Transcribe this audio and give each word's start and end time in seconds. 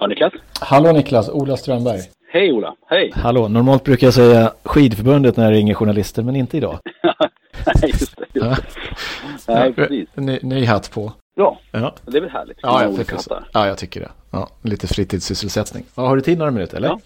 Ja, 0.00 0.06
Niklas. 0.06 0.32
Hallå 0.60 0.92
Niklas, 0.92 1.28
Ola 1.28 1.56
Strömberg. 1.56 2.00
Hej 2.32 2.52
Ola, 2.52 2.74
hej. 2.86 3.12
Hallå, 3.16 3.48
normalt 3.48 3.84
brukar 3.84 4.06
jag 4.06 4.14
säga 4.14 4.52
skidförbundet 4.64 5.36
när 5.36 5.44
jag 5.44 5.52
ringer 5.52 5.74
journalister, 5.74 6.22
men 6.22 6.36
inte 6.36 6.56
idag. 6.56 6.78
Nej, 7.02 7.90
just 7.90 8.16
det. 8.16 8.24
Just 8.34 8.66
det. 9.46 9.52
Nej, 9.54 9.72
precis. 9.72 10.08
Ny, 10.14 10.38
ny 10.42 10.64
hatt 10.64 10.90
på. 10.94 11.12
Ja, 11.36 11.58
Ja, 11.72 11.94
det 12.06 12.16
är 12.16 12.20
väl 12.20 12.30
härligt. 12.30 12.58
ja, 12.62 12.82
jag, 12.82 12.96
tycker 12.96 13.18
ja 13.52 13.66
jag 13.66 13.78
tycker 13.78 14.00
det. 14.00 14.08
Ja, 14.30 14.48
lite 14.62 14.86
fritidssysselsättning. 14.86 15.84
Ja, 15.94 16.06
har 16.06 16.16
du 16.16 16.22
tid 16.22 16.38
några 16.38 16.50
minuter 16.50 16.76
eller? 16.76 16.88
Ja. 16.88 16.98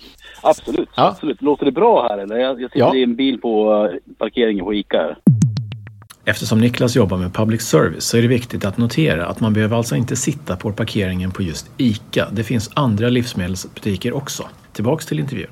Absolut, 0.43 0.89
Ja. 0.97 1.09
absolut. 1.09 1.43
Låter 1.43 1.65
det 1.65 1.73
bra 1.73 2.07
här 2.09 2.19
eller? 2.19 2.37
Jag, 2.37 2.61
jag 2.63 2.71
sitter 2.71 2.79
Ja. 2.87 2.95
i 2.97 3.03
en 3.03 3.17
bil 3.17 3.41
på 3.41 3.75
eh, 3.93 4.15
parkeringen 4.19 4.65
på 4.65 4.75
Ica 4.75 4.97
här. 4.99 5.19
Eftersom 6.25 6.61
Niklas 6.61 6.97
jobbar 6.97 7.17
med 7.17 7.35
public 7.35 7.63
service 7.63 8.05
så 8.05 8.17
är 8.17 8.23
det 8.23 8.29
viktigt 8.29 8.65
att 8.65 8.79
notera 8.79 9.27
att 9.27 9.41
man 9.41 9.53
behöver 9.53 9.77
alltså 9.77 9.97
inte 9.97 10.17
sitta 10.17 10.57
på 10.57 10.73
parkeringen 10.73 11.31
på 11.31 11.43
just 11.43 11.71
ICA. 11.77 12.29
Det 12.33 12.45
finns 12.45 12.71
andra 12.75 13.09
livsmedelsbutiker 13.09 14.13
också. 14.17 14.49
Tillbaks 14.73 15.07
till 15.07 15.21
intervjun. 15.21 15.51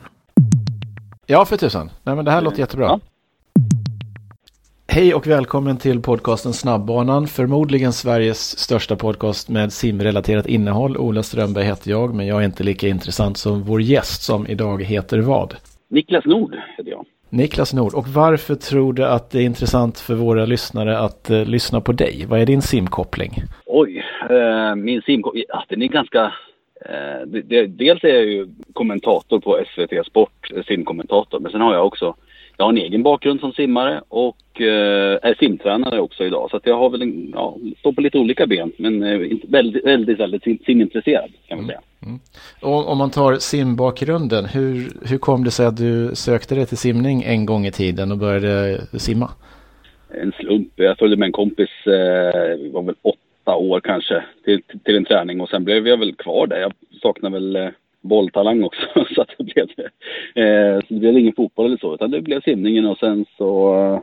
Ja, 1.26 1.44
för 1.44 1.56
tusan. 1.56 1.90
Nej, 2.02 2.16
men 2.16 2.24
det 2.24 2.30
här 2.30 2.40
låter 2.40 2.58
jättebra. 2.58 2.86
Ja. 2.86 3.00
Hej 4.88 5.14
och 5.14 5.26
välkommen 5.26 5.76
till 5.76 6.00
podcasten 6.00 6.52
Snabbbanan. 6.52 7.26
Förmodligen 7.26 7.92
Sveriges 7.92 8.58
största 8.58 8.96
podcast 8.96 9.48
med 9.48 9.72
simrelaterat 9.72 10.46
innehåll. 10.46 10.96
Ola 10.96 11.22
Strömberg 11.22 11.64
heter 11.64 11.90
jag, 11.90 12.14
men 12.14 12.26
jag 12.26 12.40
är 12.40 12.44
inte 12.44 12.64
lika 12.64 12.88
intressant 12.88 13.38
som 13.38 13.62
vår 13.62 13.82
gäst 13.82 14.22
som 14.22 14.46
idag 14.46 14.82
heter 14.82 15.18
vad? 15.18 15.54
Niklas 15.90 16.24
Nord 16.24 16.54
heter 16.76 16.90
jag. 16.90 17.04
Niklas 17.30 17.74
Nord. 17.74 17.94
Och 17.94 18.08
varför 18.08 18.54
tror 18.54 18.92
du 18.92 19.04
att 19.04 19.30
det 19.30 19.38
är 19.38 19.42
intressant 19.42 19.98
för 19.98 20.14
våra 20.14 20.44
lyssnare 20.44 20.98
att 20.98 21.30
eh, 21.30 21.44
lyssna 21.44 21.80
på 21.80 21.92
dig? 21.92 22.24
Vad 22.28 22.40
är 22.40 22.46
din 22.46 22.62
simkoppling? 22.62 23.30
Oj, 23.66 24.04
eh, 24.30 24.74
min 24.74 25.02
simkoppling 25.02 25.44
Ja, 25.48 25.64
den 25.68 25.82
är 25.82 25.86
ganska... 25.86 26.32
Eh, 26.84 27.26
det, 27.26 27.42
det, 27.42 27.66
dels 27.66 28.04
är 28.04 28.08
jag 28.08 28.24
ju 28.24 28.48
kommentator 28.72 29.40
på 29.40 29.64
SVT 29.74 30.06
Sport, 30.06 30.52
eh, 30.56 30.62
simkommentator. 30.62 31.40
Men 31.40 31.52
sen 31.52 31.60
har 31.60 31.74
jag 31.74 31.86
också... 31.86 32.14
Jag 32.60 32.64
har 32.64 32.72
en 32.72 32.78
egen 32.78 33.02
bakgrund 33.02 33.40
som 33.40 33.52
simmare 33.52 34.02
och 34.08 34.60
eh, 34.60 35.18
är 35.22 35.34
simtränare 35.38 36.00
också 36.00 36.24
idag. 36.24 36.50
Så 36.50 36.56
att 36.56 36.66
jag 36.66 36.78
har 36.78 36.90
väl 36.90 37.02
en, 37.02 37.30
ja, 37.34 37.56
står 37.78 37.92
på 37.92 38.00
lite 38.00 38.18
olika 38.18 38.46
ben. 38.46 38.72
Men 38.76 39.02
eh, 39.02 39.38
väldigt, 39.48 39.84
väldigt, 39.84 40.20
väldigt 40.20 40.42
sim, 40.42 40.58
simintresserad 40.66 41.30
kan 41.48 41.58
man 41.58 41.66
säga. 41.66 41.80
Och 42.62 42.88
om 42.88 42.98
man 42.98 43.10
tar 43.10 43.34
simbakgrunden, 43.34 44.44
hur, 44.44 44.92
hur 45.08 45.18
kom 45.18 45.44
det 45.44 45.50
sig 45.50 45.66
att 45.66 45.76
du 45.76 46.10
sökte 46.14 46.54
dig 46.54 46.66
till 46.66 46.76
simning 46.76 47.22
en 47.22 47.46
gång 47.46 47.66
i 47.66 47.72
tiden 47.72 48.12
och 48.12 48.18
började 48.18 48.80
simma? 48.98 49.30
en 50.10 50.32
slump. 50.32 50.72
Jag 50.76 50.98
följde 50.98 51.16
med 51.16 51.26
en 51.26 51.32
kompis, 51.32 51.70
eh, 51.86 52.72
var 52.72 52.82
väl 52.82 52.94
åtta 53.02 53.56
år 53.56 53.80
kanske, 53.80 54.24
till, 54.44 54.62
till 54.84 54.96
en 54.96 55.04
träning 55.04 55.40
och 55.40 55.48
sen 55.48 55.64
blev 55.64 55.88
jag 55.88 55.96
väl 55.96 56.14
kvar 56.14 56.46
där. 56.46 56.60
Jag 56.60 56.72
saknar 57.02 57.30
väl 57.30 57.56
eh, 57.56 57.68
bolltalang 58.00 58.62
också 58.62 58.80
så 59.14 59.22
att 59.22 59.28
det 59.38 59.44
blev, 59.44 59.66
eh, 60.34 60.80
så 60.80 60.94
det 60.94 61.00
blev 61.00 61.18
ingen 61.18 61.34
fotboll 61.36 61.66
eller 61.66 61.78
så 61.78 61.94
utan 61.94 62.10
det 62.10 62.20
blev 62.20 62.40
simningen 62.40 62.86
och 62.86 62.98
sen 62.98 63.26
så, 63.36 63.74
eh, 63.74 64.00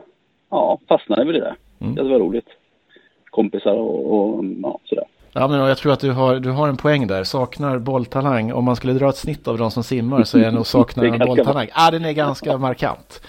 ja, 0.50 0.78
fastnade 0.88 1.24
vi 1.24 1.32
det 1.32 1.40
där. 1.40 1.56
Mm. 1.80 1.94
Det 1.94 2.02
var 2.02 2.18
roligt. 2.18 2.48
Kompisar 3.30 3.74
och, 3.74 4.14
och 4.14 4.44
ja, 4.62 4.78
sådär. 4.84 5.04
Ja, 5.32 5.48
men 5.48 5.60
jag 5.60 5.78
tror 5.78 5.92
att 5.92 6.00
du 6.00 6.12
har, 6.12 6.36
du 6.36 6.50
har 6.50 6.68
en 6.68 6.76
poäng 6.76 7.06
där. 7.06 7.24
Saknar 7.24 7.78
bolltalang. 7.78 8.52
Om 8.52 8.64
man 8.64 8.76
skulle 8.76 8.92
dra 8.92 9.08
ett 9.08 9.16
snitt 9.16 9.48
av 9.48 9.58
de 9.58 9.70
som 9.70 9.84
simmar 9.84 10.24
så 10.24 10.38
är 10.38 10.42
jag 10.42 10.54
nog 10.54 10.66
saknar 10.76 11.04
Det 11.04 11.26
bolltalang. 11.26 11.68
Ja, 11.74 11.90
den 11.90 12.04
är 12.04 12.12
ganska 12.12 12.58
markant. 12.58 13.22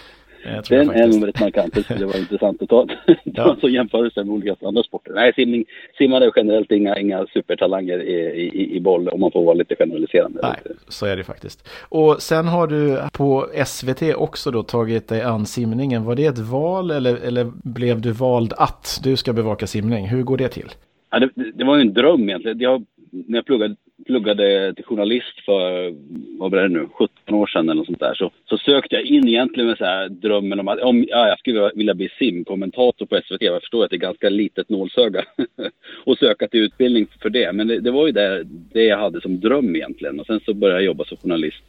Eh, 0.45 0.61
Den 0.69 0.89
är 0.89 1.07
nog 1.07 1.19
väldigt 1.19 1.39
markant. 1.39 1.73
Det 1.73 2.05
vara 2.05 2.17
intressant 2.17 2.61
att 2.61 2.69
ta, 2.69 2.85
ta 3.07 3.13
Ja. 3.23 3.57
sån 3.61 3.73
jämförelse 3.73 4.23
med 4.23 4.33
olika 4.33 4.55
andra 4.67 4.83
sporter. 4.83 5.11
Nej, 5.13 5.33
simning, 5.33 5.65
simmare 5.97 6.25
är 6.25 6.31
generellt 6.35 6.71
inga, 6.71 6.97
inga 6.99 7.25
supertalanger 7.33 7.99
i, 8.03 8.13
i, 8.53 8.75
i 8.75 8.79
boll 8.79 9.09
om 9.09 9.19
man 9.19 9.31
får 9.31 9.45
vara 9.45 9.53
lite 9.55 9.75
generaliserande. 9.75 10.39
Nej, 10.43 10.75
så 10.87 11.05
är 11.05 11.17
det 11.17 11.23
faktiskt. 11.23 11.67
Och 11.89 12.21
sen 12.21 12.47
har 12.47 12.67
du 12.67 12.99
på 13.13 13.47
SVT 13.65 14.01
också 14.15 14.51
då 14.51 14.63
tagit 14.63 15.07
dig 15.07 15.21
an 15.21 15.45
simningen. 15.45 16.03
Var 16.05 16.15
det 16.15 16.25
ett 16.25 16.37
val 16.39 16.91
eller, 16.91 17.15
eller 17.15 17.51
blev 17.63 18.01
du 18.01 18.11
vald 18.11 18.53
att 18.57 18.99
du 19.03 19.15
ska 19.17 19.33
bevaka 19.33 19.67
simning? 19.67 20.07
Hur 20.07 20.23
går 20.23 20.37
det 20.37 20.47
till? 20.49 20.69
Ja, 21.11 21.19
det, 21.19 21.29
det 21.53 21.63
var 21.63 21.75
ju 21.75 21.81
en 21.81 21.93
dröm 21.93 22.29
egentligen. 22.29 22.59
Jag, 22.59 22.85
när 23.11 23.37
jag 23.37 23.45
pluggade, 23.45 23.75
pluggade 24.05 24.73
till 24.73 24.85
journalist 24.85 25.45
för, 25.45 25.93
vad 26.39 26.51
blir 26.51 26.61
det 26.61 26.67
nu, 26.67 26.87
17 26.93 27.35
år 27.35 27.47
sedan 27.47 27.69
eller 27.69 27.75
något 27.75 27.85
sånt 27.85 27.99
där. 27.99 28.13
Så, 28.13 28.31
så 28.49 28.57
sökte 28.57 28.95
jag 28.95 29.05
in 29.05 29.27
egentligen 29.27 29.67
med 29.67 29.77
så 29.77 29.85
här 29.85 30.09
drömmen 30.09 30.59
om 30.59 30.67
att 30.67 30.79
om, 30.79 31.05
ja, 31.07 31.27
jag 31.27 31.39
skulle 31.39 31.71
vilja 31.75 31.93
bli 31.93 32.09
simkommentator 32.19 33.05
på 33.05 33.21
SVT. 33.25 33.41
Jag 33.41 33.61
förstår 33.61 33.83
att 33.83 33.89
det 33.89 33.95
är 33.95 33.97
ganska 33.97 34.29
litet 34.29 34.69
nålsöga 34.69 35.23
och 36.05 36.17
söka 36.17 36.47
till 36.47 36.63
utbildning 36.63 37.07
för 37.21 37.29
det. 37.29 37.53
Men 37.53 37.67
det, 37.67 37.79
det 37.79 37.91
var 37.91 38.07
ju 38.07 38.11
det, 38.11 38.43
det 38.73 38.83
jag 38.83 38.97
hade 38.97 39.21
som 39.21 39.39
dröm 39.39 39.75
egentligen. 39.75 40.19
Och 40.19 40.25
sen 40.25 40.39
så 40.45 40.53
började 40.53 40.79
jag 40.79 40.85
jobba 40.85 41.05
som 41.05 41.17
journalist. 41.17 41.63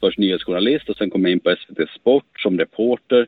Först 0.00 0.18
nyhetsjournalist 0.18 0.88
och 0.88 0.96
sen 0.96 1.10
kom 1.10 1.22
jag 1.22 1.32
in 1.32 1.40
på 1.40 1.56
SVT 1.56 1.90
Sport 1.90 2.40
som 2.40 2.58
reporter. 2.58 3.26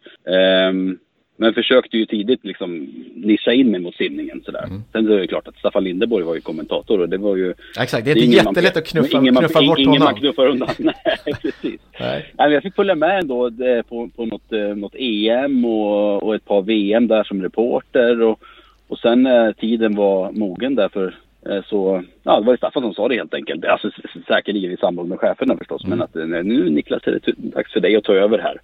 Um, 0.69 0.99
men 1.41 1.55
försökte 1.55 1.97
ju 1.97 2.07
tidigt 2.07 2.45
liksom 2.45 2.89
nischa 3.15 3.53
in 3.53 3.71
mig 3.71 3.81
mot 3.81 3.95
simningen 3.95 4.43
sådär. 4.45 4.69
Sen 4.93 5.13
är 5.13 5.17
det 5.17 5.27
klart 5.27 5.49
att 5.49 5.57
Staffan 5.57 5.85
Lindeborg 5.85 6.25
var 6.25 6.35
ju 6.35 6.41
kommentator 6.41 7.01
och 7.01 7.09
det 7.09 7.19
var 7.19 7.37
ju... 7.37 7.55
Exakt, 7.81 8.05
det 8.05 8.11
är 8.11 8.17
inte 8.17 8.27
ingen 8.27 8.45
man- 8.45 8.55
jättelätt 8.55 8.77
att 8.77 8.87
knuffa, 8.87 9.19
ingen 9.19 9.35
man, 9.35 9.43
knuffa 9.43 9.61
bort 9.67 9.79
ingen 9.79 9.91
honom. 9.91 10.05
man 10.05 10.15
knuffar 10.15 10.47
undan. 10.47 10.69
Nej, 10.79 10.95
precis. 11.43 11.81
Nej. 12.01 12.33
Nej, 12.39 12.53
jag 12.53 12.63
fick 12.63 12.75
följa 12.75 12.95
med 12.95 13.19
ändå 13.21 13.47
eh, 13.47 13.83
på, 13.83 14.09
på 14.17 14.27
något, 14.27 14.53
eh, 14.53 14.77
något 14.77 14.95
EM 14.95 15.65
och, 15.65 16.23
och 16.23 16.35
ett 16.35 16.45
par 16.45 16.63
VM 16.63 17.09
där 17.09 17.25
som 17.25 17.43
reporter. 17.43 18.23
Och, 18.23 18.41
och 18.89 18.99
sen 18.99 19.23
när 19.23 19.53
tiden 19.53 19.95
var 19.95 20.33
mogen 20.33 20.75
därför 20.75 21.19
eh, 21.47 21.65
så, 21.65 22.05
ja 22.23 22.41
det 22.41 22.47
var 22.47 22.53
ju 22.53 22.57
Staffan 22.57 22.83
som 22.83 22.95
sa 22.95 23.09
det 23.09 23.15
helt 23.15 23.35
enkelt. 23.35 23.65
Alltså 23.65 23.91
säkerligen 24.27 24.73
i 24.73 24.77
samråd 24.77 25.09
med 25.09 25.19
cheferna 25.19 25.57
förstås. 25.57 25.87
Men 25.87 26.03
att 26.03 26.17
eh, 26.17 26.27
nu 26.27 26.71
Niklas 26.71 27.07
är 27.07 27.13
det 27.13 27.33
dags 27.37 27.73
för 27.73 27.81
dig 27.81 27.97
att 27.97 28.05
ta 28.05 28.13
över 28.15 28.39
här. 28.39 28.61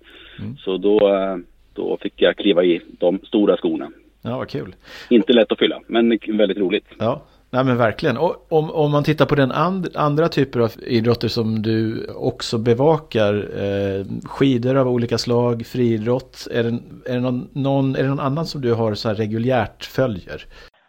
Så 0.59 0.77
då, 0.77 1.15
eh, 1.15 1.37
då 1.77 1.99
fick 2.03 2.13
jag 2.17 2.37
kliva 2.37 2.65
i 2.65 2.81
de 2.99 3.19
stora 3.25 3.57
skorna. 3.57 3.91
Ja, 4.23 4.37
vad 4.39 4.49
kul. 4.49 4.75
Inte 5.11 5.33
lätt 5.33 5.53
att 5.53 5.59
fylla, 5.59 5.81
men 5.87 6.19
väldigt 6.29 6.59
roligt. 6.59 6.85
Ja, 6.99 7.23
nej 7.51 7.65
men 7.65 7.77
verkligen. 7.77 8.17
Och 8.17 8.53
om, 8.53 8.71
om 8.71 8.91
man 8.91 9.05
tittar 9.05 9.27
på 9.27 9.35
den 9.35 9.53
and, 9.53 9.89
andra 9.95 10.29
typer 10.29 10.61
av 10.61 10.73
idrotter 10.87 11.29
som 11.29 11.63
du 11.63 12.07
också 12.17 12.59
bevakar, 12.59 13.35
eh, 13.35 14.07
skidor 14.25 14.77
av 14.77 14.89
olika 14.89 15.19
slag, 15.19 15.67
friidrott, 15.67 16.49
är 16.51 16.63
det, 16.63 16.79
är, 17.07 17.15
det 17.15 17.21
någon, 17.21 17.49
någon, 17.53 17.97
är 17.97 18.03
det 18.03 18.09
någon 18.09 18.21
annan 18.21 18.47
som 18.47 18.61
du 18.61 18.73
har 18.73 18.95
så 18.95 19.09
reguljärt 19.11 19.85
följer? 19.85 20.43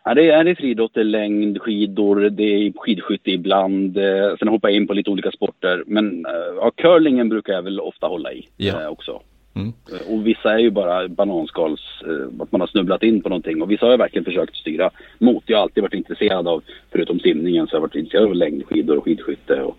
Ja, 0.06 0.14
det 0.14 0.30
är 0.30 0.44
det 0.44 0.56
friidrott, 0.56 0.92
det 0.94 1.00
är 1.00 1.04
längd, 1.04 1.62
skidor, 1.62 2.30
det 2.30 2.44
är 2.44 2.74
skidskytte 2.76 3.32
ibland. 3.32 3.98
Eh, 3.98 4.36
sen 4.40 4.48
hoppar 4.48 4.70
jag 4.70 4.76
in 4.76 4.88
på 4.88 4.94
lite 4.94 5.10
olika 5.10 5.32
sporter. 5.32 5.84
Men 5.88 6.26
eh, 6.26 6.32
ja, 6.62 6.72
curlingen 6.76 7.30
brukar 7.30 7.54
jag 7.54 7.62
väl 7.62 7.80
ofta 7.80 8.08
hålla 8.08 8.34
i 8.34 8.48
Ja. 8.58 8.82
eh, 8.82 8.88
också. 8.88 9.22
Mm. 9.58 9.74
Eh, 9.92 10.14
Och 10.14 10.28
vissa 10.28 10.54
är 10.54 10.58
ju 10.60 10.72
bara 10.72 11.08
bananskals, 11.08 11.80
eh, 12.06 12.42
att 12.44 12.52
man 12.52 12.62
har 12.62 12.68
snubblat 12.68 13.04
in 13.04 13.22
på 13.22 13.30
någonting. 13.30 13.62
Och 13.62 13.72
vissa 13.72 13.86
har 13.86 13.92
jag 13.92 13.98
verkligen 13.98 14.26
försökt 14.26 14.56
styra 14.56 14.90
mot. 15.20 15.44
Jag 15.46 15.58
har 15.58 15.64
alltid 15.64 15.84
varit 15.84 15.94
intresserad 15.94 16.48
av, 16.48 16.64
förutom 16.92 17.20
simningen, 17.20 17.68
så 17.68 17.72
har 17.72 17.78
jag 17.78 17.82
varit 17.82 17.96
intresserad 17.96 18.24
av 18.26 18.36
längdskidor 18.36 18.98
och 18.98 19.04
skidskytte 19.04 19.62
och 19.62 19.78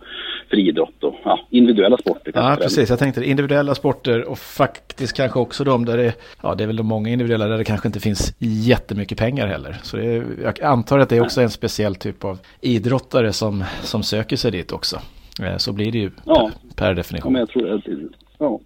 friidrott 0.51 1.05
och 1.05 1.15
ja, 1.25 1.41
individuella 1.51 1.97
sporter. 1.97 2.33
Ja, 2.35 2.57
precis. 2.61 2.91
Jag 2.91 2.99
tänkte 2.99 3.21
det. 3.21 3.27
individuella 3.27 3.75
sporter 3.75 4.25
och 4.29 4.39
faktiskt 4.39 5.17
kanske 5.17 5.39
också 5.39 5.65
de 5.65 5.85
där 5.85 5.97
det, 5.97 6.15
ja 6.43 6.55
det 6.55 6.65
är 6.65 6.67
väl 6.67 6.77
de 6.77 6.87
många 6.87 7.09
individuella 7.11 7.47
där 7.47 7.59
det 7.59 7.65
kanske 7.65 7.89
inte 7.89 8.01
finns 8.01 8.35
jättemycket 8.39 9.19
pengar 9.19 9.47
heller. 9.47 9.77
Så 9.83 9.97
det 9.97 10.05
är, 10.07 10.25
jag 10.43 10.63
antar 10.63 10.99
att 10.99 11.09
det 11.09 11.17
är 11.17 11.21
också 11.23 11.41
en 11.41 11.51
speciell 11.51 11.95
typ 11.95 12.25
av 12.25 12.39
idrottare 12.61 13.33
som, 13.33 13.65
som 13.83 14.03
söker 14.03 14.37
sig 14.37 14.51
dit 14.51 14.73
också. 14.73 15.01
Eh, 15.43 15.57
Så 15.57 15.73
blir 15.73 15.93
det 15.93 15.99
ju 15.99 16.11
Ja. 16.25 16.51
per, 16.69 16.75
per 16.77 16.89
Ja, 16.89 16.95
definition. 16.95 17.33
men 17.33 17.41
jag 17.41 17.49
tror 17.49 17.75
att 17.75 17.85
Ja. 18.39 18.61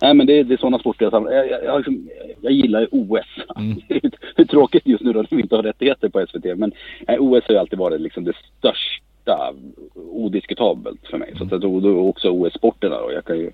Nej, 0.00 0.14
men 0.14 0.26
det, 0.26 0.42
det 0.42 0.54
är 0.54 0.58
sådana 0.58 0.78
sporter 0.78 1.04
jag 1.04 1.12
samlar. 1.12 1.32
Jag, 1.32 1.50
jag, 1.50 1.64
jag, 1.64 1.76
liksom, 1.76 2.08
jag 2.40 2.52
gillar 2.52 2.80
ju 2.80 2.86
OS. 2.90 3.26
Det 3.88 3.94
är 3.94 4.10
hur 4.36 4.44
tråkigt 4.44 4.86
just 4.86 5.02
nu 5.02 5.12
då 5.12 5.20
att 5.20 5.32
vi 5.32 5.40
inte 5.40 5.56
har 5.56 5.62
rättigheter 5.62 6.08
på 6.08 6.26
SVT. 6.26 6.58
Men 6.58 6.72
nej, 7.08 7.18
OS 7.18 7.44
har 7.46 7.54
ju 7.54 7.58
alltid 7.58 7.78
varit 7.78 8.00
liksom 8.00 8.24
det 8.24 8.32
största 8.58 9.54
odiskutabelt 9.94 11.06
för 11.10 11.18
mig. 11.18 11.34
Så 11.38 11.44
att 11.44 11.52
jag 11.52 11.60
tror 11.60 11.80
då 11.80 12.08
också 12.08 12.30
OS-sporterna 12.30 12.96
då. 13.00 13.12
Jag 13.12 13.24
kan 13.24 13.38
ju 13.38 13.50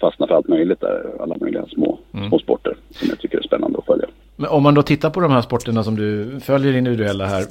fastna 0.00 0.26
för 0.26 0.34
allt 0.34 0.48
möjligt 0.48 0.80
där. 0.80 1.22
Alla 1.22 1.36
möjliga 1.40 1.66
små, 1.66 1.98
små 2.28 2.38
sporter 2.38 2.76
som 2.90 3.08
jag 3.08 3.18
tycker 3.18 3.38
är 3.38 3.42
spännande 3.42 3.78
att 3.78 3.86
följa. 3.86 4.06
Men 4.36 4.50
om 4.50 4.62
man 4.62 4.74
då 4.74 4.82
tittar 4.82 5.10
på 5.10 5.20
de 5.20 5.30
här 5.30 5.42
sporterna 5.42 5.84
som 5.84 5.96
du 5.96 6.40
följer 6.40 6.76
individuella 6.76 7.26
här 7.26 7.44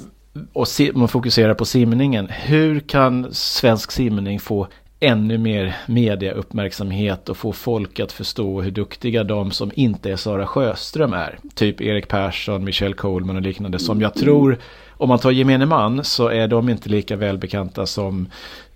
och 0.52 0.66
man 0.94 1.08
fokuserar 1.08 1.54
på 1.54 1.64
simningen. 1.64 2.28
Hur 2.28 2.80
kan 2.80 3.34
svensk 3.34 3.90
simning 3.90 4.40
få 4.40 4.66
ännu 5.02 5.38
mer 5.38 5.74
mediauppmärksamhet 5.88 7.28
och 7.28 7.36
få 7.36 7.52
folk 7.52 8.00
att 8.00 8.12
förstå 8.12 8.60
hur 8.60 8.70
duktiga 8.70 9.24
de 9.24 9.50
som 9.50 9.70
inte 9.74 10.10
är 10.12 10.16
Sara 10.16 10.46
Sjöström 10.46 11.12
är. 11.12 11.38
Typ 11.54 11.80
Erik 11.80 12.08
Persson, 12.08 12.64
Michelle 12.64 12.94
Coleman 12.94 13.36
och 13.36 13.42
liknande. 13.42 13.78
Som 13.78 14.00
jag 14.00 14.14
tror, 14.14 14.56
om 14.90 15.08
man 15.08 15.18
tar 15.18 15.30
gemene 15.30 15.66
man, 15.66 16.04
så 16.04 16.28
är 16.28 16.48
de 16.48 16.68
inte 16.68 16.88
lika 16.88 17.16
välbekanta 17.16 17.86
som 17.86 18.28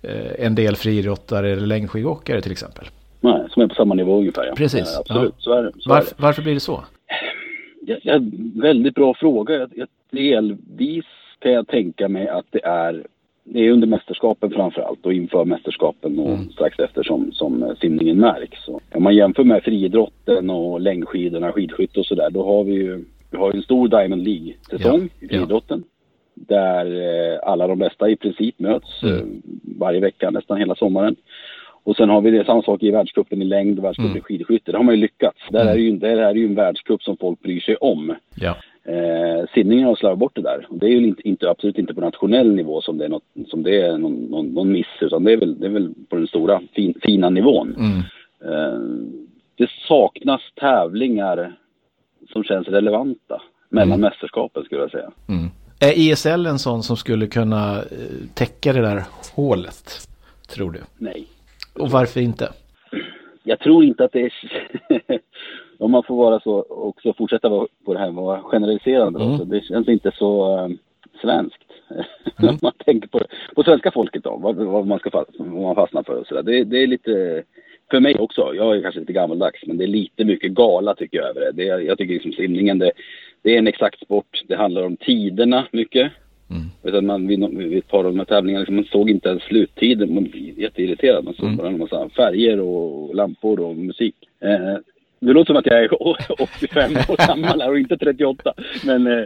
eh, 0.03 0.45
en 0.45 0.55
del 0.55 0.75
friidrottare 0.75 1.51
eller 1.51 1.67
längdskidåkare 1.67 2.41
till 2.41 2.51
exempel. 2.51 2.85
Nej, 3.21 3.47
som 3.49 3.61
är 3.61 3.67
på 3.67 3.75
samma 3.75 3.95
nivå 3.95 4.17
ungefär. 4.19 4.45
Ja. 4.45 4.53
Precis, 4.55 4.93
Eh, 4.93 4.99
absolut, 4.99 5.33
ja. 5.37 5.43
så 5.43 5.51
är 5.53 5.63
det. 5.63 5.71
Så 5.79 5.89
är 5.89 5.93
Varför, 5.95 6.09
det. 6.17 6.21
varför 6.23 6.41
blir 6.41 6.53
det 6.53 6.59
så? 6.59 6.83
Ja, 7.81 7.95
ja, 8.03 8.19
väldigt 8.61 8.95
bra 8.95 9.13
fråga. 9.19 9.53
Jag, 9.53 9.69
jag, 9.75 9.87
delvis 10.11 11.05
kan 11.39 11.51
jag 11.51 11.67
tänka 11.67 12.07
mig 12.07 12.27
att 12.29 12.45
det 12.51 12.65
är 12.65 13.03
det 13.49 13.59
är 13.67 13.71
under 13.71 13.87
mästerskapen 13.87 14.49
framför 14.51 14.81
allt 14.81 15.05
och 15.05 15.13
inför 15.13 15.45
mästerskapen 15.45 16.19
och 16.19 16.29
Mm. 16.33 16.49
strax 16.49 16.79
efter 16.79 17.03
som, 17.03 17.31
som 17.31 17.75
simningen 17.81 18.17
märks. 18.19 18.63
Så 18.65 18.81
om 18.93 19.03
man 19.03 19.15
jämför 19.15 19.43
med 19.43 19.63
friidrotten 19.63 20.49
och 20.49 20.81
längdskidorna, 20.81 21.51
skidskytte 21.51 21.99
och 21.99 22.05
sådär, 22.05 22.29
då 22.29 22.45
har 22.45 22.63
vi 22.63 22.73
ju 22.73 23.05
vi 23.31 23.37
har 23.37 23.51
en 23.53 23.61
stor 23.61 23.87
Diamond 23.87 24.23
League-säsong 24.23 25.09
Ja, 25.19 25.25
i 25.25 25.27
friidrotten. 25.29 25.83
Där 26.35 26.85
eh, 26.85 27.39
alla 27.43 27.67
de 27.67 27.79
bästa 27.79 28.09
i 28.09 28.15
princip 28.15 28.59
möts 28.59 29.03
Mm. 29.03 29.15
eh, 29.15 29.23
varje 29.79 29.99
vecka, 29.99 30.29
nästan 30.29 30.57
hela 30.57 30.75
sommaren. 30.75 31.15
Och 31.83 31.95
sen 31.95 32.09
har 32.09 32.21
vi 32.21 32.31
det 32.31 32.45
samma 32.45 32.61
sak 32.61 32.83
i 32.83 32.91
världscupen 32.91 33.41
i 33.41 33.45
längd 33.45 33.79
och 33.79 33.85
världscupen 33.85 34.11
Mm. 34.11 34.17
i 34.17 34.21
skidskytte. 34.21 34.71
Där 34.71 34.77
har 34.77 34.85
man 34.85 34.95
ju 34.95 35.01
lyckats. 35.01 35.37
Där 35.51 35.61
Mm. 35.61 35.71
är 35.71 35.75
det 35.77 35.81
ju, 35.81 35.91
där 35.97 36.17
är 36.17 36.33
ju 36.35 36.45
en 36.45 36.55
världscup 36.55 37.03
som 37.03 37.17
folk 37.17 37.41
bryr 37.41 37.59
sig 37.59 37.75
om. 37.75 38.15
Ja. 38.35 38.55
Eh, 38.87 39.45
simningen 39.53 39.87
har 39.87 39.95
slarvat 39.95 40.19
bort 40.19 40.35
det 40.35 40.41
där. 40.41 40.67
Det 40.69 40.85
är 40.85 40.89
ju 40.89 41.07
inte, 41.07 41.27
inte, 41.27 41.49
absolut 41.49 41.77
inte 41.77 41.93
på 41.93 42.01
nationell 42.01 42.55
nivå 42.55 42.81
som 42.81 42.97
det 42.97 43.05
är, 43.05 43.09
något, 43.09 43.23
som 43.47 43.63
det 43.63 43.81
är 43.81 43.97
någon, 43.97 44.13
någon, 44.13 44.47
någon 44.47 44.71
miss. 44.71 44.87
Utan 45.01 45.23
det 45.23 45.33
är 45.33 45.37
väl, 45.37 45.59
det 45.59 45.65
är 45.65 45.69
väl 45.69 45.93
på 46.09 46.15
den 46.15 46.27
stora 46.27 46.61
fin, 46.73 46.93
fina 47.01 47.29
nivån. 47.29 47.75
Mm. 47.79 47.97
Eh, 48.53 48.79
det 49.55 49.69
saknas 49.87 50.41
tävlingar 50.55 51.57
som 52.33 52.43
känns 52.43 52.67
relevanta 52.67 53.41
mellan 53.69 53.99
Mm. 53.99 54.01
mästerskapen 54.01 54.63
skulle 54.63 54.81
jag 54.81 54.91
säga. 54.91 55.11
Mm. 55.29 55.47
Är 55.79 56.11
ESL 56.11 56.45
en 56.45 56.59
sån 56.59 56.83
som 56.83 56.97
skulle 56.97 57.27
kunna 57.27 57.75
eh, 57.77 57.83
täcka 58.33 58.73
det 58.73 58.81
där 58.81 59.03
hålet? 59.35 60.07
Tror 60.49 60.71
du? 60.71 60.79
Nej. 60.97 61.27
Och 61.79 61.89
varför 61.89 62.19
inte? 62.19 62.49
Jag 63.43 63.59
tror 63.59 63.83
inte 63.83 64.03
att 64.03 64.11
det 64.11 64.21
är... 64.21 64.33
om 65.79 65.91
man 65.91 66.03
får 66.03 66.15
vara 66.15 66.39
så 66.39 66.65
också 66.69 67.13
fortsätta 67.13 67.49
vara 67.49 67.67
på 67.85 67.93
det 67.93 67.99
här 67.99 68.11
med 68.11 68.21
att 68.21 68.25
vara 68.25 68.41
generaliserande. 68.41 69.19
Mm. 69.19 69.33
Också. 69.33 69.45
Det 69.45 69.61
känns 69.61 69.87
inte 69.87 70.11
så 70.17 70.57
eh, 70.57 70.67
svenskt. 71.21 71.63
Mm. 72.43 72.55
Man 72.61 72.71
tänker 72.85 73.07
på, 73.07 73.21
på 73.55 73.63
svenska 73.63 73.91
folket 73.91 74.23
då, 74.23 74.37
vad, 74.37 74.55
vad, 74.55 74.87
man 74.87 74.99
ska 74.99 75.11
fast, 75.11 75.29
vad 75.37 75.61
man 75.61 75.75
fastnar 75.75 76.03
för 76.03 76.19
och 76.19 76.27
sådär. 76.27 76.43
Det, 76.43 76.63
det 76.63 76.83
är 76.83 76.87
lite, 76.87 77.43
för 77.91 77.99
mig 77.99 78.15
också, 78.15 78.51
jag 78.55 78.77
är 78.77 78.81
kanske 78.81 78.99
lite 78.99 79.13
gammaldags, 79.13 79.65
men 79.65 79.77
det 79.77 79.83
är 79.83 79.87
lite 79.87 80.25
mycket 80.25 80.51
gala 80.51 80.95
tycker 80.95 81.17
jag 81.17 81.29
över 81.29 81.41
det. 81.41 81.51
det 81.51 81.63
jag 81.63 81.97
tycker 81.97 82.13
liksom 82.13 82.31
simningen, 82.31 82.79
det, 82.79 82.91
det 83.41 83.53
är 83.53 83.57
en 83.57 83.67
exakt 83.67 83.99
sport. 83.99 84.43
Det 84.47 84.55
handlar 84.55 84.83
om 84.83 84.97
tiderna 84.97 85.67
mycket. 85.71 86.11
Mm. 86.49 87.05
Man, 87.05 87.27
vid, 87.27 87.57
vid 87.57 87.77
ett 87.77 87.87
par 87.87 87.97
av 87.97 88.03
de 88.03 88.17
här 88.17 88.25
tävlingarna, 88.25 88.59
liksom, 88.59 88.75
man 88.75 88.85
såg 88.85 89.09
inte 89.09 89.29
ens 89.29 89.43
sluttiden. 89.43 90.13
Man 90.13 90.23
blev 90.23 90.59
jätteirriterad. 90.59 91.25
Man 91.25 91.33
såg 91.33 91.45
Mm. 91.45 91.57
bara 91.57 91.67
en 91.67 91.79
massa 91.79 92.09
färger 92.09 92.59
och 92.59 93.15
lampor 93.15 93.59
och 93.59 93.75
musik. 93.75 94.15
Eh, 94.39 94.75
det 95.19 95.33
låter 95.33 95.53
som 95.53 95.57
att 95.57 95.65
jag 95.65 95.83
är 95.83 95.93
85 96.41 96.91
år 96.91 97.27
gammal 97.27 97.61
här 97.61 97.69
och 97.69 97.79
inte 97.79 97.97
38. 97.97 98.53
Men 98.85 99.25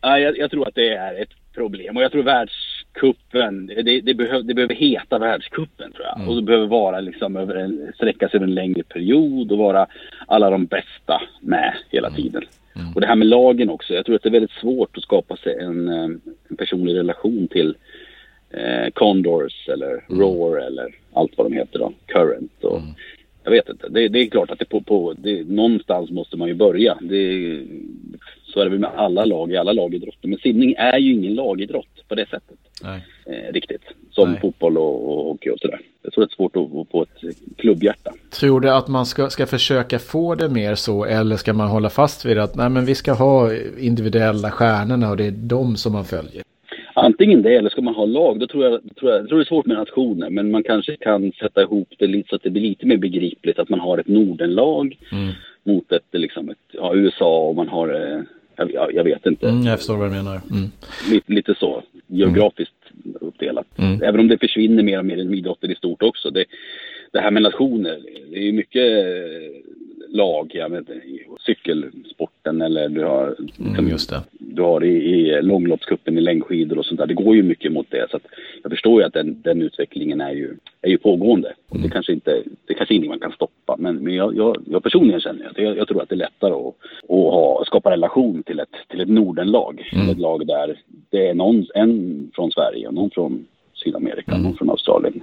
ja, 0.00 0.18
jag, 0.18 0.38
jag 0.38 0.50
tror 0.50 0.68
att 0.68 0.74
det 0.74 0.88
är 0.88 1.22
ett 1.22 1.32
problem. 1.54 1.96
Och 1.96 2.02
jag 2.02 2.12
tror 2.12 2.22
världskuppen, 2.22 3.66
det, 3.66 4.00
det, 4.00 4.14
behöv, 4.14 4.44
det 4.44 4.54
behöver 4.54 4.74
heta 4.74 5.18
världskuppen 5.18 5.92
tror 5.92 6.06
jag. 6.06 6.16
Mm. 6.16 6.28
Och 6.28 6.36
det 6.36 6.42
behöver 6.42 6.66
vara 6.66 7.00
liksom 7.00 7.36
över 7.36 7.54
en, 7.54 7.92
sträcka 7.94 8.28
sig 8.28 8.36
över 8.36 8.46
en 8.46 8.54
längre 8.54 8.82
period 8.82 9.52
och 9.52 9.58
vara 9.58 9.86
alla 10.26 10.50
de 10.50 10.66
bästa 10.66 11.22
med 11.40 11.74
hela 11.90 12.10
tiden. 12.10 12.42
Mm. 12.76 12.92
Och 12.94 13.00
det 13.00 13.06
här 13.06 13.16
med 13.16 13.26
lagen 13.26 13.70
också. 13.70 13.94
Jag 13.94 14.06
tror 14.06 14.16
att 14.16 14.22
det 14.22 14.28
är 14.28 14.38
väldigt 14.40 14.60
svårt 14.60 14.96
att 14.96 15.02
skapa 15.02 15.36
sig 15.36 15.58
en, 15.60 15.88
eh, 15.88 16.08
en 16.48 16.56
personlig 16.58 16.94
relation 16.96 17.48
till 17.48 17.74
eh, 18.50 18.90
Condors 18.92 19.68
eller 19.68 20.04
Roar 20.08 20.58
eller 20.58 20.94
allt 21.12 21.32
vad 21.36 21.46
de 21.46 21.52
heter 21.56 21.78
då. 21.78 21.92
Current 22.06 22.64
och 22.64 22.78
Mm. 22.78 22.94
Jag 23.44 23.50
vet 23.50 23.68
inte. 23.68 23.88
Det, 23.88 24.08
det 24.08 24.18
är 24.18 24.26
klart 24.26 24.50
att 24.50 24.58
det 24.58 24.64
på, 24.64 24.80
på 24.80 25.14
det, 25.18 25.48
någonstans 25.48 26.10
måste 26.10 26.36
man 26.36 26.48
ju 26.48 26.54
börja. 26.54 26.98
Det, 27.00 27.60
så 28.44 28.60
är 28.60 28.64
det 28.64 28.70
väl 28.70 28.78
med 28.78 28.90
alla 28.96 29.24
lag 29.24 29.52
i 29.52 29.56
alla 29.56 29.72
lagidrotter. 29.72 30.28
Men 30.28 30.38
simning 30.38 30.74
är 30.78 30.98
ju 30.98 31.12
ingen 31.12 31.34
lagidrott 31.34 32.08
på 32.08 32.14
det 32.14 32.28
sättet. 32.28 32.58
Nej. 32.82 33.04
Eh, 33.26 33.52
riktigt. 33.52 33.82
Som 34.10 34.30
Nej. 34.30 34.40
fotboll 34.40 34.78
och, 34.78 35.08
och 35.08 35.24
hockey 35.24 35.50
och 35.50 35.58
sådär. 35.58 35.80
Jag 36.02 36.12
tror 36.12 36.24
det 36.24 36.32
är 36.32 36.36
svårt 36.36 36.56
att 36.56 36.76
att 36.76 36.90
få 36.90 37.02
ett 37.02 37.36
klubbhjärta. 37.56 38.12
Tror 38.30 38.60
du 38.60 38.70
att 38.70 38.88
man 38.88 39.06
ska, 39.06 39.30
ska 39.30 39.46
försöka 39.46 39.98
få 39.98 40.34
det 40.34 40.48
mer 40.48 40.74
så 40.74 41.04
eller 41.04 41.36
ska 41.36 41.52
man 41.52 41.68
hålla 41.68 41.90
fast 41.90 42.24
vid 42.24 42.38
att 42.38 42.56
nej, 42.56 42.68
men 42.68 42.84
vi 42.84 42.94
ska 42.94 43.12
ha 43.12 43.50
individuella 43.78 44.50
stjärnorna 44.50 45.10
och 45.10 45.16
det 45.16 45.26
är 45.26 45.30
de 45.30 45.76
som 45.76 45.92
man 45.92 46.04
följer? 46.04 46.42
Antingen 46.94 47.42
det 47.42 47.54
eller 47.56 47.70
ska 47.70 47.82
man 47.82 47.94
ha 47.94 48.04
lag. 48.06 48.40
Då 48.40 48.46
tror 48.46 48.64
jag, 48.64 48.80
tror 48.96 49.10
jag, 49.12 49.20
jag 49.20 49.28
tror 49.28 49.38
det 49.38 49.42
är 49.42 49.46
svårt 49.46 49.66
med 49.66 49.76
nationer. 49.76 50.30
Men 50.30 50.50
man 50.50 50.62
kanske 50.62 50.96
kan 50.96 51.32
sätta 51.32 51.62
ihop 51.62 51.88
det 51.98 52.06
lite 52.06 52.28
så 52.28 52.36
att 52.36 52.42
det 52.42 52.50
blir 52.50 52.62
lite 52.62 52.86
mer 52.86 52.96
begripligt. 52.96 53.58
Att 53.58 53.68
man 53.68 53.80
har 53.80 53.98
ett 53.98 54.08
Nordenlag 54.08 54.98
Mm. 55.12 55.32
mot 55.64 55.92
ett, 55.92 56.04
liksom 56.12 56.48
ett 56.48 56.58
ja, 56.72 56.94
USA 56.94 57.48
och 57.48 57.56
man 57.56 57.68
har, 57.68 57.88
eh, 57.88 58.20
jag, 58.74 58.94
jag, 58.94 59.04
vet 59.04 59.26
inte, 59.26 59.48
Mm, 59.48 59.66
jag 59.66 59.78
förstår 59.78 59.96
vad 59.96 60.10
du 60.10 60.14
menar. 60.16 60.40
Mm. 60.50 60.70
lite, 61.10 61.32
lite 61.32 61.54
så 61.54 61.82
geografiskt 62.06 62.74
uppdelat. 63.20 63.66
Mm. 63.78 64.02
Även 64.02 64.20
om 64.20 64.28
det 64.28 64.38
försvinner 64.38 64.82
mer 64.82 64.98
och 64.98 65.06
mer 65.06 65.16
inom 65.16 65.34
idrotten 65.34 65.70
i 65.70 65.74
stort 65.74 66.02
också. 66.02 66.30
Det, 66.30 66.44
det 67.12 67.20
här 67.20 67.30
med 67.30 67.42
nationer, 67.42 67.98
det 68.30 68.36
är 68.38 68.42
ju 68.42 68.52
mycket 68.52 68.82
lag, 70.14 70.50
jag 70.54 70.68
vet, 70.70 70.78
inte, 70.78 70.92
i 70.92 71.26
cykelsporten 71.46 72.62
eller 72.62 72.88
du 72.88 73.04
har, 73.04 73.36
Mm, 73.60 73.88
just 73.88 74.10
det. 74.10 74.20
du 74.38 74.62
har 74.62 74.84
i, 74.84 74.88
i 74.88 75.42
långloppscupen 75.42 76.18
i 76.18 76.20
längdskidor 76.20 76.78
och 76.78 76.86
sånt 76.86 77.00
där. 77.00 77.06
Det 77.06 77.14
går 77.14 77.36
ju 77.36 77.42
mycket 77.42 77.72
mot 77.72 77.86
det. 77.90 78.06
Så 78.10 78.18
jag 78.62 78.72
förstår 78.72 79.00
ju 79.00 79.06
att 79.06 79.12
den, 79.12 79.42
den 79.42 79.62
utvecklingen 79.62 80.20
är 80.20 80.30
ju, 80.32 80.56
är 80.82 80.88
ju 80.90 80.98
pågående. 80.98 81.52
Och 81.68 81.78
det 81.80 81.88
kanske 81.88 82.12
inte, 82.12 82.42
det 82.66 82.74
kanske 82.74 82.94
inget 82.94 83.08
man 83.08 83.18
kan 83.18 83.32
stoppa. 83.32 83.76
Men, 83.78 83.96
men 83.96 84.14
jag, 84.14 84.36
jag, 84.36 84.56
jag 84.66 84.82
personligen 84.82 85.20
känner 85.20 85.46
att 85.50 85.58
jag, 85.58 85.76
jag 85.76 85.88
tror 85.88 86.02
att 86.02 86.08
det 86.08 86.14
är 86.14 86.26
lättare 86.28 86.52
att, 86.54 86.74
att 87.02 87.32
ha, 87.34 87.64
skapa 87.66 87.90
relation 87.90 88.42
till 88.42 88.60
ett, 88.60 88.74
till 88.88 89.00
ett 89.00 89.08
Nordenlag. 89.08 89.90
Mm. 89.94 90.08
Ett 90.08 90.18
lag 90.18 90.46
där 90.46 90.80
det 91.10 91.28
är 91.28 91.34
någon, 91.34 91.66
en 91.74 92.30
från 92.34 92.50
Sverige 92.50 92.86
och 92.88 92.94
någon 92.94 93.10
från 93.10 93.46
Sydamerika, 93.74 94.30
Mm. 94.32 94.42
någon 94.42 94.56
från 94.56 94.70
Australien. 94.70 95.20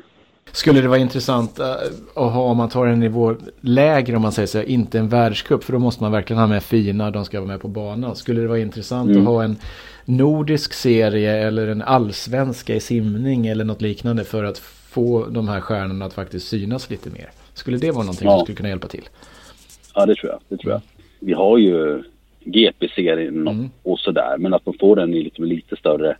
Skulle 0.51 0.81
det 0.81 0.87
vara 0.87 0.99
intressant 0.99 1.59
äh, 1.59 1.71
att 2.15 2.31
ha 2.33 2.41
om 2.41 2.57
man 2.57 2.69
tar 2.69 2.85
en 2.87 2.99
nivå 2.99 3.35
lägre 3.61 4.15
om 4.15 4.21
man 4.21 4.31
säger 4.31 4.47
så 4.47 4.61
inte 4.63 4.99
en 4.99 5.09
världscup 5.09 5.63
för 5.63 5.73
då 5.73 5.79
måste 5.79 6.03
man 6.03 6.11
verkligen 6.11 6.39
ha 6.39 6.47
med 6.47 6.63
fina, 6.63 7.11
de 7.11 7.25
ska 7.25 7.39
vara 7.39 7.47
med 7.47 7.61
på 7.61 7.67
banan. 7.67 8.15
Skulle 8.15 8.41
det 8.41 8.47
vara 8.47 8.59
intressant 8.59 9.09
Mm. 9.09 9.21
att 9.21 9.27
ha 9.27 9.43
en 9.43 9.55
nordisk 10.05 10.73
serie 10.73 11.47
eller 11.47 11.67
en 11.67 11.81
allsvenska 11.81 12.75
i 12.75 12.79
simning 12.79 13.47
eller 13.47 13.63
något 13.65 13.81
liknande 13.81 14.23
för 14.23 14.43
att 14.43 14.57
få 14.89 15.25
de 15.25 15.47
här 15.47 15.61
stjärnorna 15.61 16.05
att 16.05 16.13
faktiskt 16.13 16.47
synas 16.47 16.89
lite 16.89 17.09
mer? 17.09 17.29
Skulle 17.53 17.77
det 17.77 17.91
vara 17.91 18.03
någonting 18.03 18.27
Ja. 18.27 18.37
som 18.37 18.45
skulle 18.45 18.55
kunna 18.55 18.69
hjälpa 18.69 18.87
till? 18.87 19.03
Ja, 19.95 20.05
det 20.05 20.15
tror 20.15 20.31
jag. 20.31 20.39
Det 20.49 20.57
tror 20.57 20.71
jag. 20.73 20.81
Vi 21.19 21.33
har 21.33 21.57
ju 21.57 22.03
GP-serien 22.45 23.47
Mm. 23.47 23.69
och 23.83 23.99
sådär. 23.99 24.35
Men 24.39 24.53
att 24.53 24.65
man 24.65 24.75
får 24.79 24.95
den 24.95 25.13
i 25.13 25.23
lite, 25.23 25.41
lite 25.41 25.75
större, 25.75 26.17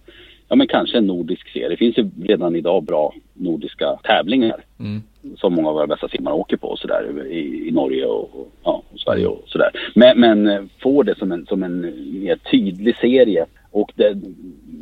ja 0.51 0.55
men 0.55 0.67
kanske 0.67 0.97
en 0.97 1.07
nordisk 1.07 1.49
serie. 1.49 1.69
Det 1.69 1.77
finns 1.77 1.97
ju 1.97 2.09
redan 2.23 2.55
idag 2.55 2.83
bra 2.83 3.13
nordiska 3.33 3.99
tävlingar. 4.03 4.63
Mm. 4.79 5.01
Som 5.37 5.53
många 5.53 5.67
av 5.67 5.73
våra 5.73 5.87
bästa 5.87 6.07
simmare 6.07 6.33
åker 6.33 6.57
på 6.57 6.67
och 6.67 6.79
sådär 6.79 7.27
i, 7.27 7.67
i 7.67 7.71
Norge 7.71 8.05
och, 8.05 8.29
och, 8.33 8.47
ja, 8.63 8.83
och 8.93 8.99
Sverige 8.99 9.27
och 9.27 9.43
sådär. 9.47 9.69
Men, 9.95 10.19
men 10.19 10.47
eh, 10.47 10.61
få 10.79 11.03
det 11.03 11.17
som 11.17 11.31
en, 11.31 11.45
som 11.45 11.63
en 11.63 11.81
mer 12.23 12.35
tydlig 12.35 12.95
serie 12.95 13.45
och 13.71 13.91
det 13.95 14.17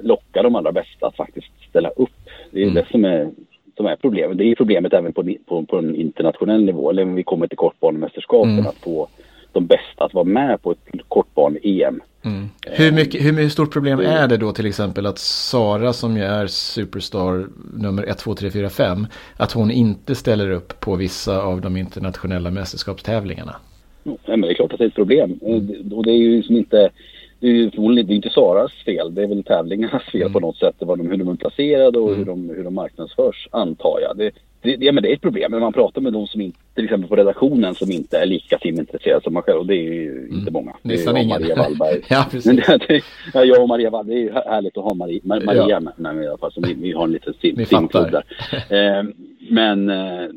lockar 0.03 0.44
de 0.44 0.55
allra 0.55 0.72
bästa 0.72 1.08
att 1.08 1.15
faktiskt 1.15 1.51
ställa 1.70 1.89
upp. 1.89 2.10
Det 2.51 2.60
är 2.60 2.63
Mm. 2.63 2.74
det 2.75 2.86
som 2.91 3.05
är, 3.05 3.29
som 3.77 3.86
är 3.86 3.96
problemet. 3.96 4.38
Det 4.38 4.44
är 4.44 4.55
problemet 4.55 4.94
även 4.94 5.13
på, 5.13 5.24
på, 5.46 5.65
på 5.65 5.77
en 5.77 5.96
internationell 5.96 6.65
nivå. 6.65 6.89
Eller 6.89 7.03
om 7.03 7.15
vi 7.15 7.24
kommer 7.24 7.48
till 7.48 7.58
kortbanemästerskapen 7.58 8.53
Mm. 8.53 8.67
att 8.67 8.77
få 8.77 9.08
de 9.51 9.65
bästa 9.65 10.03
att 10.05 10.13
vara 10.13 10.25
med 10.25 10.62
på 10.62 10.72
ett 10.72 10.88
kortbane-EM. 11.08 12.01
Mm. 12.26 12.50
Hur, 12.68 12.92
mycket, 12.92 13.26
hur, 13.26 13.34
hur 13.34 13.50
stort 13.50 13.74
problem 13.74 14.00
är 14.00 14.28
det 14.28 14.38
då 14.38 14.52
till 14.52 14.66
exempel 14.66 15.06
att 15.06 15.20
Sara 15.20 15.94
som 15.94 16.18
ju 16.18 16.24
är 16.24 16.48
superstar 16.48 17.48
nummer 17.74 18.04
1, 18.04 18.18
2, 18.18 18.36
3, 18.36 18.52
4, 18.52 18.70
5 18.70 19.08
att 19.38 19.52
hon 19.52 19.72
inte 19.72 20.16
ställer 20.16 20.52
upp 20.52 20.80
på 20.80 20.96
vissa 20.96 21.42
av 21.42 21.62
de 21.62 21.78
internationella 21.78 22.52
mästerskapstävlingarna? 22.52 23.56
Ja, 24.04 24.18
men 24.26 24.42
det 24.42 24.52
är 24.52 24.54
klart 24.54 24.74
att 24.74 24.80
det 24.80 24.86
är 24.86 24.88
ett 24.88 24.96
problem. 24.96 25.40
Eh, 25.42 25.96
och 25.98 26.04
det 26.04 26.12
är 26.12 26.18
ju 26.18 26.38
liksom 26.38 26.58
inte, 26.58 26.90
det 27.39 27.48
är 27.48 27.69
förmodligen 27.69 28.08
det 28.08 28.13
är 28.13 28.15
inte 28.15 28.29
Saras 28.29 28.72
fel. 28.86 29.15
Det 29.15 29.24
är 29.24 29.27
väl 29.27 29.43
tävlingarnas 29.43 30.03
fel 30.03 30.22
Mm. 30.22 30.34
på 30.34 30.39
något 30.39 30.58
sätt. 30.58 30.75
Vad 30.79 30.98
de, 30.98 31.10
hur 31.12 31.17
de 31.17 31.27
är 31.27 31.36
placerade 31.36 32.00
och 32.00 32.08
Mm. 32.08 32.17
hur, 32.19 32.25
de, 32.25 32.50
hur 32.50 32.63
de 32.63 32.74
marknadsförs, 32.75 33.48
antar 33.51 34.00
jag. 34.01 34.17
Det, 34.17 34.31
det, 34.62 34.86
ja, 34.86 34.91
men 34.91 35.03
det 35.03 35.10
är 35.12 35.13
ett 35.13 35.22
problem. 35.22 35.51
Men 35.51 35.60
man 35.62 35.74
pratar 35.74 36.01
med 36.01 36.13
de 36.13 36.27
som 36.27 36.41
inte, 36.41 36.60
till 36.75 36.84
exempel 36.84 37.10
på 37.10 37.15
redaktionen, 37.15 37.75
som 37.75 37.91
inte 37.91 38.17
är 38.17 38.25
lika 38.25 38.60
simintresserade 38.60 39.24
som 39.24 39.34
man 39.34 39.43
själv. 39.43 39.60
Och 39.60 39.65
det 39.65 39.75
är 39.75 39.93
ju 39.93 40.27
inte 40.31 40.51
många. 40.51 40.75
Det 40.84 40.93
är 40.93 41.05
jag 41.05 41.19
och. 41.22 41.27
Maria 41.27 41.55
Wallberg. 41.55 42.01
ja, 42.10 42.25
precis. 42.31 42.65
Det, 42.65 43.01
ja, 43.34 43.43
jag 43.46 43.62
och 43.62 43.67
Maria 43.67 43.89
Wallberg, 43.89 44.15
det 44.15 44.22
är 44.22 44.24
ju 44.24 44.31
här- 44.34 44.50
härligt 44.50 44.77
att 44.77 44.84
ha 44.84 44.93
Maria, 44.93 45.19
Ma- 45.24 45.46
Maria 45.46 45.65
Ja. 45.69 45.79
med, 45.79 45.93
med 45.98 46.15
mig 46.15 46.25
i 46.25 46.27
alla 46.27 46.38
fall. 46.38 46.51
Så 46.51 46.62
vi, 46.62 46.74
vi 46.74 46.91
har 46.91 47.03
en 47.03 47.12
liten 47.12 47.34
sim, 47.41 47.65
simklubb 47.65 48.12
där. 48.12 48.24
Eh, 49.00 49.03
men 49.50 49.89
eh, 49.89 50.27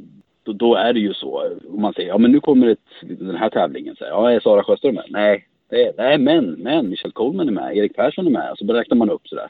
då, 0.44 0.52
då 0.52 0.74
är 0.74 0.92
det 0.92 1.00
ju 1.00 1.14
så. 1.14 1.42
Om 1.72 1.82
man 1.82 1.92
säger, 1.94 2.08
ja 2.08 2.18
men 2.18 2.32
nu 2.32 2.40
kommer 2.40 2.66
ett, 2.66 2.78
den 3.18 3.36
här 3.36 3.50
tävlingen. 3.50 3.96
Så 3.96 4.04
här, 4.04 4.10
ja, 4.10 4.30
är 4.32 4.40
Sara 4.40 4.62
Sjöström 4.64 4.94
med? 4.94 5.04
Nej, 5.08 5.44
det 5.72 5.84
är, 5.86 5.92
nej 5.96 6.18
men, 6.18 6.44
men, 6.52 6.88
Michelle 6.90 7.12
Coleman 7.12 7.48
är 7.48 7.52
med, 7.52 7.76
Erik 7.76 7.96
Persson 7.96 8.26
är 8.26 8.30
med. 8.30 8.54
Så 8.58 8.66
räknar 8.66 8.96
man 8.96 9.10
upp 9.10 9.28
sådär. 9.28 9.48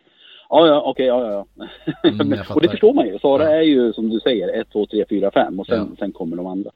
Ja, 0.49 0.67
ja, 0.67 0.83
okej, 0.87 1.07
ja, 1.07 1.31
ja. 1.57 1.67
Mm, 2.09 2.39
och 2.55 2.61
det 2.63 2.69
förstår 2.69 2.95
man 2.95 3.07
ju. 3.07 3.19
Sara 3.19 3.43
Ja. 3.43 3.51
är 3.51 3.63
ju 3.63 3.93
som 3.93 4.11
du 4.11 4.21
säger 4.21 4.61
1, 4.61 4.71
2, 4.73 4.87
3, 4.87 5.05
4, 5.09 5.31
5 5.31 5.61
och 5.61 5.67
sen, 5.67 5.89
Ja. 5.91 5.97
sen 5.99 6.13
kommer 6.13 6.37
de 6.37 6.47
andra. 6.47 6.71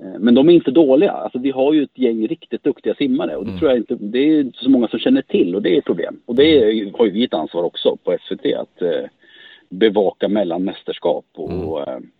Eh, 0.00 0.18
Men 0.18 0.34
de 0.34 0.48
är 0.48 0.52
inte 0.52 0.70
dåliga. 0.70 1.10
Alltså 1.10 1.38
vi 1.38 1.50
har 1.50 1.72
ju 1.72 1.82
ett 1.82 1.98
gäng 1.98 2.26
riktigt 2.26 2.64
duktiga 2.64 2.94
simmare 2.94 3.36
och 3.36 3.44
det 3.44 3.48
Mm. 3.50 3.58
tror 3.58 3.70
jag 3.70 3.78
inte, 3.78 3.94
det 3.94 4.18
är 4.18 4.40
inte 4.40 4.58
så 4.58 4.70
många 4.70 4.88
som 4.88 4.98
känner 4.98 5.22
till 5.22 5.54
och 5.54 5.62
det 5.62 5.74
är 5.74 5.78
ett 5.78 5.84
problem. 5.84 6.20
Och 6.26 6.34
det 6.34 6.44
är, 6.62 6.68
ju- 6.70 6.92
har 6.98 7.04
ju 7.06 7.10
vi 7.12 7.24
ett 7.24 7.34
ansvar 7.34 7.62
också 7.62 7.96
på 8.04 8.16
SVT 8.28 8.54
att 8.54 8.82
eh, 8.82 9.04
bevaka 9.68 10.28
mellan 10.28 10.64
mästerskap 10.64 11.24
och 11.36 11.88
mm. 11.88 12.10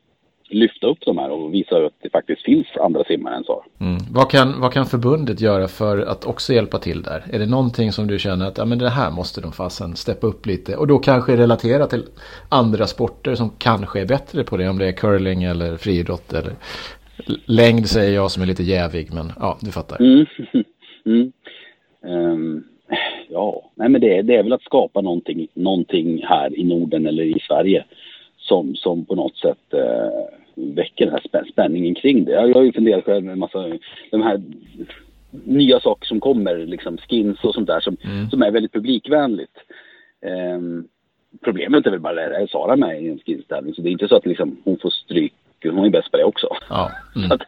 Lyfta 0.49 0.87
upp 0.87 0.99
de 1.01 1.19
här 1.19 1.31
och 1.31 1.55
visa 1.55 1.77
att 1.77 1.93
det 2.03 2.11
faktiskt 2.11 2.43
finns 2.43 2.67
andra 2.81 3.05
simmare 3.05 3.37
än 3.37 3.45
så. 3.45 3.65
Mm. 3.81 3.97
Vad, 4.11 4.31
kan, 4.31 4.61
vad 4.61 4.73
kan 4.73 4.87
förbundet 4.87 5.41
göra 5.41 5.69
för 5.69 5.99
att 5.99 6.25
också 6.25 6.53
hjälpa 6.53 6.79
till 6.79 7.03
där? 7.03 7.25
Är 7.33 7.39
det 7.39 7.47
någonting 7.47 7.93
som 7.93 8.07
du 8.07 8.19
känner 8.19 8.47
att 8.49 8.59
ja, 8.59 8.65
men 8.65 8.79
det 8.79 8.91
här 8.91 9.11
måste 9.11 9.41
de 9.41 9.53
fasen 9.53 9.97
steppa 9.97 10.27
upp 10.27 10.47
lite 10.47 10.77
och 10.77 10.87
då 10.87 10.99
kanske 10.99 11.37
relatera 11.37 11.87
till 11.87 12.03
andra 12.49 12.87
sporter 12.87 13.35
som 13.35 13.51
kanske 13.59 14.01
är 14.01 14.07
bättre 14.07 14.45
på 14.45 14.57
det 14.57 14.69
om 14.69 14.79
det 14.79 14.89
är 14.89 14.93
curling 14.93 15.43
eller 15.43 15.77
friidrott 15.77 16.33
eller 16.33 16.53
längd 17.47 17.87
säger 17.87 18.15
jag 18.15 18.31
som 18.31 18.43
är 18.43 18.47
lite 18.47 18.63
jävig 18.63 19.15
men 19.15 19.33
ja, 19.41 19.59
du 19.61 19.71
fattar. 19.71 20.01
Mm. 20.01 20.27
Mm. 21.05 21.33
Um, 22.05 22.65
ja, 23.29 23.71
nej 23.75 23.89
men 23.89 24.01
det, 24.01 24.23
det 24.23 24.35
är 24.35 24.43
väl 24.43 24.53
att 24.53 24.63
skapa 24.63 25.01
någonting, 25.01 25.49
någonting 25.55 26.25
här 26.25 26.59
i 26.59 26.65
Norden 26.65 27.07
eller 27.07 27.23
i 27.23 27.39
Sverige 27.49 27.85
som, 28.43 28.77
som 28.77 29.05
på 29.05 29.15
något 29.15 29.37
sätt 29.37 29.75
uh, 29.75 30.75
väcker 30.75 31.07
den 31.07 31.19
här 31.33 31.45
spänningen 31.53 31.95
kring 31.95 32.25
det. 32.25 32.33
Jag 32.33 32.55
har 32.55 32.63
ju 32.63 32.73
funderat 32.73 33.05
själv 33.05 33.25
med 33.25 33.33
en 33.33 33.39
massa, 33.39 33.79
de 34.11 34.23
här 34.23 34.43
nya 35.31 35.81
saker 35.81 36.07
som 36.07 36.21
kommer, 36.21 36.67
liksom 36.67 36.99
skins 36.99 37.45
och 37.45 37.55
sånt 37.55 37.67
där 37.67 37.81
som, 37.81 37.97
mm. 38.05 38.31
som 38.31 38.43
är 38.43 38.51
väldigt 38.51 38.73
publikvänligt. 38.73 39.57
Um, 40.57 40.89
problemet 41.41 41.87
är 41.87 41.91
väl 41.91 42.01
bara 42.01 42.15
det, 42.15 42.37
är 42.37 42.47
Sara 42.47 42.77
med 42.77 43.03
i 43.03 43.09
en 43.09 43.19
skinstävling 43.19 43.75
så 43.75 43.83
det 43.83 43.89
är 43.89 43.93
inte 43.93 44.09
så 44.09 44.17
att 44.17 44.27
liksom, 44.27 44.57
hon 44.65 44.79
får 44.79 44.91
stryk 44.91 45.33
hon 45.71 45.85
är 45.85 45.91
bäst 45.91 46.11
på 46.11 46.17
det 46.17 46.25
också. 46.25 46.49
Ja. 46.69 46.91
Mm. 47.17 47.33
Att, 47.33 47.43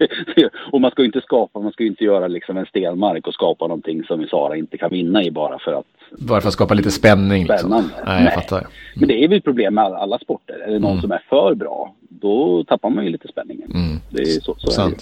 och 0.72 0.80
man 0.80 0.90
ska 0.90 1.02
ju 1.02 1.06
inte 1.06 1.20
skapa, 1.20 1.60
man 1.60 1.72
ska 1.72 1.82
ju 1.82 1.88
inte 1.88 2.04
göra 2.04 2.28
liksom 2.28 2.56
en 2.56 2.66
stenmark 2.66 3.26
och 3.26 3.34
skapa 3.34 3.66
någonting 3.66 4.04
som 4.04 4.26
Sara 4.26 4.56
inte 4.56 4.78
kan 4.78 4.90
vinna 4.90 5.24
i 5.24 5.30
bara 5.30 5.58
för 5.58 5.72
att... 5.72 5.86
Bara 6.18 6.40
för 6.40 6.48
att 6.48 6.54
skapa 6.54 6.74
lite 6.74 6.90
spänning. 6.90 7.42
Liksom. 7.42 7.58
Spännande. 7.58 7.88
Liksom. 7.88 8.04
Nej, 8.06 8.24
jag 8.24 8.34
fattar. 8.34 8.58
Mm. 8.58 8.70
Men 8.94 9.08
det 9.08 9.24
är 9.24 9.28
väl 9.28 9.38
ett 9.38 9.44
problem 9.44 9.74
med 9.74 9.84
alla, 9.84 9.96
alla 9.96 10.18
sporter. 10.18 10.54
Är 10.66 10.72
det 10.72 10.78
någon 10.78 10.90
mm. 10.90 11.02
som 11.02 11.12
är 11.12 11.22
för 11.28 11.54
bra, 11.54 11.94
då 12.08 12.64
tappar 12.64 12.90
man 12.90 13.04
ju 13.04 13.10
lite 13.10 13.28
spänningen. 13.28 13.70
Mm. 13.74 14.00
Det 14.10 14.22
är 14.22 14.40
så, 14.40 14.54
så 14.58 14.82
är 14.82 14.90
det, 14.90 14.96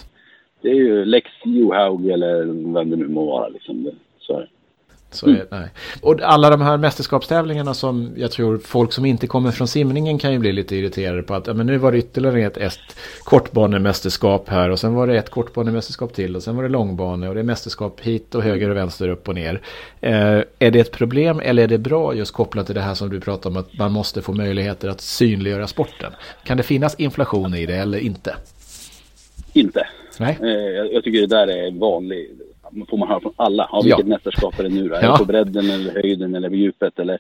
det 0.63 0.69
är 0.69 0.75
ju 0.75 1.05
Lex 1.05 1.31
Johaug 1.45 2.07
eller 2.07 2.45
vem 2.75 2.91
det 2.91 2.97
nu 2.97 3.09
må 3.09 3.25
vara. 3.25 3.49
Liksom. 3.49 3.91
så 4.21 4.37
är 4.37 4.41
det. 4.41 4.49
Så 5.15 5.27
mm. 5.27 5.41
nej. 5.51 5.69
Och 6.01 6.21
alla 6.21 6.51
de 6.51 6.61
här 6.61 6.77
mästerskapstävlingarna 6.77 7.75
som 7.75 8.13
jag 8.17 8.31
tror 8.31 8.59
folk 8.59 8.93
som 8.93 9.05
inte 9.05 9.27
kommer 9.27 9.51
från 9.51 9.69
simningen 9.69 10.19
kan 10.19 10.33
ju 10.33 10.39
bli 10.39 10.53
lite 10.53 10.77
irriterade 10.77 11.23
på 11.23 11.35
att 11.35 11.47
ja, 11.47 11.55
men 11.55 11.67
nu 11.67 11.79
var 11.79 11.93
det 11.93 11.99
ytterligare 11.99 12.43
ett, 12.43 12.57
ett 12.57 12.97
kortbanemästerskap 13.23 14.49
här 14.49 14.71
och 14.71 14.79
sen 14.79 14.95
var 14.95 15.07
det 15.07 15.19
ett 15.19 15.31
kortbanemästerskap 15.31 16.15
till 16.15 16.37
och 16.37 16.43
sen 16.43 16.57
var 16.57 16.63
det 16.63 16.69
långbane 16.69 17.29
och 17.29 17.35
det 17.35 17.41
är 17.41 17.45
mästerskap 17.45 18.01
hit 18.01 18.35
och 18.35 18.43
höger 18.43 18.71
och 18.71 18.77
vänster 18.77 19.09
upp 19.09 19.29
och 19.29 19.35
ner. 19.35 19.61
Eh, 20.01 20.41
är 20.59 20.71
det 20.71 20.81
ett 20.81 20.93
problem 20.93 21.41
eller 21.41 21.63
är 21.63 21.69
det 21.69 21.79
bra 21.79 22.15
just 22.15 22.33
kopplat 22.33 22.67
till 22.67 22.75
det 22.75 22.81
här 22.81 22.95
som 22.95 23.11
du 23.11 23.21
pratar 23.21 23.51
om 23.51 23.57
att 23.57 23.79
man 23.79 23.93
måste 23.93 24.23
få 24.23 24.33
möjligheter 24.33 24.89
att 24.89 25.01
synliggöra 25.01 25.67
sporten? 25.67 26.13
Kan 26.45 26.57
det 26.57 26.63
finnas 26.63 26.95
inflation 26.95 27.55
i 27.55 27.67
det 27.67 27.77
eller 27.77 27.99
inte? 27.99 28.37
Inte. 29.53 29.87
Nej. 30.19 30.39
Eh, 30.43 30.49
jag 30.93 31.05
tycker 31.05 31.21
det 31.21 31.27
där 31.27 31.49
är 31.49 31.71
vanligt 31.71 32.52
får 32.89 32.97
man 32.97 33.09
höra 33.09 33.21
från 33.21 33.33
alla. 33.37 33.69
Ja, 33.73 33.81
vilket 33.85 34.01
ja. 34.01 34.07
mästerskap 34.07 34.59
är 34.59 34.63
det 34.63 34.69
nu 34.69 34.89
då? 34.89 34.95
Är 34.95 35.13
det 35.13 35.19
på 35.19 35.25
bredden 35.25 35.71
eller 35.71 35.93
höjden 35.93 36.35
eller 36.35 36.49
på 36.49 36.55
djupet 36.55 36.99
eller? 36.99 37.19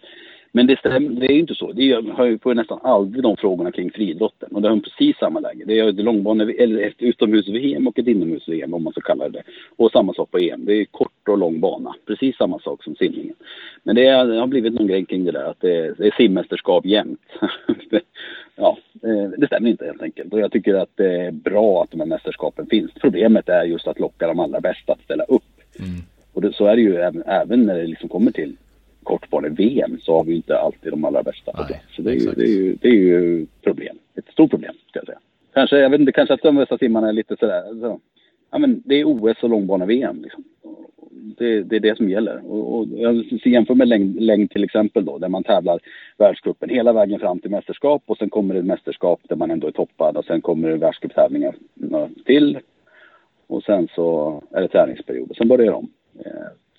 Men 0.54 0.66
det, 0.66 0.78
stämmer, 0.78 1.20
det 1.20 1.26
är 1.26 1.32
ju 1.32 1.40
inte 1.40 1.54
så. 1.54 1.72
Det 1.72 2.12
har 2.12 2.24
ju 2.24 2.38
på 2.38 2.54
nästan 2.54 2.78
aldrig 2.82 3.22
de 3.22 3.36
frågorna 3.36 3.72
kring 3.72 3.90
friidrotten. 3.90 4.48
Och 4.52 4.62
det 4.62 4.68
har 4.68 4.76
precis 4.76 5.16
samma 5.16 5.40
läge. 5.40 5.64
Det 5.66 5.78
är 5.78 5.88
ett 5.88 5.96
långbane, 5.96 6.52
eller 6.52 6.82
ett 6.82 7.02
utomhus-VM 7.02 7.86
och 7.86 7.98
ett 7.98 8.06
inomhus-VM 8.06 8.74
om 8.74 8.84
man 8.84 8.92
så 8.92 9.00
kallar 9.00 9.28
det. 9.28 9.42
Och 9.76 9.90
samma 9.90 10.14
sak 10.14 10.30
på 10.30 10.38
EM. 10.38 10.64
Det 10.64 10.72
är 10.74 10.84
kort 10.84 11.28
och 11.28 11.38
lång 11.38 11.60
bana. 11.60 11.94
Precis 12.06 12.36
samma 12.36 12.58
sak 12.58 12.84
som 12.84 12.94
simningen. 12.94 13.34
Men 13.82 13.96
det, 13.96 14.06
är, 14.06 14.26
det 14.26 14.40
har 14.40 14.46
blivit 14.46 14.74
någon 14.74 14.86
grej 14.86 15.04
kring 15.04 15.24
det 15.24 15.32
där 15.32 15.44
att 15.44 15.60
det 15.60 15.76
är, 15.76 15.94
det 15.98 16.06
är 16.06 16.14
simmästerskap 16.16 16.86
jämt. 16.86 17.20
ja, 18.56 18.78
det 19.36 19.46
stämmer 19.46 19.70
inte 19.70 19.86
helt 19.86 20.02
enkelt. 20.02 20.32
Och 20.32 20.40
jag 20.40 20.52
tycker 20.52 20.74
att 20.74 20.90
det 20.94 21.20
är 21.20 21.30
bra 21.30 21.82
att 21.82 21.90
de 21.90 22.00
här 22.00 22.06
mästerskapen 22.06 22.66
finns. 22.66 22.90
Problemet 23.00 23.48
är 23.48 23.64
just 23.64 23.86
att 23.86 24.00
locka 24.00 24.26
de 24.26 24.40
allra 24.40 24.60
bästa 24.60 24.92
att 24.92 25.02
ställa 25.02 25.24
upp. 25.24 25.42
Mm. 25.78 25.90
Och 26.32 26.42
det, 26.42 26.52
så 26.52 26.66
är 26.66 26.76
det 26.76 26.82
ju 26.82 26.96
även, 26.96 27.22
även 27.26 27.66
när 27.66 27.78
det 27.78 27.86
liksom 27.86 28.08
kommer 28.08 28.30
till 28.30 28.56
kortbane-VM 29.02 29.98
så 30.00 30.16
har 30.16 30.24
vi 30.24 30.36
inte 30.36 30.58
alltid 30.58 30.92
de 30.92 31.04
allra 31.04 31.22
bästa 31.22 31.52
plats. 31.52 31.74
Så 31.96 32.02
det 32.02 32.10
är, 32.10 32.14
ju, 32.14 32.32
det, 32.32 32.42
är 32.42 32.48
ju, 32.48 32.76
det 32.80 32.88
är 32.88 32.92
ju 32.92 33.46
problem. 33.62 33.98
Ett 34.14 34.28
stort 34.32 34.50
problem, 34.50 34.74
ska 34.88 34.98
jag 34.98 35.06
säga. 35.06 35.18
Kanske, 35.54 35.78
jag 35.78 35.90
vet 35.90 36.00
inte, 36.00 36.12
kanske 36.12 36.34
att 36.34 36.42
de 36.42 36.56
bästa 36.56 36.78
simmarna 36.78 37.08
är 37.08 37.12
lite 37.12 37.36
sådär. 37.36 37.80
Så, 37.80 38.00
ja, 38.50 38.58
men 38.58 38.82
det 38.84 38.94
är 38.94 39.04
OS 39.04 39.42
och 39.42 39.50
långbane-VM. 39.50 40.22
Liksom. 40.22 40.44
Det, 41.38 41.62
det, 41.62 41.76
är 41.76 41.80
det 41.80 41.96
som 41.96 42.10
gäller. 42.10 42.52
Och, 42.52 42.78
och 42.78 42.86
jag 42.96 43.24
jämför 43.44 43.74
med 43.74 43.88
längd, 43.88 44.20
längd 44.22 44.50
till 44.50 44.64
exempel 44.64 45.04
då, 45.04 45.18
där 45.18 45.28
man 45.28 45.44
tävlar 45.44 45.80
världscupen 46.16 46.68
hela 46.68 46.92
vägen 46.92 47.20
fram 47.20 47.38
till 47.38 47.50
mästerskap 47.50 48.02
och 48.06 48.18
sen 48.18 48.30
kommer 48.30 48.54
det 48.54 48.60
ett 48.60 48.66
mästerskap 48.66 49.20
där 49.28 49.36
man 49.36 49.50
ändå 49.50 49.66
är 49.66 49.72
toppad 49.72 50.16
och 50.16 50.24
sen 50.24 50.40
kommer 50.40 50.68
det 50.68 50.76
världscuptävlingar 50.76 51.54
till. 52.24 52.58
Och 53.46 53.62
sen 53.62 53.88
så 53.94 54.42
är 54.50 54.60
det 54.62 54.68
träningsperiod 54.68 55.30
och 55.30 55.36
sen 55.36 55.48
börjar 55.48 55.66
det 55.66 55.76
om. 55.76 55.90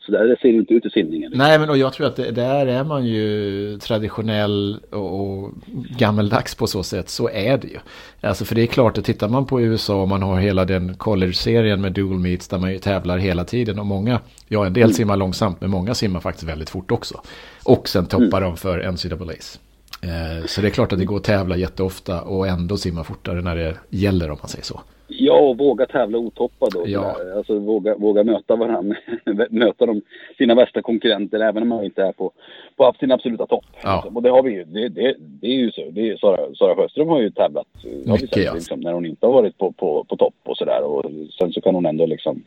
Så 0.05 0.12
där 0.12 0.38
ser 0.41 0.51
det 0.51 0.57
inte 0.57 0.74
ut 0.74 0.86
i 0.86 0.89
simningen. 0.89 1.31
Nej, 1.36 1.60
men 1.60 1.69
och 1.69 1.77
jag 1.77 1.93
tror 1.93 2.07
att 2.07 2.15
det, 2.15 2.31
där 2.31 2.67
är 2.67 2.83
man 2.83 3.05
ju 3.05 3.77
traditionell 3.77 4.79
och, 4.89 5.22
och, 5.22 5.51
gammeldags 5.98 6.55
på 6.55 6.67
så 6.67 6.83
sätt. 6.83 7.10
Så 7.10 7.29
är 7.29 7.57
det 7.57 7.67
ju. 7.67 7.77
Alltså 8.22 8.45
för 8.45 8.55
det 8.55 8.62
är 8.62 8.67
klart 8.67 8.98
att 8.98 9.05
tittar 9.05 9.29
man 9.29 9.45
på 9.45 9.62
USA 9.62 10.01
och 10.01 10.07
man 10.07 10.22
har 10.22 10.39
hela 10.39 10.65
den 10.65 10.95
college-serien 10.95 11.81
med 11.81 11.91
dual 11.91 12.19
meets 12.19 12.48
där 12.48 12.57
man 12.57 12.72
ju 12.72 12.79
tävlar 12.79 13.17
hela 13.17 13.45
tiden. 13.45 13.79
Och 13.79 13.86
många, 13.86 14.19
ja 14.48 14.65
en 14.65 14.74
del 14.74 14.83
mm. 14.83 14.93
simmar 14.93 15.17
långsamt 15.17 15.62
men 15.62 15.69
många 15.69 15.93
simmar 15.93 16.19
faktiskt 16.19 16.50
väldigt 16.50 16.69
fort 16.69 16.91
också. 16.91 17.22
Och 17.63 17.89
sen 17.89 18.05
toppar 18.05 18.38
mm. 18.38 18.50
de 18.50 18.57
för 18.57 18.91
NCAAs. 18.91 19.60
Eh, 20.03 20.45
så 20.45 20.62
det 20.62 20.67
är 20.67 20.72
klart 20.72 20.93
att 20.93 21.00
det 21.00 21.05
går 21.05 21.17
att 21.17 21.24
tävla 21.24 21.57
jätteofta 21.57 22.22
och 22.22 22.48
ändå 22.48 22.77
simma 22.77 23.03
fortare 23.03 23.41
när 23.41 23.55
det 23.55 23.75
gäller 23.89 24.31
om 24.31 24.38
man 24.41 24.50
säger 24.50 24.63
så. 24.63 24.81
Ja, 25.07 25.33
och 25.33 25.57
våga 25.57 25.86
tävla 25.86 26.17
otoppad 26.17 26.69
då. 26.74 26.83
Ja. 26.86 27.15
Alltså 27.36 27.60
våga, 27.60 27.95
våga 27.95 28.24
möta 28.24 28.55
varandra, 28.55 28.95
möta 29.50 29.86
de, 29.86 30.01
sina 30.38 30.55
värsta 30.55 30.81
konkurrenter 30.81 31.39
även 31.39 31.63
om 31.63 31.69
man 31.69 31.86
inte 31.86 32.03
är 32.03 32.12
på, 32.12 32.31
på 32.75 32.93
sin 33.00 33.12
absoluta 33.12 33.45
topp. 33.45 33.65
Ja. 33.83 34.05
Och 34.13 34.24
det 34.24 34.29
har 34.29 34.43
vi 34.43 34.51
ju. 34.51 34.63
Det, 34.63 34.89
det, 34.89 35.15
det 35.19 35.48
är 35.48 35.55
ju 35.55 35.72
så. 35.72 35.89
Det 35.91 36.10
är, 36.10 36.17
Sara, 36.17 36.55
Sara 36.55 36.75
Sjöström 36.75 37.07
har 37.07 37.22
ju 37.22 37.29
tävlat 37.29 37.67
Mycket, 38.05 38.29
sett, 38.29 38.45
ja. 38.45 38.53
liksom, 38.53 38.79
när 38.79 38.93
hon 38.93 39.05
inte 39.05 39.25
har 39.25 39.33
varit 39.33 39.57
på, 39.57 39.72
på, 39.72 40.03
på 40.03 40.17
topp 40.17 40.36
och 40.43 40.57
sådär. 40.57 40.83
Och 40.83 41.05
sen 41.39 41.53
så 41.53 41.62
kan 41.62 41.75
hon 41.75 41.86
ändå 41.86 42.05
liksom 42.05 42.43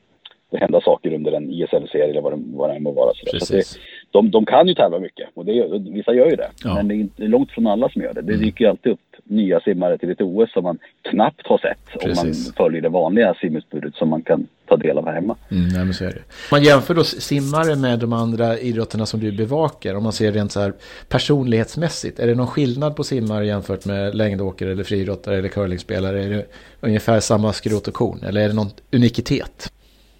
det 0.50 0.58
hända 0.58 0.80
saker 0.80 1.14
under 1.14 1.32
en 1.32 1.50
ISL-serie 1.50 2.10
eller 2.10 2.20
vad 2.20 2.32
det, 2.32 2.42
vad 2.46 2.70
det 2.70 2.80
må 2.80 2.92
vara. 2.92 3.12
Så, 3.14 3.46
så 3.46 3.52
det, 3.52 3.64
de, 4.10 4.30
de 4.30 4.46
kan 4.46 4.68
ju 4.68 4.74
tävla 4.74 4.98
mycket 4.98 5.28
och 5.34 5.44
det, 5.44 5.78
vissa 5.78 6.14
gör 6.14 6.30
ju 6.30 6.36
det. 6.36 6.50
Ja. 6.64 6.74
Men 6.74 6.88
det 6.88 6.94
är 6.94 6.96
inte 6.96 7.22
långt 7.22 7.50
från 7.50 7.66
alla 7.66 7.88
som 7.88 8.02
gör 8.02 8.14
det. 8.14 8.22
Det 8.22 8.32
mm. 8.32 8.44
dyker 8.44 8.64
ju 8.64 8.70
alltid 8.70 8.92
upp 8.92 9.00
nya 9.24 9.60
simmare 9.60 9.98
till 9.98 10.10
ett 10.10 10.20
OS 10.20 10.52
som 10.52 10.64
man 10.64 10.78
knappt 11.10 11.46
har 11.46 11.58
sett 11.58 12.00
Precis. 12.02 12.18
om 12.18 12.26
man 12.26 12.34
följer 12.56 12.82
det 12.82 12.88
vanliga 12.88 13.34
simutbudet 13.34 13.94
som 13.94 14.08
man 14.08 14.22
kan 14.22 14.46
ta 14.68 14.76
del 14.76 14.98
av 14.98 15.06
här 15.06 15.14
hemma. 15.14 15.36
Mm, 15.50 15.68
nej, 15.68 15.84
men 15.84 15.94
så 15.94 16.04
är 16.04 16.08
det. 16.08 16.22
Man 16.50 16.62
jämför 16.62 16.94
då 16.94 17.04
simmare 17.04 17.76
med 17.76 17.98
de 17.98 18.12
andra 18.12 18.58
idrotterna 18.58 19.06
som 19.06 19.20
du 19.20 19.32
bevakar. 19.32 19.94
Om 19.94 20.02
man 20.02 20.12
ser 20.12 20.32
rent 20.32 20.52
så 20.52 20.60
här 20.60 20.72
personlighetsmässigt. 21.08 22.18
Är 22.18 22.26
det 22.26 22.34
någon 22.34 22.46
skillnad 22.46 22.96
på 22.96 23.04
simmare 23.04 23.46
jämfört 23.46 23.84
med 23.84 24.14
längdåkare 24.14 24.72
eller 24.72 24.84
friidrottare 24.84 25.38
eller 25.38 25.48
curlingspelare? 25.48 26.24
Är 26.24 26.30
det 26.30 26.46
ungefär 26.80 27.20
samma 27.20 27.52
skrot 27.52 27.88
och 27.88 27.94
korn? 27.94 28.18
Eller 28.28 28.40
är 28.40 28.48
det 28.48 28.54
någon 28.54 28.70
unikitet? 28.92 29.72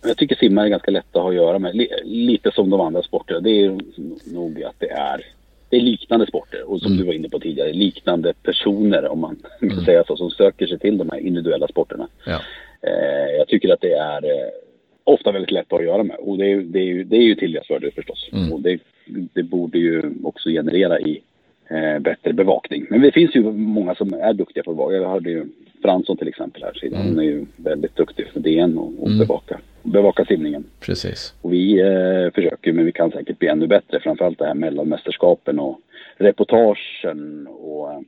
Jag 0.07 0.17
tycker 0.17 0.37
simmare 0.37 0.67
är 0.67 0.71
ganska 0.71 0.91
lätta 0.91 1.19
att 1.19 1.23
ha 1.23 1.31
att 1.31 1.37
göra 1.37 1.59
med. 1.59 1.87
Lite 2.05 2.51
som 2.51 2.71
de 2.71 2.81
andra 2.81 3.03
sporterna. 3.03 3.41
Det 3.41 3.65
är 3.65 3.79
nog 4.35 4.63
att 4.63 4.75
det 4.79 4.91
är, 4.91 5.25
det 5.71 5.77
är 5.77 5.81
liknande 5.81 6.27
sporter. 6.27 6.71
Och 6.71 6.81
som 6.81 6.93
mm. 6.93 6.99
du 6.99 7.07
var 7.07 7.13
inne 7.13 7.29
på 7.29 7.39
tidigare, 7.39 7.73
liknande 7.73 8.35
personer 8.43 9.09
om 9.09 9.21
man 9.21 9.37
kan 9.61 9.71
mm. 9.71 9.85
säga 9.85 10.05
så. 10.05 10.17
Som 10.17 10.31
söker 10.31 10.67
sig 10.67 10.79
till 10.79 10.99
de 10.99 11.11
här 11.11 11.19
individuella 11.19 11.69
sporterna. 11.69 12.09
Ja. 12.27 12.41
Eh, 12.83 13.37
jag 13.39 13.49
tycker 13.49 13.73
att 13.73 13.81
det 13.81 13.93
är 13.93 14.25
eh, 14.25 14.49
ofta 15.05 15.33
väldigt 15.33 15.51
lätt 15.51 15.73
att 15.73 15.85
göra 15.85 16.03
med. 16.03 16.17
Och 16.17 16.39
det 16.39 16.47
är, 16.53 16.57
det 16.57 16.79
är, 16.79 16.85
ju, 16.85 17.05
det 17.05 17.17
är 17.17 17.23
ju 17.23 17.35
till 17.35 17.53
deras 17.53 17.67
fördel 17.67 17.93
förstås. 17.93 18.29
Mm. 18.33 18.53
Och 18.53 18.61
det, 18.61 18.81
det 19.33 19.43
borde 19.43 19.79
ju 19.79 20.03
också 20.25 20.49
generera 20.49 21.01
i 21.01 21.23
eh, 21.69 21.99
bättre 21.99 22.33
bevakning. 22.33 22.87
Men 22.91 23.01
det 23.01 23.13
finns 23.13 23.35
ju 23.35 23.43
många 23.53 23.95
som 23.95 24.15
är 24.15 24.33
duktiga 24.33 24.65
på 24.65 24.71
att 24.71 24.77
bevaka. 24.77 24.95
Jag 24.95 25.09
hörde 25.09 25.31
ju 25.31 25.47
Fransson 25.83 26.17
till 26.17 26.29
exempel 26.29 26.63
här. 26.63 26.73
Sidan. 26.75 27.01
Mm. 27.01 27.15
Hon 27.15 27.19
är 27.19 27.25
ju 27.25 27.47
väldigt 27.57 27.97
duktig 27.97 28.27
för 28.33 28.41
DN 28.41 28.79
och, 28.79 28.93
och 29.01 29.07
mm. 29.07 29.19
bevaka, 29.19 29.61
bevaka 29.87 30.25
simningen. 30.25 30.65
Precis. 30.81 31.35
Och 31.43 31.53
vi 31.53 31.81
eh, 31.81 32.33
försöker 32.35 32.73
men 32.73 32.85
vi 32.85 32.93
kan 32.93 33.11
säkert 33.11 33.39
bli 33.39 33.49
ännu 33.49 33.67
bättre. 33.67 34.01
Framförallt 34.01 34.39
det 34.39 34.47
här 34.47 34.55
mellan 34.55 34.89
mästerskapen 34.89 35.59
och 35.59 35.81
reportagen 36.17 37.47
och, 37.47 38.05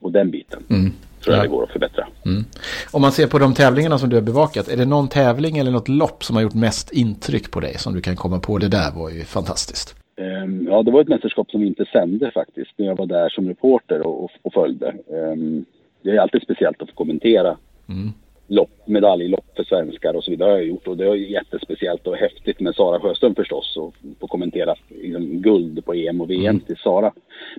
och 0.00 0.12
den 0.12 0.30
biten. 0.30 0.62
Mm. 0.70 0.92
Tror 1.24 1.36
jag 1.36 1.44
det 1.44 1.48
går 1.48 1.62
att 1.62 1.70
förbättra. 1.70 2.06
Mm. 2.24 2.44
Om 2.92 3.02
man 3.02 3.12
ser 3.12 3.26
på 3.26 3.38
de 3.38 3.54
tävlingarna 3.54 3.98
som 3.98 4.08
du 4.08 4.16
har 4.16 4.22
bevakat. 4.22 4.68
Är 4.68 4.76
det 4.76 4.84
någon 4.84 5.08
tävling 5.08 5.58
eller 5.58 5.70
något 5.70 5.88
lopp 5.88 6.24
som 6.24 6.36
har 6.36 6.42
gjort 6.42 6.54
mest 6.54 6.92
intryck 6.92 7.50
på 7.50 7.60
dig? 7.60 7.78
Som 7.78 7.94
du 7.94 8.00
kan 8.00 8.16
komma 8.16 8.38
på. 8.38 8.58
Det 8.58 8.68
där 8.68 8.92
var 8.94 9.10
ju 9.10 9.24
fantastiskt. 9.24 9.96
Um, 10.16 10.66
ja, 10.70 10.82
det 10.82 10.90
var 10.90 11.00
ett 11.00 11.08
mästerskap 11.08 11.50
som 11.50 11.60
vi 11.60 11.66
inte 11.66 11.84
sände 11.92 12.30
faktiskt. 12.30 12.70
När 12.76 12.86
jag 12.86 12.96
var 12.96 13.06
där 13.06 13.28
som 13.28 13.48
reporter 13.48 14.06
och, 14.06 14.24
och, 14.24 14.30
och 14.42 14.52
följde. 14.52 14.94
Um, 15.08 15.64
det 16.02 16.10
är 16.10 16.18
alltid 16.18 16.42
speciellt 16.42 16.82
att 16.82 16.88
få 16.88 16.94
kommentera 16.94 17.56
mm. 17.88 18.12
Lopp, 18.46 18.70
medaljlopp 18.84 19.56
för 19.56 19.64
svenskar 19.64 20.14
och 20.14 20.24
så 20.24 20.30
vidare 20.30 20.50
har 20.50 20.56
jag 20.56 20.66
gjort 20.66 20.88
och 20.88 20.96
det 20.96 21.04
är 21.04 21.14
jättespeciellt 21.14 22.06
och 22.06 22.16
häftigt 22.16 22.60
med 22.60 22.74
Sara 22.74 23.00
Sjöström 23.00 23.34
förstås 23.34 23.76
och 23.76 23.94
få 24.20 24.26
kommentera 24.26 24.74
liksom, 24.88 25.42
guld 25.42 25.84
på 25.84 25.94
EM 25.94 26.20
och 26.20 26.30
VM 26.30 26.46
mm. 26.46 26.60
till 26.60 26.76
Sara. 26.76 27.12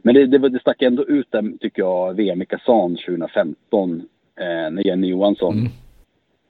Men 0.03 0.15
det, 0.15 0.27
det, 0.27 0.49
det 0.49 0.59
stack 0.59 0.81
ändå 0.81 1.05
ut 1.05 1.27
där 1.31 1.57
tycker 1.59 1.81
jag 1.81 2.13
VM 2.13 2.41
i 2.41 2.45
Kazan 2.45 2.97
2015 3.07 4.01
eh, 4.39 4.45
när 4.45 4.87
Jenny 4.87 5.07
Johansson 5.07 5.57
mm. 5.57 5.71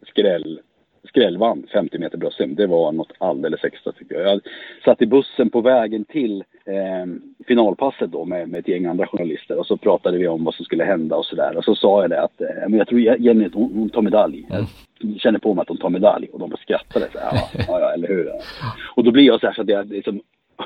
skräll 0.07 0.59
skrällvann 1.07 1.67
50 1.73 1.99
meter 1.99 2.17
bröstsim. 2.17 2.55
Det 2.55 2.67
var 2.67 2.91
något 2.91 3.11
alldeles 3.17 3.63
extra 3.63 3.91
tycker 3.91 4.15
jag. 4.15 4.31
Jag 4.31 4.41
satt 4.85 5.01
i 5.01 5.05
bussen 5.05 5.49
på 5.49 5.61
vägen 5.61 6.05
till 6.05 6.43
eh, 6.65 7.05
finalpasset 7.47 8.11
då 8.11 8.25
med, 8.25 8.49
med 8.49 8.59
ett 8.59 8.67
gäng 8.67 8.85
andra 8.85 9.07
journalister 9.07 9.59
och 9.59 9.67
så 9.67 9.77
pratade 9.77 10.17
vi 10.17 10.27
om 10.27 10.43
vad 10.43 10.53
som 10.53 10.65
skulle 10.65 10.83
hända 10.83 11.15
och 11.15 11.25
sådär. 11.25 11.57
Och 11.57 11.63
så 11.63 11.75
sa 11.75 12.01
jag 12.01 12.09
det 12.09 12.21
att 12.21 12.41
eh, 12.41 12.47
men 12.69 12.77
jag 12.77 12.87
tror 12.87 13.01
Jenny 13.01 13.49
hon, 13.53 13.73
hon 13.73 13.89
tar 13.89 14.01
medalj. 14.01 14.47
Mm. 14.49 14.65
Jag 14.99 15.19
känner 15.19 15.39
på 15.39 15.53
mig 15.53 15.61
att 15.61 15.69
hon 15.69 15.77
tar 15.77 15.89
medalj 15.89 16.29
och 16.33 16.39
de 16.39 16.51
skrattade 16.57 17.07
så 17.11 17.17
ja, 17.21 17.49
ja, 17.67 17.93
eller 17.93 18.07
hur. 18.07 18.31
Och 18.95 19.03
då 19.03 19.11
blir 19.11 19.23
jag 19.23 19.39
så 19.39 19.47
här 19.47 19.53
så 19.53 19.61
att 19.61 19.69
jag 19.69 19.87
liksom 19.89 20.21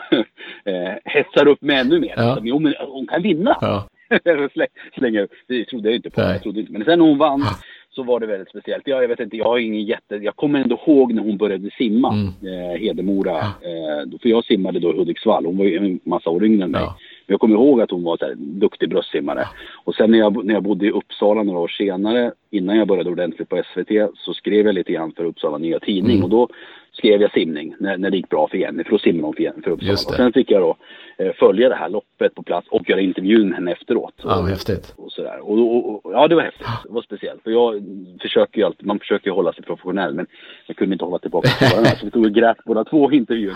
eh, 0.65 0.93
hetsar 1.05 1.47
upp 1.47 1.61
mig 1.61 1.79
ännu 1.79 1.99
mer. 1.99 2.13
Ja. 2.17 2.37
Jo 2.41 2.59
men 2.59 2.73
hon 2.79 3.07
kan 3.07 3.21
vinna. 3.21 3.57
Ja. 3.61 3.87
Slänger, 4.97 5.27
det 5.47 5.65
trodde 5.65 5.89
jag 5.89 5.95
inte 5.95 6.09
på. 6.09 6.21
Jag 6.21 6.43
trodde 6.43 6.59
inte. 6.59 6.71
Men 6.71 6.85
sen 6.85 6.99
när 6.99 7.05
hon 7.05 7.17
vann 7.17 7.41
så 8.01 8.05
var 8.05 8.19
det 8.19 8.25
väldigt 8.25 8.49
speciellt. 8.49 8.87
Jag, 8.87 9.03
jag 9.03 9.07
vet 9.07 9.19
inte, 9.19 9.37
jag 9.37 9.45
har 9.45 9.57
ingen 9.57 9.83
jätte... 9.83 10.15
Jag 10.15 10.35
kommer 10.35 10.59
ändå 10.59 10.79
ihåg 10.87 11.13
när 11.13 11.23
hon 11.23 11.37
började 11.37 11.69
simma, 11.71 12.13
mm. 12.13 12.27
eh, 12.27 12.79
Hedemora. 12.79 13.37
Eh, 13.37 14.19
för 14.21 14.29
jag 14.29 14.45
simmade 14.45 14.79
då 14.79 14.93
i 14.93 14.97
Hudiksvall. 14.97 15.45
Hon 15.45 15.57
var 15.57 15.65
ju 15.65 15.77
en 15.77 15.99
massa 16.03 16.29
år 16.29 16.45
yngre 16.45 16.63
än 16.63 16.71
mig. 16.71 16.81
Ja. 16.81 16.95
Men 17.25 17.33
jag 17.33 17.39
kommer 17.39 17.55
ihåg 17.55 17.81
att 17.81 17.91
hon 17.91 18.03
var 18.03 18.23
en 18.23 18.59
duktig 18.59 18.89
bröstsimmare. 18.89 19.47
Och 19.83 19.95
sen 19.95 20.11
när 20.11 20.17
jag, 20.17 20.45
när 20.45 20.53
jag 20.53 20.63
bodde 20.63 20.85
i 20.85 20.91
Uppsala 20.91 21.43
några 21.43 21.59
år 21.59 21.67
senare, 21.67 22.31
innan 22.51 22.77
jag 22.77 22.87
började 22.87 23.09
ordentligt 23.09 23.49
på 23.49 23.63
SVT, 23.73 24.11
så 24.15 24.33
skrev 24.33 24.65
jag 24.65 24.75
lite 24.75 24.91
grann 24.91 25.11
för 25.11 25.23
Uppsala 25.25 25.57
Nya 25.57 25.79
Tidning. 25.79 26.17
Mm. 26.17 26.23
Och 26.23 26.29
då 26.29 26.47
skrev 26.91 27.21
jag 27.21 27.31
simning 27.31 27.75
när, 27.79 27.97
när 27.97 28.09
det 28.09 28.17
gick 28.17 28.29
bra 28.29 28.47
för 28.47 28.57
Jenny, 28.57 28.83
för 28.83 28.91
då 28.91 28.97
simmade 28.97 29.25
hon 29.25 29.33
för, 29.33 29.61
för 29.63 29.71
Uppsala. 29.71 29.93
Och 29.93 30.15
sen 30.15 30.33
fick 30.33 30.51
jag 30.51 30.61
då 30.61 30.77
eh, 31.17 31.33
följa 31.33 31.69
det 31.69 31.75
här 31.75 31.89
loppet 31.89 32.35
på 32.35 32.43
plats 32.43 32.67
och 32.67 32.89
göra 32.89 33.01
intervjun 33.01 33.47
med 33.47 33.55
henne 33.55 33.71
efteråt. 33.71 34.13
Ja, 34.23 34.39
och, 34.39 34.47
häftigt. 34.47 34.93
Och 34.97 35.11
sådär. 35.11 35.39
Och, 35.41 35.57
och, 35.57 36.05
och, 36.05 36.13
ja, 36.13 36.27
det 36.27 36.35
var 36.35 36.43
häftigt. 36.43 36.67
Det 36.83 36.93
var 36.93 37.01
speciellt. 37.01 37.43
För 37.43 37.51
jag 37.51 37.83
försöker 38.21 38.57
ju 38.57 38.65
alltid, 38.65 38.85
man 38.85 38.99
försöker 38.99 39.27
ju 39.27 39.33
hålla 39.33 39.53
sig 39.53 39.63
professionell, 39.63 40.13
men 40.13 40.27
jag 40.67 40.77
kunde 40.77 40.93
inte 40.93 41.05
hålla 41.05 41.19
tillbaka 41.19 41.49
tårarna. 41.59 41.85
så 41.85 42.05
vi 42.05 42.11
tog 42.11 42.25
och 42.25 42.31
grät 42.31 42.57
båda 42.65 42.83
två 42.83 43.11
intervjuer. 43.11 43.55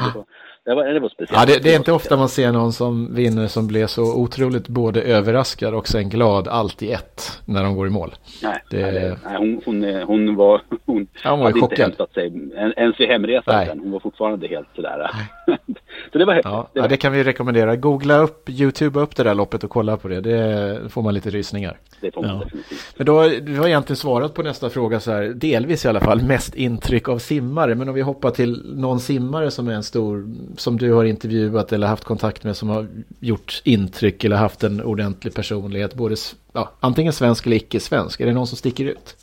Det 0.66 0.76
var, 0.76 0.86
det 0.86 1.00
var 1.00 1.10
speciellt. 1.10 1.50
Ja, 1.50 1.56
det, 1.56 1.64
det 1.64 1.74
är 1.74 1.78
inte 1.78 1.92
ofta 1.92 2.18
man 2.18 2.30
ser 2.30 2.52
någon 2.52 2.74
som 2.74 3.16
vinner 3.16 3.48
som 3.48 3.68
blir 3.68 3.88
så 3.88 4.22
otroligt 4.22 4.68
både 4.68 5.02
överraskad 5.02 5.74
och 5.74 5.88
sen 5.88 6.10
glad 6.10 6.48
allt 6.48 6.84
i 6.84 6.92
ett 6.92 7.42
när 7.46 7.64
de 7.64 7.76
går 7.76 7.88
i 7.88 7.90
mål. 7.90 8.16
Nej, 8.44 8.64
det... 8.70 8.92
nej, 8.92 9.16
nej 9.26 9.38
hon, 9.38 9.62
hon, 9.66 10.04
hon, 10.04 10.36
var, 10.36 10.62
hon, 10.86 11.08
ja, 11.24 11.30
hon 11.30 11.40
var 11.40 11.46
hade 11.46 11.60
chockad. 11.60 11.72
inte 11.72 11.84
hämtat 11.84 12.14
sig 12.14 12.52
ens 12.78 13.00
vid 13.00 13.08
hemresan. 13.28 13.80
Hon 13.80 13.92
var 13.92 14.00
fortfarande 14.00 14.48
helt 14.48 14.68
sådär. 14.76 15.12
så 16.12 16.18
det 16.18 16.26
var 16.26 16.34
häftigt. 16.34 16.52
Ja, 16.52 16.70
det, 16.74 16.82
var... 16.82 16.88
det 16.88 16.98
kan 16.98 17.14
vi 17.14 17.24
rekommendera. 17.24 17.76
Googla 17.76 18.18
upp, 18.18 18.50
YouTube 18.50 19.00
upp 19.00 19.16
det 19.16 19.24
där 19.24 19.36
loppet 19.36 19.64
och 19.64 19.70
kolla 19.70 19.98
på 19.98 20.08
det. 20.08 20.22
Det 20.22 20.90
får 20.90 21.02
man 21.02 21.14
lite 21.14 21.30
rysningar. 21.30 21.78
Det 22.02 22.12
får 22.12 22.22
man 22.22 22.32
ja. 22.32 22.44
definitivt. 22.44 22.94
Men 22.98 23.06
då, 23.06 23.28
du 23.28 23.60
har 23.60 23.68
egentligen 23.68 23.98
svarat 23.98 24.34
på 24.34 24.44
nästa 24.44 24.70
fråga 24.70 25.00
så 25.00 25.12
här, 25.12 25.24
delvis 25.24 25.86
i 25.86 25.88
alla 25.88 26.02
fall, 26.02 26.22
mest 26.22 26.56
intryck 26.56 27.10
av 27.10 27.18
simmare. 27.18 27.76
Men 27.76 27.90
om 27.90 27.96
vi 27.96 28.02
hoppar 28.02 28.32
till 28.32 28.76
någon 28.76 29.00
simmare 29.00 29.52
som 29.52 29.68
är 29.68 29.74
en 29.74 29.84
stor 29.84 30.36
som 30.58 30.78
du 30.78 30.94
har 30.94 31.06
intervjuat 31.06 31.74
eller 31.74 31.88
haft 31.88 32.04
kontakt 32.04 32.44
med 32.44 32.58
som 32.58 32.70
har 32.70 32.88
gjort 33.20 33.62
intryck 33.64 34.24
eller 34.24 34.36
haft 34.36 34.64
en 34.64 34.84
ordentlig 34.84 35.34
personlighet, 35.34 35.96
både 35.96 36.16
ja, 36.54 36.72
antingen 36.80 37.14
svensk 37.14 37.46
eller 37.46 37.56
icke-svensk? 37.56 38.22
Är 38.22 38.26
det 38.26 38.34
någon 38.34 38.48
som 38.48 38.58
sticker 38.58 38.86
ut? 38.86 39.16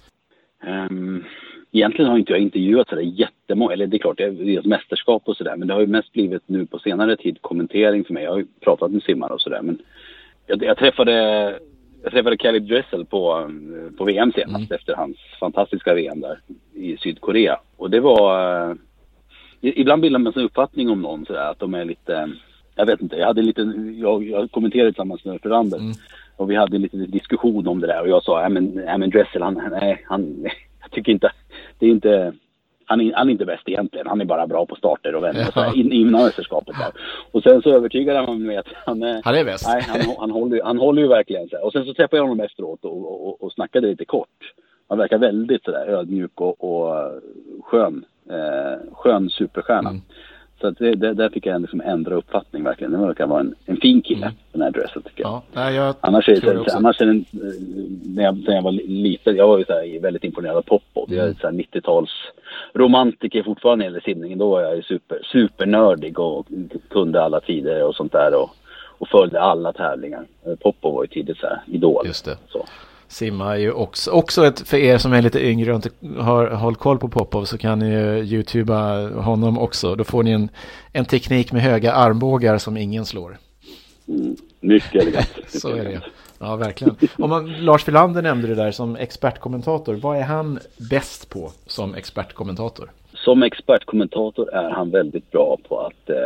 Um, 0.90 1.24
egentligen 1.72 2.10
har 2.10 2.18
inte 2.18 2.32
jag 2.32 2.40
intervjuat 2.40 2.88
sådär 2.88 3.02
jättemånga, 3.02 3.72
eller 3.72 3.86
det 3.86 3.96
är 3.96 3.98
klart 3.98 4.18
det 4.18 4.24
är 4.24 4.58
ett 4.58 4.64
mästerskap 4.64 5.22
och 5.24 5.36
sådär, 5.36 5.56
men 5.56 5.68
det 5.68 5.74
har 5.74 5.80
ju 5.80 5.86
mest 5.86 6.12
blivit 6.12 6.42
nu 6.46 6.66
på 6.66 6.78
senare 6.78 7.16
tid 7.16 7.38
kommentering 7.40 8.04
för 8.04 8.14
mig. 8.14 8.22
Jag 8.22 8.30
har 8.30 8.38
ju 8.38 8.46
pratat 8.60 8.90
med 8.90 9.02
simmare 9.02 9.32
och 9.32 9.40
sådär, 9.40 9.62
men 9.62 9.78
jag, 10.46 10.62
jag 10.62 10.78
träffade 10.78 11.12
jag 12.02 12.12
träffade 12.12 12.36
Caleb 12.36 12.66
Dressel 12.66 13.04
på, 13.04 13.50
på 13.98 14.04
VM 14.04 14.32
senast 14.32 14.56
mm. 14.56 14.76
efter 14.76 14.94
hans 14.94 15.16
fantastiska 15.40 15.94
VM 15.94 16.20
där 16.20 16.40
i 16.74 16.96
Sydkorea. 16.96 17.60
Och 17.76 17.90
det 17.90 18.00
var 18.00 18.76
ibland 19.62 20.02
bildar 20.02 20.18
man 20.18 20.32
sig 20.32 20.40
en 20.40 20.46
uppfattning 20.46 20.90
om 20.90 21.02
någon 21.02 21.26
sådär 21.26 21.50
att 21.50 21.58
de 21.58 21.74
är 21.74 21.84
lite, 21.84 22.30
jag 22.74 22.86
vet 22.86 23.02
inte, 23.02 23.16
jag 23.16 23.26
hade 23.26 23.40
en 23.40 23.46
liten, 23.46 23.98
jag, 23.98 24.24
jag 24.24 24.50
kommenterade 24.50 24.90
tillsammans 24.90 25.24
med 25.24 25.40
Ferrander 25.40 25.78
mm. 25.78 25.92
och 26.36 26.50
vi 26.50 26.56
hade 26.56 26.76
en 26.76 26.82
liten 26.82 27.10
diskussion 27.10 27.68
om 27.68 27.80
det 27.80 27.86
där 27.86 28.00
och 28.00 28.08
jag 28.08 28.22
sa, 28.22 28.42
ja 28.42 28.48
men, 28.48 29.10
Dressel 29.10 29.42
han, 29.42 29.62
nej, 29.70 30.04
han, 30.08 30.46
tycker 30.92 31.12
inte, 31.12 31.32
det 31.78 31.86
är 31.86 31.90
inte, 31.90 32.32
han 32.84 33.00
är, 33.00 33.12
han 33.14 33.28
är 33.28 33.32
inte 33.32 33.44
bäst 33.44 33.68
egentligen. 33.68 34.06
Han 34.06 34.20
är 34.20 34.24
bara 34.24 34.46
bra 34.46 34.66
på 34.66 34.76
starter 34.76 35.14
och 35.14 35.24
vänder 35.24 35.52
ja. 35.54 35.74
in, 35.74 35.92
innan 35.92 36.22
mästerskapet. 36.22 36.76
Där. 36.78 36.92
Och 37.32 37.42
sen 37.42 37.62
så 37.62 37.70
övertygade 37.70 38.18
han 38.18 38.42
mig 38.42 38.56
att 38.56 38.68
han 38.86 39.02
är... 39.02 39.20
Han 39.24 39.34
är 39.34 39.44
bäst. 39.44 39.68
Nej, 39.68 39.82
han, 39.88 40.16
han, 40.18 40.30
håller, 40.30 40.62
han 40.62 40.78
håller 40.78 41.02
ju 41.02 41.08
verkligen 41.08 41.48
så. 41.48 41.66
Och 41.66 41.72
sen 41.72 41.84
så 41.84 41.94
träffade 41.94 42.16
jag 42.16 42.24
honom 42.24 42.40
efteråt 42.40 42.84
och, 42.84 43.26
och, 43.26 43.42
och 43.42 43.52
snackade 43.52 43.86
lite 43.86 44.04
kort. 44.04 44.52
Han 44.88 44.98
verkar 44.98 45.18
väldigt 45.18 45.64
sådär 45.64 45.86
ödmjuk 45.86 46.40
och, 46.40 46.64
och 46.64 47.10
skön 47.62 48.04
eh, 48.30 48.94
skön 48.94 49.30
superstjärna. 49.30 49.90
Mm. 49.90 50.02
Så 50.62 50.68
att 50.68 50.78
det, 50.78 50.94
det, 50.94 51.14
där 51.14 51.28
fick 51.28 51.46
jag 51.46 51.60
liksom 51.60 51.80
ändra 51.80 52.14
uppfattning 52.14 52.64
verkligen. 52.64 52.92
Det 52.92 52.98
verkar 52.98 53.26
vara 53.26 53.40
en, 53.40 53.54
en 53.66 53.76
fin 53.76 54.02
kille, 54.02 54.26
mm. 54.26 54.38
den 54.52 54.62
här 54.62 54.70
dressen 54.70 55.02
tycker 55.02 55.22
jag. 55.22 55.42
Ja, 55.52 55.70
jag 55.70 55.94
annars 56.00 56.28
är 56.28 56.34
det, 56.34 56.40
så, 56.70 56.76
annars 56.76 57.00
är 57.00 57.06
eh, 57.06 57.14
när 58.04 58.22
jag, 58.22 58.38
när 58.48 58.54
jag 58.54 58.62
var 58.62 58.72
liten, 58.72 59.36
jag 59.36 59.46
var 59.46 59.58
ju 59.58 59.64
så 59.64 59.72
här, 59.72 60.00
väldigt 60.00 60.24
imponerad 60.24 60.56
av 60.56 60.62
Popov. 60.62 61.14
Jag 61.14 61.28
är 61.28 61.34
så 61.40 61.48
90-tals 61.48 62.10
romantiker 62.74 63.42
fortfarande 63.42 63.84
när 63.84 63.90
det 63.90 63.94
gäller 63.94 64.14
simningen. 64.14 64.38
Då 64.38 64.50
var 64.50 64.60
jag 64.60 64.76
ju 64.76 64.82
super, 64.82 65.18
supernördig 65.32 66.18
och 66.18 66.46
kunde 66.90 67.22
alla 67.22 67.40
tider 67.40 67.84
och 67.84 67.94
sånt 67.94 68.12
där. 68.12 68.42
Och, 68.42 68.50
och 68.98 69.08
följde 69.08 69.40
alla 69.40 69.72
tävlingar. 69.72 70.26
Popov 70.60 70.94
var 70.94 71.02
ju 71.04 71.08
tidigt 71.08 71.38
så 71.38 71.46
här 71.46 71.60
idol. 71.66 72.06
Just 72.06 72.24
det. 72.24 72.36
Så. 72.48 72.64
Simma 73.12 73.54
är 73.54 73.58
ju 73.58 73.72
också, 73.72 74.10
också 74.10 74.46
ett, 74.46 74.68
för 74.68 74.76
er 74.76 74.98
som 74.98 75.12
är 75.12 75.22
lite 75.22 75.46
yngre 75.46 75.74
och 75.74 75.76
inte 75.76 75.90
har 76.22 76.50
hållit 76.50 76.78
koll 76.78 76.98
på 76.98 77.08
Popov 77.08 77.44
så 77.44 77.58
kan 77.58 77.78
ni 77.78 77.90
ju 77.90 78.24
youtuba 78.24 79.08
honom 79.08 79.58
också. 79.58 79.94
Då 79.94 80.04
får 80.04 80.22
ni 80.22 80.30
en, 80.30 80.48
en 80.92 81.04
teknik 81.04 81.52
med 81.52 81.62
höga 81.62 81.92
armbågar 81.92 82.58
som 82.58 82.76
ingen 82.76 83.04
slår. 83.04 83.38
Mm, 84.08 84.36
mycket 84.60 85.02
elegant. 85.02 85.28
så 85.48 85.68
är 85.68 85.84
det 85.84 86.00
Ja, 86.38 86.56
verkligen. 86.56 86.96
Om 87.18 87.30
man, 87.30 87.52
Lars 87.52 87.84
Filander 87.84 88.22
nämnde 88.22 88.48
det 88.48 88.54
där 88.54 88.70
som 88.70 88.96
expertkommentator. 88.96 89.94
Vad 89.94 90.16
är 90.16 90.22
han 90.22 90.58
bäst 90.90 91.30
på 91.30 91.50
som 91.66 91.94
expertkommentator? 91.94 92.90
Som 93.14 93.42
expertkommentator 93.42 94.54
är 94.54 94.70
han 94.70 94.90
väldigt 94.90 95.30
bra 95.30 95.58
på 95.68 95.80
att 95.80 96.10
eh, 96.10 96.16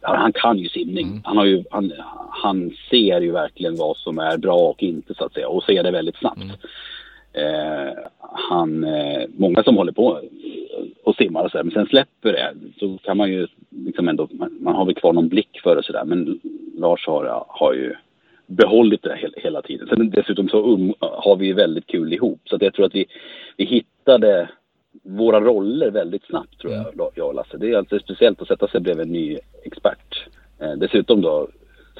han 0.00 0.32
kan 0.32 0.58
ju 0.58 0.68
simning. 0.68 1.06
Mm. 1.06 1.20
Han, 1.24 1.36
har 1.36 1.44
ju, 1.44 1.64
han, 1.70 1.92
han 2.42 2.70
ser 2.90 3.20
ju 3.20 3.32
verkligen 3.32 3.76
vad 3.76 3.96
som 3.96 4.18
är 4.18 4.36
bra 4.36 4.56
och 4.56 4.82
inte 4.82 5.14
så 5.14 5.24
att 5.24 5.32
säga 5.32 5.48
och 5.48 5.64
ser 5.64 5.82
det 5.82 5.90
väldigt 5.90 6.16
snabbt. 6.16 6.42
Mm. 6.42 6.56
Eh, 7.32 7.94
han, 8.50 8.84
eh, 8.84 9.22
många 9.36 9.62
som 9.62 9.76
håller 9.76 9.92
på 9.92 10.20
och 11.04 11.16
simmar 11.16 11.44
och 11.44 11.50
så 11.50 11.56
där, 11.58 11.64
men 11.64 11.72
sen 11.72 11.86
släpper 11.86 12.32
det 12.32 12.54
så 12.80 12.98
kan 12.98 13.16
man 13.16 13.30
ju 13.30 13.46
liksom 13.70 14.08
ändå, 14.08 14.28
man, 14.30 14.58
man 14.60 14.74
har 14.74 14.84
väl 14.84 14.94
kvar 14.94 15.12
någon 15.12 15.28
blick 15.28 15.60
för 15.62 15.76
det 15.76 15.82
sådär 15.82 16.04
men 16.04 16.40
Lars 16.76 17.06
har, 17.06 17.44
har 17.48 17.74
ju 17.74 17.94
behållit 18.46 19.02
det 19.02 19.16
hela, 19.16 19.34
hela 19.36 19.62
tiden. 19.62 19.88
Sen 19.88 20.10
dessutom 20.10 20.48
så 20.48 20.74
um, 20.74 20.94
har 21.00 21.36
vi 21.36 21.46
ju 21.46 21.52
väldigt 21.52 21.86
kul 21.86 22.12
ihop 22.12 22.40
så 22.44 22.56
att 22.56 22.62
jag 22.62 22.74
tror 22.74 22.86
att 22.86 22.94
vi, 22.94 23.06
vi 23.56 23.64
hittade 23.64 24.48
våra 25.02 25.40
roller 25.40 25.90
väldigt 25.90 26.24
snabbt 26.24 26.58
tror 26.60 26.72
jag, 26.72 26.94
mm. 26.94 27.06
jag 27.14 27.28
och 27.28 27.34
Lasse. 27.34 27.56
Det 27.56 27.70
är 27.70 27.76
alltså 27.76 27.98
speciellt 27.98 28.42
att 28.42 28.48
sätta 28.48 28.68
sig 28.68 28.80
bredvid 28.80 29.06
en 29.06 29.12
ny 29.12 29.38
expert. 29.64 30.26
Eh, 30.60 30.72
dessutom 30.72 31.20
då 31.20 31.48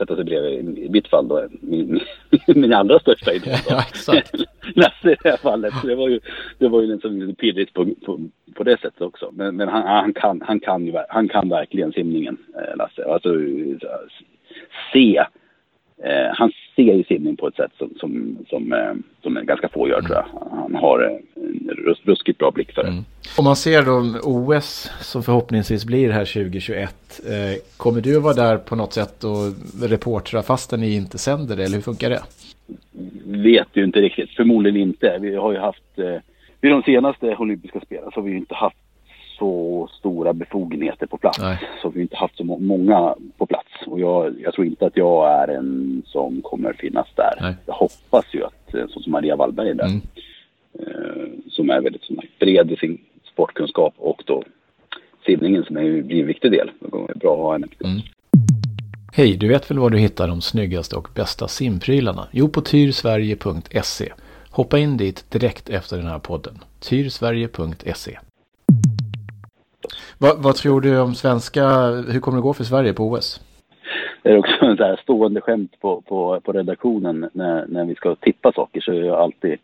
sätta 0.03 0.17
sig 0.17 0.25
bredvid, 0.25 0.79
i 0.79 0.89
mitt 0.89 1.09
fall 1.09 1.29
då, 1.29 1.49
min, 1.61 2.01
min 2.47 2.73
allra 2.73 2.99
största 2.99 3.33
idol. 3.33 3.55
Ja, 3.69 3.85
Lasse 4.75 5.11
i 5.11 5.17
det 5.23 5.31
här 5.31 5.37
fallet. 5.37 5.75
Det 5.85 5.95
var 5.95 6.09
ju, 6.09 6.21
det 6.59 6.69
var 6.69 6.81
ju 6.81 6.87
liksom 6.87 7.21
lite 7.21 7.35
pirrigt 7.35 7.75
på, 7.75 7.87
på, 8.07 8.21
på 8.55 8.65
det 8.65 8.81
sättet 8.81 9.01
också. 9.01 9.31
Men, 9.33 9.57
men 9.57 9.69
han, 9.69 9.83
han, 9.83 10.13
kan, 10.15 10.43
han, 10.47 10.61
kan 10.61 10.97
han 11.09 11.29
kan 11.29 11.49
verkligen 11.49 11.93
simningen, 11.93 12.37
eh, 12.57 12.77
Lasse. 12.77 13.05
Alltså 13.05 13.29
se 14.93 15.25
Eh, 16.05 16.35
han 16.35 16.53
ser 16.77 16.95
ju 16.95 17.05
simning 17.05 17.37
på 17.37 17.49
ett 17.49 17.57
sätt 17.57 17.73
som, 17.79 17.91
som, 18.01 18.39
som, 18.49 18.73
eh, 18.73 18.93
som 19.23 19.47
ganska 19.47 19.69
få 19.69 19.89
gör 19.89 20.03
tror 20.03 20.17
jag. 20.17 20.27
Han 20.51 20.75
har 20.75 21.03
eh, 21.05 21.43
en 21.43 21.71
ruskigt 22.05 22.39
bra 22.39 22.51
blick 22.51 22.73
för 22.73 22.83
det. 22.83 22.89
Mm. 22.89 23.05
Om 23.39 23.45
man 23.45 23.57
ser 23.57 23.83
då 23.83 24.21
OS 24.23 24.91
som 25.01 25.23
förhoppningsvis 25.23 25.85
blir 25.85 26.11
här 26.11 26.25
2021. 26.25 27.21
Eh, 27.27 27.63
kommer 27.77 28.01
du 28.01 28.17
att 28.17 28.23
vara 28.23 28.35
där 28.35 28.57
på 28.57 28.77
något 28.77 28.93
sätt 28.93 29.25
och 29.25 29.89
reportra 29.89 30.43
fastän 30.43 30.81
ni 30.81 30.95
inte 30.95 31.19
sänder 31.19 31.57
det? 31.57 31.65
Eller 31.65 31.75
hur 31.75 31.83
funkar 31.83 32.11
det? 32.11 32.23
Vet 33.25 33.69
ju 33.73 33.85
inte 33.85 34.01
riktigt. 34.01 34.31
Förmodligen 34.31 34.81
inte. 34.81 35.19
Vi 35.21 35.35
har 35.35 35.53
ju 35.53 35.59
haft 35.59 35.99
eh, 35.99 36.17
vid 36.61 36.71
de 36.71 36.83
senaste 36.83 37.37
olympiska 37.37 37.81
spelen 37.81 38.11
så 38.15 38.21
har 38.21 38.23
vi 38.25 38.31
ju 38.31 38.37
inte 38.37 38.55
haft 38.55 38.77
så 39.43 39.89
stora 39.99 40.33
befogenheter 40.33 41.07
på 41.07 41.17
plats. 41.17 41.39
Nej. 41.39 41.59
Så 41.83 41.89
vi 41.89 41.99
har 41.99 42.03
inte 42.03 42.17
haft 42.17 42.37
så 42.37 42.45
många 42.45 43.15
på 43.39 43.47
plats. 43.47 43.69
Och 43.87 44.01
jag, 44.01 44.35
jag, 44.41 44.55
tror 44.55 44.67
inte 44.67 44.87
att 44.87 44.97
jag 44.97 45.43
är 45.43 45.49
en 45.49 46.03
som 46.07 46.43
kommer 46.43 46.73
finnas 46.73 47.07
där. 47.17 47.35
Nej. 47.41 47.55
Jag 47.67 47.75
hoppas 47.75 48.25
ju 48.33 48.45
att, 48.45 48.75
eh, 48.75 48.87
så 48.89 49.01
som 49.01 49.13
Maria 49.13 49.37
Wallberg 49.37 49.71
är 49.71 49.75
där. 49.75 49.85
Mm. 49.85 50.01
Uh, 50.81 51.29
som 51.51 51.71
är 51.71 51.81
väldigt 51.81 52.03
som 52.03 52.21
bred 52.39 52.73
i 52.73 52.77
sin 52.77 52.99
sportkunskap 53.33 53.95
och 53.97 54.23
då 54.27 54.43
simningen 55.27 55.65
som 55.65 55.77
är, 55.77 56.03
blir 56.03 56.21
en 56.21 56.27
viktig 56.27 56.51
del. 56.51 56.71
Det 56.81 56.87
är 56.87 57.19
bra 57.19 57.33
att 57.33 57.39
ha 57.39 57.55
en. 57.55 57.65
Mm. 57.85 58.01
Hej, 59.13 59.37
du 59.37 59.49
vet 59.49 59.71
väl 59.71 59.79
var 59.79 59.91
du 59.91 59.99
hittar 59.99 60.29
de 60.29 60.41
snyggaste 60.41 60.97
och 60.97 61.09
bästa 61.15 61.49
simprylarna? 61.49 62.29
Jo, 62.33 62.49
på 62.49 62.61
tyrsverige.se. 62.61 64.13
Hoppa 64.51 64.79
in 64.79 64.97
dit 64.97 65.31
direkt 65.31 65.69
efter 65.69 65.97
den 65.97 66.07
här 66.07 66.19
podden. 66.19 66.59
tyrsverige.se. 66.81 68.19
Vad, 70.19 70.43
vad, 70.43 70.55
tror 70.55 70.81
du 70.81 71.01
om 71.01 71.15
svenska, 71.15 71.65
hur 72.13 72.21
kommer 72.21 72.39
det 72.39 72.43
gå 72.43 72.55
för 72.55 72.65
Sverige 72.65 72.93
på 72.93 73.05
OS? 73.05 73.41
Det 74.23 74.31
är 74.31 74.39
också 74.39 74.65
en 74.65 74.79
här 74.79 75.01
stående 75.03 75.41
skämt 75.41 75.81
på, 75.81 76.01
på, 76.01 76.41
på 76.41 76.53
redaktionen 76.53 77.31
när, 77.33 77.67
när 77.67 77.85
vi 77.85 77.95
ska 77.95 78.15
tippa 78.15 78.53
saker 78.53 78.81
så 78.81 78.93
är 78.93 79.05
jag 79.05 79.19
alltid 79.19 79.59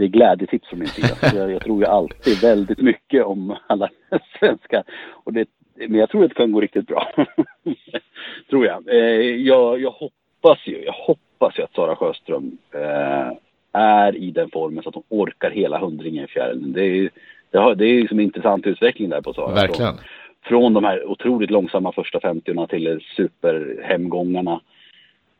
det 0.00 0.04
är 0.04 0.08
glädjetips 0.08 0.68
från 0.68 0.78
min 0.78 0.88
sida. 0.88 1.08
Jag, 1.34 1.50
jag, 1.50 1.62
tror 1.62 1.80
ju 1.80 1.86
alltid 1.86 2.40
väldigt 2.40 2.78
mycket 2.78 3.24
om 3.24 3.56
alla 3.66 3.88
svenskar. 4.38 4.82
Och 5.24 5.32
det, 5.32 5.48
men 5.74 5.94
jag 6.00 6.10
tror 6.10 6.24
att 6.24 6.30
det 6.30 6.34
kan 6.34 6.52
gå 6.52 6.60
riktigt 6.60 6.86
bra. 6.86 7.12
tror 8.50 8.66
jag. 8.66 8.88
Eh, 8.88 9.36
jag. 9.36 9.80
Jag 9.80 9.90
hoppas 9.90 10.58
ju, 10.64 10.84
jag 10.84 10.92
hoppas 10.92 11.58
ju 11.58 11.62
att 11.62 11.74
Sara 11.74 11.96
Sjöström 11.96 12.58
eh, 12.74 13.36
är 13.72 14.16
i 14.16 14.30
den 14.30 14.50
formen 14.50 14.82
så 14.82 14.88
att 14.88 14.94
hon 14.94 15.04
orkar 15.08 15.50
hela 15.50 15.78
hundringen 15.78 16.24
i 16.24 16.28
fjärilen. 16.28 16.72
Det 16.72 16.84
är, 16.84 17.10
det, 17.50 17.84
är 17.84 18.00
liksom 18.00 18.18
en 18.18 18.24
intressant 18.24 18.66
utveckling 18.66 19.10
där 19.10 19.20
på 19.20 19.32
Sara. 19.32 19.54
Verkligen. 19.54 19.94
Från, 19.94 20.04
från 20.42 20.74
de 20.74 20.84
här 20.84 21.04
otroligt 21.10 21.50
långsamma 21.50 21.92
första 21.92 22.20
50 22.20 22.66
till 22.66 23.00
superhemgångarna. 23.16 24.60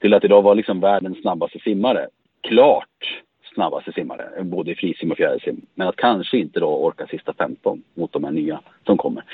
Till 0.00 0.14
att 0.14 0.24
idag 0.24 0.42
vara 0.42 0.54
liksom 0.54 0.80
världens 0.80 1.20
snabbaste 1.20 1.58
simmare. 1.58 2.06
Klart 2.40 3.22
snabbaste 3.54 3.92
simmare, 3.92 4.28
både 4.42 4.70
i 4.70 4.74
frisim 4.74 5.10
och 5.10 5.16
fjärilsim. 5.16 5.60
Men 5.74 5.88
att 5.88 5.96
kanske 5.96 6.38
inte 6.38 6.60
då 6.60 6.66
orka 6.66 7.06
sista 7.06 7.32
15 7.32 7.82
mot 7.94 8.12
de 8.12 8.24
här 8.24 8.30
nya 8.30 8.60
som 8.86 8.96
kommer. 8.96 9.24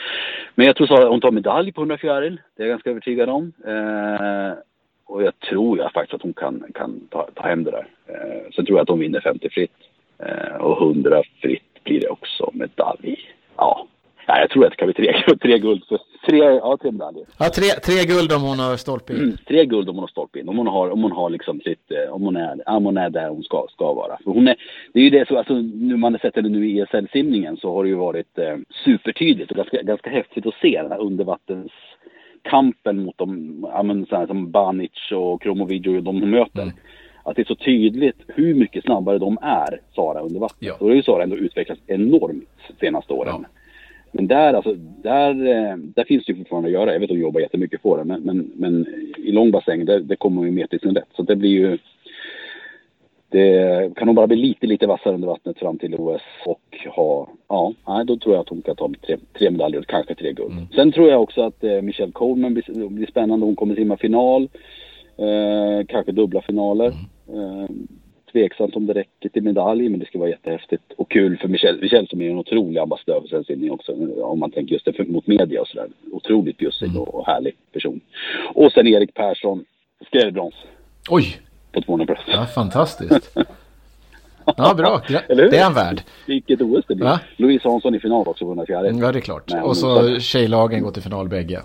Men 0.55 0.67
jag 0.67 0.77
tror 0.77 1.03
att 1.03 1.09
hon 1.09 1.21
tar 1.21 1.31
medalj 1.31 1.73
på 1.73 1.81
100 1.81 1.99
fjäril, 1.99 2.41
det 2.57 2.62
är 2.62 2.67
jag 2.67 2.73
ganska 2.73 2.91
övertygad 2.91 3.29
om. 3.29 3.53
Eh, 3.67 4.53
och 5.05 5.23
jag 5.23 5.39
tror 5.39 5.79
jag 5.79 5.93
faktiskt 5.93 6.15
att 6.15 6.23
hon 6.23 6.35
kan, 6.35 6.65
kan 6.75 7.01
ta, 7.11 7.29
ta 7.35 7.43
hem 7.49 7.65
det 7.65 7.71
där. 7.71 7.87
Eh, 8.07 8.51
sen 8.55 8.67
tror 8.67 8.79
jag 8.79 8.83
att 8.83 8.89
hon 8.89 8.99
vinner 8.99 9.21
50 9.21 9.49
fritt. 9.51 9.77
Eh, 10.19 10.57
och 10.57 10.83
100 10.83 11.23
fritt 11.41 11.76
blir 11.87 12.01
det 12.01 12.09
också 12.09 12.51
medalj. 12.53 13.16
Ja, 13.57 13.87
Ja, 14.29 14.40
jag 14.40 14.51
tror 14.51 14.64
att 14.64 14.70
det 14.70 14.77
kan 14.77 14.87
bli 14.87 14.94
tre, 14.94 15.12
tre 15.42 15.59
guld. 15.59 15.85
För 15.88 15.99
tre, 16.27 16.38
ja, 16.38 16.79
tre 16.83 16.92
medaljer. 16.92 17.25
Ja, 17.38 17.49
tre, 17.49 17.64
tre 17.64 18.05
guld 18.05 18.33
om 18.33 18.42
hon 18.42 18.59
har 18.59 18.77
stolpe 18.77 19.12
in. 19.12 19.18
Mm, 19.18 19.37
tre 19.49 19.64
guld 19.64 19.88
om 19.88 19.94
hon 19.94 20.03
har 20.03 20.09
stolpe 20.09 20.40
in. 20.40 20.49
Om 20.49 20.57
hon 20.57 20.66
har, 20.66 20.90
om 20.90 21.03
hon 21.03 21.12
har 21.12 21.31
liksom 21.31 21.61
sitt, 21.61 21.90
eh, 21.90 22.14
om 22.14 22.22
hon 22.22 22.37
är, 22.37 22.68
om 22.68 22.85
hon 22.85 22.96
är 22.96 23.11
där 23.11 23.29
hon 23.29 23.42
ska, 23.42 23.66
ska 23.70 23.92
vara. 23.92 24.18
För 24.25 24.31
hon 24.31 24.49
är, 24.49 24.57
det 24.92 25.01
är 25.01 25.05
ju 25.05 25.11
det 25.11 25.29
så, 25.29 25.38
alltså 25.38 25.55
nu 25.55 25.96
man 25.96 26.14
har 26.14 26.18
sett 26.18 26.37
henne 26.37 26.49
nu 26.49 26.68
i 26.68 26.81
ESL-simningen 26.81 27.57
så 27.57 27.75
har 27.75 27.85
det 27.85 27.88
ju 27.88 27.94
varit 27.94 28.38
eh, 28.38 28.57
supertydligt 28.85 29.51
och 29.51 29.57
ganska, 29.57 29.83
ganska 29.83 30.11
häftigt 30.11 30.46
att 30.46 30.55
se 30.55 30.83
den 30.83 30.92
här 30.92 31.01
undervattenskampen 31.01 33.05
mot 33.05 33.18
de, 33.18 33.59
ja 33.72 33.83
men 33.83 34.07
sådana 34.07 34.27
som 34.27 34.51
Banic 34.51 35.12
och 35.12 35.42
Kromovic 35.42 35.87
och 35.87 36.03
de 36.03 36.20
hon 36.20 36.31
möter. 36.31 36.62
Mm 36.62 36.75
att 37.27 37.37
det 37.37 37.43
är 37.43 37.47
så 37.47 37.55
tydligt 37.55 38.17
hur 38.27 38.55
mycket 38.55 38.85
snabbare 38.85 39.19
de 39.19 39.39
är, 39.43 39.81
Sara, 39.95 40.21
under 40.21 40.41
vattnet. 40.41 40.69
Ja. 40.69 40.75
Och 40.81 40.87
har 40.87 40.95
ju 40.95 41.03
Sara 41.03 41.23
ändå 41.23 41.37
utvecklats 41.37 41.81
enormt 41.87 42.49
senaste 42.81 43.12
åren. 43.12 43.35
Ja. 43.43 43.49
Men 44.12 44.27
där, 44.27 44.55
alltså, 44.55 44.75
där, 45.03 45.31
eh, 45.31 45.77
där 45.77 46.05
finns 46.05 46.25
det 46.25 46.33
ju 46.33 46.39
fortfarande 46.39 46.69
att 46.69 46.73
göra. 46.73 46.93
Jag 46.93 47.01
vet 47.01 47.07
att 47.07 47.15
hon 47.15 47.21
jobbar 47.21 47.41
jättemycket 47.41 47.83
på 47.83 47.97
det, 47.97 48.05
men, 48.05 48.21
men, 48.21 48.53
men 48.57 48.87
i 49.17 49.33
långbassäng, 49.33 49.85
där, 49.85 50.01
där 50.01 50.17
kommer 50.17 50.37
hon 50.37 50.47
ju 50.47 50.53
mer 50.53 50.67
till 50.67 50.81
sin 50.81 50.95
rätt. 50.95 51.09
Så 51.17 51.23
det 51.23 51.37
blir 51.37 51.51
ju... 51.51 51.79
Det 53.29 53.95
kan 53.97 54.09
hon 54.09 54.15
bara 54.15 54.27
bli 54.27 54.37
lite, 54.37 54.67
lite 54.67 54.87
vassare 54.87 55.15
under 55.15 55.29
vattnet 55.29 55.59
fram 55.59 55.79
till 55.79 55.95
OS 55.95 56.23
och 56.47 56.77
ha, 56.97 57.29
ja, 57.49 58.05
då 58.07 58.17
tror 58.17 58.35
jag 58.35 58.43
att 58.43 58.49
hon 58.49 58.62
kan 58.62 58.77
ta 58.77 58.91
tre, 59.07 59.17
tre 59.39 59.51
medaljer, 59.51 59.83
kanske 59.83 60.15
tre 60.15 60.33
guld. 60.33 60.53
Mm. 60.53 60.67
Sen 60.75 60.93
tror 60.93 61.09
jag 61.09 61.23
också 61.23 61.43
att 61.43 61.65
eh, 61.65 61.83
Michelle 61.83 62.12
Coleman 62.12 62.55
blir, 62.55 62.89
blir 62.89 63.07
spännande. 63.07 63.47
Hon 63.47 63.57
kommer 63.57 63.75
simma 63.75 63.97
final, 63.97 64.49
eh, 65.19 65.87
kanske 65.89 66.13
dubbla 66.13 66.43
finaler. 66.43 66.93
Mm. 67.29 67.63
Eh, 67.63 67.69
tveksamt 68.33 68.77
om 68.77 68.87
det 68.87 68.93
räcker 68.93 69.29
till 69.29 69.43
medalj, 69.43 69.89
men 69.89 70.01
det 70.01 70.07
ska 70.07 70.19
vara 70.19 70.29
jättehäftigt 70.29 70.93
och 70.97 71.11
kul 71.11 71.39
för 71.39 71.49
Michel, 71.49 71.81
Michel 71.81 72.09
som 72.09 72.21
är 72.21 72.31
en 72.31 72.39
otrolig 72.39 72.81
ambassadör 72.81 73.21
för 73.21 73.29
svensk 73.29 73.47
simning 73.47 73.71
också, 73.71 73.93
om 74.23 74.39
man 74.39 74.51
tänker 74.51 74.73
just 74.73 74.85
det 74.85 75.09
mot 75.09 75.27
media 75.27 75.61
och 75.61 75.69
sådär. 75.69 75.89
Otroligt 76.13 76.59
bjussig 76.59 76.87
mm. 76.87 77.03
och 77.03 77.27
härlig 77.27 77.55
person. 77.73 78.01
Och 78.55 78.73
sen 78.73 78.87
Erik 78.87 79.15
Persson, 79.15 79.65
skrädbrons. 80.07 80.55
Oj! 81.11 81.37
På 81.73 81.81
200 81.83 82.05
bröst. 82.05 82.23
Ja, 82.27 82.47
fantastiskt. 82.47 83.37
Ja, 84.57 84.75
bra. 84.75 85.03
Det 85.29 85.59
är 85.59 85.65
han 85.65 85.75
värd. 85.75 86.03
Vilket 86.27 86.61
OS 86.61 86.85
det 86.89 86.95
blir. 86.95 87.19
Louise 87.37 87.69
Hansson 87.69 87.95
i 87.95 88.01
final 88.01 88.29
också 88.29 88.45
på 88.45 88.51
104. 88.51 88.87
Ja, 88.87 89.13
det 89.13 89.19
är 89.19 89.21
klart. 89.21 89.45
Nej, 89.51 89.63
och 89.63 89.77
så 89.77 90.19
tjejlagen 90.21 90.83
går 90.83 90.91
till 90.91 91.03
final 91.03 91.29
bägge. 91.29 91.63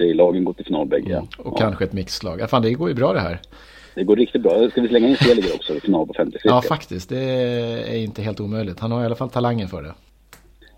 Tjejlagen 0.00 0.44
går 0.44 0.52
till 0.52 0.64
final 0.64 0.86
bägge, 0.86 1.12
mm. 1.12 1.26
Och 1.38 1.52
ja. 1.52 1.56
kanske 1.56 1.84
ett 1.84 1.92
mixlag. 1.92 2.40
Ja, 2.40 2.46
fan, 2.46 2.62
det 2.62 2.72
går 2.72 2.88
ju 2.88 2.94
bra 2.94 3.12
det 3.12 3.20
här. 3.20 3.38
Det 3.94 4.04
går 4.04 4.16
riktigt 4.16 4.42
bra. 4.42 4.70
Ska 4.70 4.80
vi 4.80 4.88
slänga 4.88 5.08
in 5.08 5.16
Seliger 5.16 5.54
också 5.54 5.74
i 5.74 5.80
final 5.80 6.06
på 6.06 6.14
50 6.14 6.32
cirkel? 6.32 6.50
Ja, 6.50 6.62
faktiskt. 6.62 7.08
Det 7.08 7.24
är 7.94 7.96
inte 7.96 8.22
helt 8.22 8.40
omöjligt. 8.40 8.80
Han 8.80 8.92
har 8.92 9.02
i 9.02 9.04
alla 9.06 9.14
fall 9.14 9.30
talangen 9.30 9.68
för 9.68 9.82
det. 9.82 9.94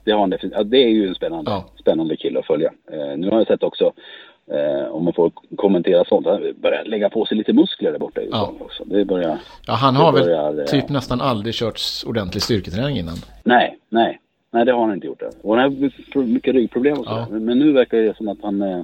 Det 0.04 0.12
har 0.12 0.20
han 0.20 0.30
definitivt. 0.30 0.58
Ja, 0.58 0.64
det 0.64 0.76
är 0.76 0.88
ju 0.88 1.08
en 1.08 1.14
spännande, 1.14 1.50
ja. 1.50 1.64
spännande 1.80 2.16
kille 2.16 2.38
att 2.38 2.46
följa. 2.46 2.72
Eh, 2.92 3.16
nu 3.16 3.30
har 3.30 3.38
jag 3.38 3.46
sett 3.46 3.62
också, 3.62 3.92
eh, 4.52 4.92
om 4.92 5.04
man 5.04 5.12
får 5.12 5.32
kommentera 5.56 6.04
sånt, 6.04 6.26
han 6.26 6.54
börjar 6.62 6.84
lägga 6.84 7.10
på 7.10 7.26
sig 7.26 7.36
lite 7.36 7.52
muskler 7.52 7.92
där 7.92 7.98
borta 7.98 8.20
i 8.20 8.28
ja. 8.30 8.52
också. 8.60 8.84
Det 8.84 9.04
börjar, 9.04 9.38
ja, 9.66 9.72
han 9.72 9.96
har 9.96 10.12
börjar, 10.12 10.52
väl 10.52 10.58
eh, 10.58 10.64
typ 10.64 10.88
nästan 10.88 11.20
aldrig 11.20 11.54
kört 11.54 11.80
ordentlig 12.06 12.42
styrketräning 12.42 12.98
innan. 12.98 13.16
Nej, 13.44 13.78
nej. 13.88 14.18
Nej, 14.52 14.64
det 14.64 14.72
har 14.72 14.80
han 14.80 14.94
inte 14.94 15.06
gjort. 15.06 15.20
Det. 15.20 15.30
Och 15.42 15.56
han 15.56 15.64
har 15.64 16.22
mycket 16.22 16.54
ryggproblem 16.54 16.98
och 16.98 17.06
så. 17.06 17.26
Men 17.30 17.58
nu 17.58 17.72
verkar 17.72 17.98
det 17.98 18.16
som 18.16 18.28
att 18.28 18.38
han, 18.42 18.62
eh, 18.62 18.82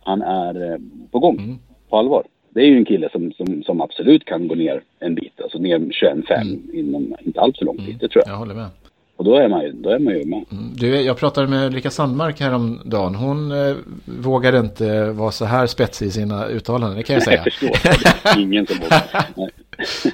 han 0.00 0.22
är 0.22 0.72
eh, 0.72 0.78
på 1.10 1.18
gång. 1.18 1.36
Mm. 1.38 1.58
På 1.88 1.96
allvar 1.96 2.24
det 2.54 2.60
är 2.60 2.66
ju 2.66 2.76
en 2.76 2.84
kille 2.84 3.08
som, 3.12 3.32
som, 3.32 3.62
som 3.62 3.80
absolut 3.80 4.24
kan 4.24 4.48
gå 4.48 4.54
ner 4.54 4.82
en 4.98 5.14
bit, 5.14 5.40
alltså 5.42 5.58
ner 5.58 5.78
21,5 5.78 6.40
mm. 6.40 6.60
inom 6.72 7.16
inte 7.20 7.40
allt 7.40 7.58
för 7.58 7.64
lång 7.64 7.76
tid, 7.76 7.86
mm. 7.86 7.98
det 8.00 8.08
tror 8.08 8.22
jag. 8.26 8.32
Jag 8.32 8.38
håller 8.38 8.54
med. 8.54 8.68
Och 9.16 9.24
då 9.24 9.34
är 9.34 9.48
man 9.48 9.62
ju, 9.62 9.72
då 9.72 9.90
är 9.90 9.98
man 9.98 10.18
ju 10.18 10.24
med. 10.24 10.44
Mm. 10.50 10.72
Du, 10.74 11.00
jag 11.00 11.16
pratade 11.16 11.46
med 11.46 11.66
Ulrika 11.66 11.90
Sandmark 11.90 12.40
häromdagen. 12.40 13.14
Hon 13.14 13.52
eh, 13.52 13.76
vågade 14.04 14.58
inte 14.58 15.10
vara 15.10 15.30
så 15.30 15.44
här 15.44 15.66
spetsig 15.66 16.06
i 16.06 16.10
sina 16.10 16.46
uttalanden, 16.46 16.96
det 16.96 17.02
kan 17.02 17.14
jag 17.14 17.22
säga. 17.22 17.36
jag 17.44 17.44
förstår, 17.44 18.40
ingen 18.40 18.66
som 18.66 18.76
vågar. 18.78 19.26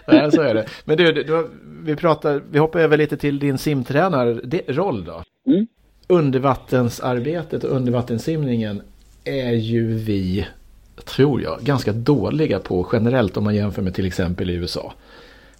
Nej. 0.06 0.32
så 0.32 0.42
är 0.42 0.54
det. 0.54 0.66
Men 0.84 0.96
du, 0.96 1.12
du, 1.12 1.50
vi, 1.84 1.96
pratar, 1.96 2.42
vi 2.50 2.58
hoppar 2.58 2.80
över 2.80 2.96
lite 2.96 3.16
till 3.16 3.38
din 3.38 3.58
simtränarroll 3.58 5.04
då. 5.04 5.22
Mm. 5.52 5.66
Undervattensarbetet 6.08 7.64
och 7.64 7.70
undervattenssimningen 7.70 8.82
är 9.26 9.52
ju 9.52 9.94
vi 9.94 10.46
tror 11.04 11.42
jag, 11.42 11.60
ganska 11.60 11.92
dåliga 11.92 12.58
på 12.58 12.88
generellt 12.92 13.36
om 13.36 13.44
man 13.44 13.54
jämför 13.54 13.82
med 13.82 13.94
till 13.94 14.06
exempel 14.06 14.50
i 14.50 14.54
USA. 14.54 14.92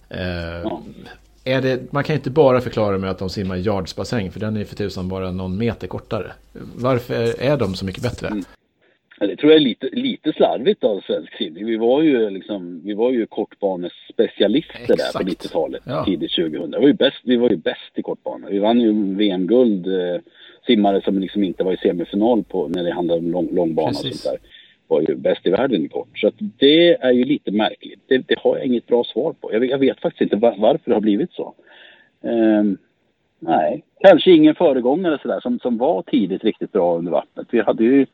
Eh, 0.09 0.19
ja. 0.63 0.81
är 1.43 1.61
det, 1.61 1.93
man 1.93 2.03
kan 2.03 2.15
inte 2.15 2.29
bara 2.29 2.61
förklara 2.61 2.97
med 2.97 3.09
att 3.09 3.19
de 3.19 3.29
simmar 3.29 3.55
yardsbassäng, 3.55 4.31
för 4.31 4.39
den 4.39 4.57
är 4.57 4.65
för 4.65 4.75
tusan 4.75 5.09
bara 5.09 5.31
någon 5.31 5.57
meter 5.57 5.87
kortare. 5.87 6.31
Varför 6.75 7.41
är 7.41 7.57
de 7.57 7.75
så 7.75 7.85
mycket 7.85 8.03
bättre? 8.03 8.27
Mm. 8.27 8.43
Det 9.19 9.35
tror 9.35 9.51
jag 9.51 9.61
är 9.61 9.63
lite, 9.63 9.89
lite 9.91 10.33
slarvigt 10.33 10.83
av 10.83 11.01
svensk 11.01 11.37
simning. 11.37 11.65
Vi 11.65 11.77
var 11.77 12.01
ju, 12.01 12.29
liksom, 12.29 12.81
vi 12.83 12.93
var 12.93 13.11
ju 13.11 13.25
kortbanespecialister 13.25 14.79
Exakt. 14.81 15.13
där 15.13 15.23
på 15.23 15.29
90-talet, 15.29 15.81
ja. 15.85 16.05
tidigt 16.05 16.35
2000. 16.35 16.71
Vi 16.71 16.77
var, 16.77 16.87
ju 16.87 16.93
bäst, 16.93 17.17
vi 17.23 17.37
var 17.37 17.49
ju 17.49 17.55
bäst 17.55 17.91
i 17.95 18.01
kortbana. 18.01 18.47
Vi 18.49 18.59
vann 18.59 18.81
ju 18.81 19.15
VM-guld, 19.15 19.87
eh, 19.87 20.21
simmare 20.67 21.01
som 21.01 21.19
liksom 21.19 21.43
inte 21.43 21.63
var 21.63 21.73
i 21.73 21.77
semifinal 21.77 22.43
på, 22.43 22.67
när 22.67 22.83
det 22.83 22.93
handlade 22.93 23.19
om 23.19 23.31
lång, 23.31 23.49
långbana 23.55 23.87
Precis. 23.87 24.11
och 24.11 24.17
sånt 24.17 24.41
där 24.41 24.49
var 24.87 25.01
ju 25.01 25.15
bäst 25.15 25.45
i 25.45 25.49
världen 25.49 25.85
i 25.85 25.87
kort. 25.87 26.19
Så 26.19 26.31
det 26.39 27.01
är 27.01 27.11
ju 27.11 27.23
lite 27.23 27.51
märkligt. 27.51 27.99
Det, 28.07 28.17
det 28.17 28.39
har 28.39 28.57
jag 28.57 28.65
inget 28.65 28.87
bra 28.87 29.03
svar 29.03 29.33
på. 29.33 29.53
Jag, 29.53 29.65
jag 29.65 29.77
vet 29.77 30.01
faktiskt 30.01 30.21
inte 30.21 30.35
var, 30.35 30.55
varför 30.57 30.83
det 30.85 30.93
har 30.93 31.01
blivit 31.01 31.31
så. 31.31 31.53
Um, 32.21 32.77
nej, 33.39 33.83
kanske 33.99 34.31
ingen 34.31 34.55
föregångare 34.55 35.19
sådär 35.21 35.39
som, 35.39 35.59
som 35.59 35.77
var 35.77 36.01
tidigt 36.01 36.43
riktigt 36.43 36.71
bra 36.71 36.97
under 36.97 37.11
vattnet. 37.11 37.47
Vi 37.51 37.61
hade 37.61 37.83
ju 37.83 38.05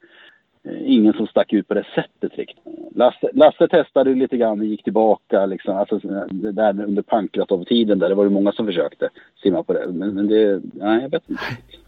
Eh, 0.65 0.93
ingen 0.93 1.13
som 1.13 1.27
stack 1.27 1.53
ut 1.53 1.67
på 1.67 1.73
det 1.73 1.85
sättet 1.95 2.37
riktigt. 2.37 2.63
Lasse, 2.95 3.29
Lasse 3.33 3.67
testade 3.67 4.15
lite 4.15 4.37
grann 4.37 4.59
och 4.59 4.65
gick 4.65 4.83
tillbaka 4.83 5.45
liksom. 5.45 5.75
Alltså, 5.75 5.99
det 6.31 6.51
där 6.51 6.83
under 6.83 7.01
Pankratov-tiden 7.01 7.99
där, 7.99 8.09
det 8.09 8.15
var 8.15 8.23
ju 8.23 8.29
många 8.29 8.51
som 8.51 8.65
försökte 8.65 9.09
simma 9.43 9.63
på 9.63 9.73
det. 9.73 9.87
Men, 9.87 10.13
men 10.13 10.27
det, 10.27 10.61
nej 10.73 11.01
jag 11.01 11.09
vet 11.09 11.29
inte. 11.29 11.43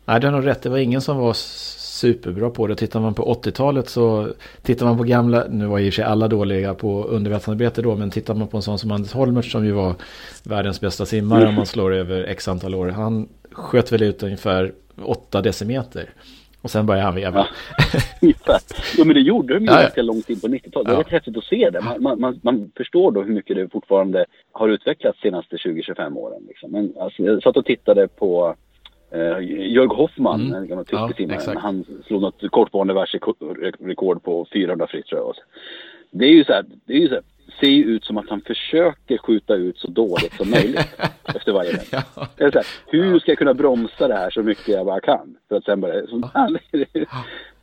Nej, 0.06 0.20
du 0.20 0.28
har 0.28 0.32
nog 0.32 0.48
rätt. 0.48 0.62
Det 0.62 0.70
var 0.70 0.78
ingen 0.78 1.02
som 1.02 1.18
var 1.18 1.34
superbra 1.34 2.50
på 2.50 2.68
det. 2.68 2.76
Tittar 2.76 3.00
man 3.00 3.14
på 3.14 3.34
80-talet 3.34 3.90
så 3.90 4.28
tittar 4.62 4.86
man 4.86 4.98
på 4.98 5.04
gamla, 5.04 5.46
nu 5.50 5.66
var 5.66 5.80
i 5.80 5.90
och 5.90 5.94
för 5.94 5.96
sig 5.96 6.06
alla 6.06 6.28
dåliga 6.28 6.74
på 6.74 7.04
undervattensarbete 7.04 7.82
då, 7.82 7.96
men 7.96 8.10
tittar 8.10 8.34
man 8.34 8.48
på 8.48 8.58
en 8.58 8.64
sån 8.64 8.80
som 8.80 8.92
Anders 8.92 9.14
Holmert 9.14 9.46
som 9.46 9.66
ju 9.66 9.72
var 9.72 9.96
världens 10.44 10.82
bästa 10.82 11.06
simmare 11.06 11.40
mm. 11.40 11.50
om 11.50 11.56
man 11.56 11.66
slår 11.66 11.94
över 11.94 12.24
x 12.24 12.48
antal 12.48 12.76
år. 12.76 12.88
Han 12.88 13.30
sköt 13.52 13.92
väl 13.92 14.04
ut 14.04 14.24
ungefär 14.24 14.72
8 15.04 15.42
decimeter. 15.42 16.10
Och 16.66 16.72
sen 16.72 16.86
började 16.86 17.06
han 17.06 17.16
veva. 17.16 17.48
Ja, 18.22 18.60
ja 18.98 19.06
men 19.06 19.16
det 19.16 19.22
gjorde 19.22 19.54
de 19.54 19.60
ju 19.60 19.66
ja, 19.72 19.82
ganska 19.82 20.02
långt 20.02 20.30
in 20.30 20.40
på 20.40 20.48
90-talet. 20.48 20.88
Det 20.88 20.94
är 20.94 20.98
rätt 20.98 21.10
häftigt 21.10 21.38
att 21.38 21.44
se 21.44 21.70
det. 21.70 21.82
Man, 21.82 22.20
man, 22.20 22.40
man, 22.44 22.72
förstår 22.78 23.12
då 23.12 23.22
hur 23.22 23.34
mycket 23.34 23.56
det 23.56 23.70
fortfarande 23.70 24.26
har 24.52 24.70
utvecklats 24.70 25.20
de 25.22 25.30
senaste 25.30 25.56
20-25 25.56 26.18
åren. 26.18 26.44
Liksom. 26.48 26.72
Men 26.72 26.94
alltså, 27.00 27.24
jag 27.24 27.44
satt 27.44 27.58
och 27.58 27.66
tittade 27.66 28.08
på 28.08 28.56
eh, 29.12 29.40
Jörg 29.72 29.88
Hoffman, 29.88 30.42
mm. 30.42 30.54
en 30.54 30.68
gammal 30.68 30.86
tysk 30.86 30.94
ja, 30.94 31.12
simmare. 31.18 31.60
Han 31.60 31.86
slog 32.08 32.22
något 32.22 32.52
kortvarande 32.52 32.94
världsrekord 32.94 34.24
på 34.24 34.48
400 34.54 34.88
fritt. 34.88 35.06
Det 36.12 36.26
är 36.26 36.32
ju 36.32 36.44
så 36.44 36.54
här, 36.54 36.66
det 36.86 36.94
är 36.94 37.00
ju 37.00 37.08
så 37.08 37.14
här 37.14 37.24
ser 37.60 37.68
ju 37.68 37.84
ut 37.84 38.06
som 38.06 38.18
att 38.18 38.30
han 38.30 38.42
försöker 38.42 39.18
skjuta 39.18 39.56
ut 39.56 39.78
så 39.78 39.88
dåligt 39.88 40.34
som 40.34 40.50
möjligt 40.50 40.88
efter 41.24 41.52
varje 41.52 41.72
väg. 41.72 41.88
Ja. 41.92 42.02
här, 42.38 42.66
hur 42.88 43.20
ska 43.20 43.32
jag 43.32 43.38
kunna 43.38 43.54
bromsa 43.54 44.08
det 44.08 44.14
här 44.14 44.30
så 44.30 44.44
mycket 44.44 44.68
jag 44.68 44.86
bara 44.86 45.00
kan? 45.00 45.38
För 45.50 45.56
att 45.56 45.64
sen 45.64 45.82
bara... 45.82 46.08
Så, 46.08 46.30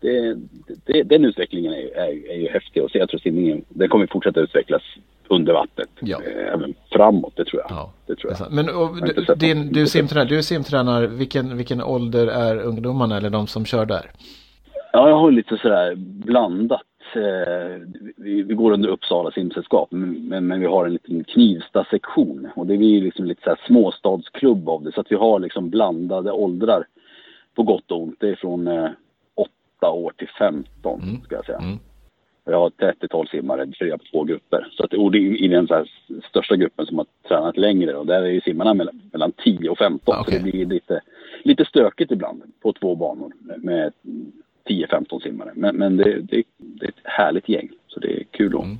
det, 0.00 0.36
det, 0.84 1.02
den 1.02 1.24
utvecklingen 1.24 1.72
är, 1.72 1.96
är, 1.96 2.30
är 2.30 2.36
ju 2.36 2.48
häftig 2.48 2.80
att 2.80 2.90
se. 2.90 2.98
Jag 2.98 3.08
tror 3.08 3.20
simningen 3.20 3.64
den 3.68 3.88
kommer 3.88 4.06
fortsätta 4.06 4.40
utvecklas 4.40 4.82
under 5.28 5.52
vattnet. 5.52 5.88
Ja. 6.00 6.20
Eh, 6.26 6.52
även 6.54 6.74
framåt, 6.90 7.32
det 7.36 7.44
tror 7.44 7.62
jag. 7.62 7.70
Ja, 7.70 7.92
det 8.06 8.16
tror 8.16 8.32
jag. 8.38 8.52
Men 8.52 8.68
och, 8.68 8.96
du, 9.06 9.34
din, 9.34 9.72
du, 9.72 9.82
är 9.82 9.86
simtränare, 9.86 10.28
du 10.28 10.38
är 10.38 10.42
simtränare, 10.42 11.06
vilken, 11.06 11.56
vilken 11.56 11.82
ålder 11.82 12.26
är 12.26 12.56
ungdomarna 12.56 13.16
eller 13.16 13.30
de 13.30 13.46
som 13.46 13.64
kör 13.64 13.86
där? 13.86 14.10
Ja, 14.92 15.08
jag 15.08 15.16
har 15.16 15.30
lite 15.30 15.58
sådär 15.62 15.94
blandat 15.96 16.82
vi, 18.16 18.42
vi, 18.42 18.54
går 18.54 18.72
under 18.72 18.88
Uppsala 18.88 19.30
simsällskap 19.30 19.88
men, 19.90 20.46
men, 20.46 20.60
vi 20.60 20.66
har 20.66 20.86
en 20.86 20.92
liten 20.92 21.24
Knivsta-sektion 21.24 22.48
och 22.56 22.66
det 22.66 22.76
blir 22.76 23.02
liksom 23.02 23.24
lite 23.24 23.42
så 23.42 23.50
här 23.50 23.60
småstadsklubb 23.66 24.68
av 24.68 24.82
det 24.82 24.92
så 24.92 25.00
att 25.00 25.12
vi 25.12 25.16
har 25.16 25.38
liksom 25.38 25.70
blandade 25.70 26.32
åldrar 26.32 26.86
på 27.54 27.62
gott 27.62 27.90
och 27.90 28.02
ont. 28.02 28.16
Det 28.20 28.28
är 28.28 28.36
från 28.36 28.68
eh, 28.68 28.90
8 29.80 29.90
år 29.90 30.12
till 30.16 30.28
15 30.38 31.02
mm. 31.02 31.20
ska 31.20 31.34
jag 31.34 31.46
säga. 31.46 31.58
Mm. 31.58 31.78
Jag 32.44 32.58
har 32.58 32.70
30-tal 32.70 33.28
simmare, 33.28 33.72
fyra 33.80 33.98
på 33.98 34.04
två 34.12 34.24
grupper. 34.24 34.68
Så 34.72 34.84
att, 34.84 34.94
och 34.94 35.12
det 35.12 35.18
är 35.18 35.42
i 35.42 35.48
den 35.48 35.66
så 35.66 35.84
största 36.28 36.56
gruppen 36.56 36.86
som 36.86 36.98
har 36.98 37.06
tränat 37.28 37.56
längre 37.56 37.94
och 37.94 38.06
där 38.06 38.22
är 38.22 38.26
ju 38.26 38.40
simmarna 38.40 38.74
mellan, 38.74 39.02
mellan 39.12 39.32
10 39.32 39.70
och 39.70 39.78
15. 39.78 40.20
Okay. 40.20 40.38
Så 40.38 40.44
det 40.44 40.50
blir 40.50 40.66
lite, 40.66 41.00
lite 41.42 41.64
stökigt 41.64 42.12
ibland 42.12 42.42
på 42.62 42.72
två 42.72 42.94
banor 42.94 43.32
med 43.58 43.92
10-15 44.64 45.22
simmare. 45.22 45.52
Men, 45.54 45.76
men 45.76 45.96
det, 45.96 46.20
det, 46.20 46.42
det, 46.56 46.86
är 46.86 46.88
ett 46.88 46.94
härligt 47.04 47.48
gäng, 47.48 47.68
så 47.88 48.00
det 48.00 48.20
är 48.20 48.24
kul 48.30 48.56
att... 48.56 48.64
Mm. 48.64 48.78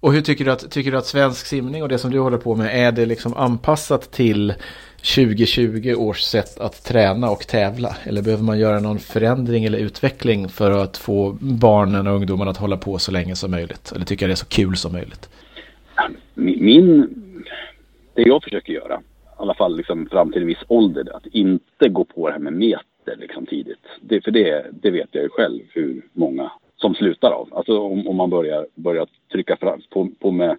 Och 0.00 0.12
hur 0.12 0.20
tycker 0.20 0.44
du, 0.44 0.50
att, 0.50 0.70
tycker 0.70 0.90
du 0.90 0.98
att 0.98 1.06
svensk 1.06 1.46
simning 1.46 1.82
och 1.82 1.88
det 1.88 1.98
som 1.98 2.10
du 2.10 2.18
håller 2.18 2.38
på 2.38 2.54
med, 2.54 2.86
är 2.86 2.92
det 2.92 3.06
liksom 3.06 3.34
anpassat 3.34 4.12
till 4.12 4.54
2020 4.96 5.94
års 5.98 6.20
sätt 6.20 6.60
att 6.60 6.84
träna 6.84 7.30
och 7.30 7.40
tävla? 7.40 7.96
Eller 8.04 8.22
behöver 8.22 8.44
man 8.44 8.58
göra 8.58 8.80
någon 8.80 8.98
förändring 8.98 9.64
eller 9.64 9.78
utveckling 9.78 10.48
för 10.48 10.70
att 10.70 10.96
få 10.96 11.36
barnen 11.40 12.06
och 12.06 12.14
ungdomarna 12.14 12.50
att 12.50 12.56
hålla 12.56 12.76
på 12.76 12.98
så 12.98 13.12
länge 13.12 13.36
som 13.36 13.50
möjligt? 13.50 13.92
Eller 13.94 14.04
tycker 14.04 14.26
det 14.26 14.34
är 14.34 14.36
så 14.36 14.46
kul 14.46 14.76
som 14.76 14.92
möjligt? 14.92 15.30
Min, 16.34 17.08
det 18.14 18.22
jag 18.22 18.42
försöker 18.42 18.72
göra, 18.72 18.94
i 18.94 19.34
alla 19.36 19.54
fall 19.54 19.76
liksom 19.76 20.08
fram 20.10 20.32
till 20.32 20.40
en 20.40 20.48
viss 20.48 20.64
ålder, 20.68 21.16
att 21.16 21.26
inte 21.26 21.88
gå 21.88 22.04
på 22.04 22.26
det 22.26 22.32
här 22.32 22.40
med 22.40 22.52
meter 22.52 22.91
liksom 23.06 23.46
tidigt. 23.46 23.86
Det, 24.00 24.20
för 24.20 24.30
det, 24.30 24.66
det 24.72 24.90
vet 24.90 25.08
jag 25.10 25.22
ju 25.22 25.28
själv 25.28 25.60
hur 25.70 26.02
många 26.12 26.50
som 26.76 26.94
slutar 26.94 27.30
av. 27.30 27.48
Alltså 27.52 27.80
om, 27.80 28.08
om 28.08 28.16
man 28.16 28.30
börjar, 28.30 28.66
börjar 28.74 29.06
trycka 29.32 29.56
fram 29.56 29.80
på, 29.90 30.08
på 30.20 30.30
med 30.30 30.56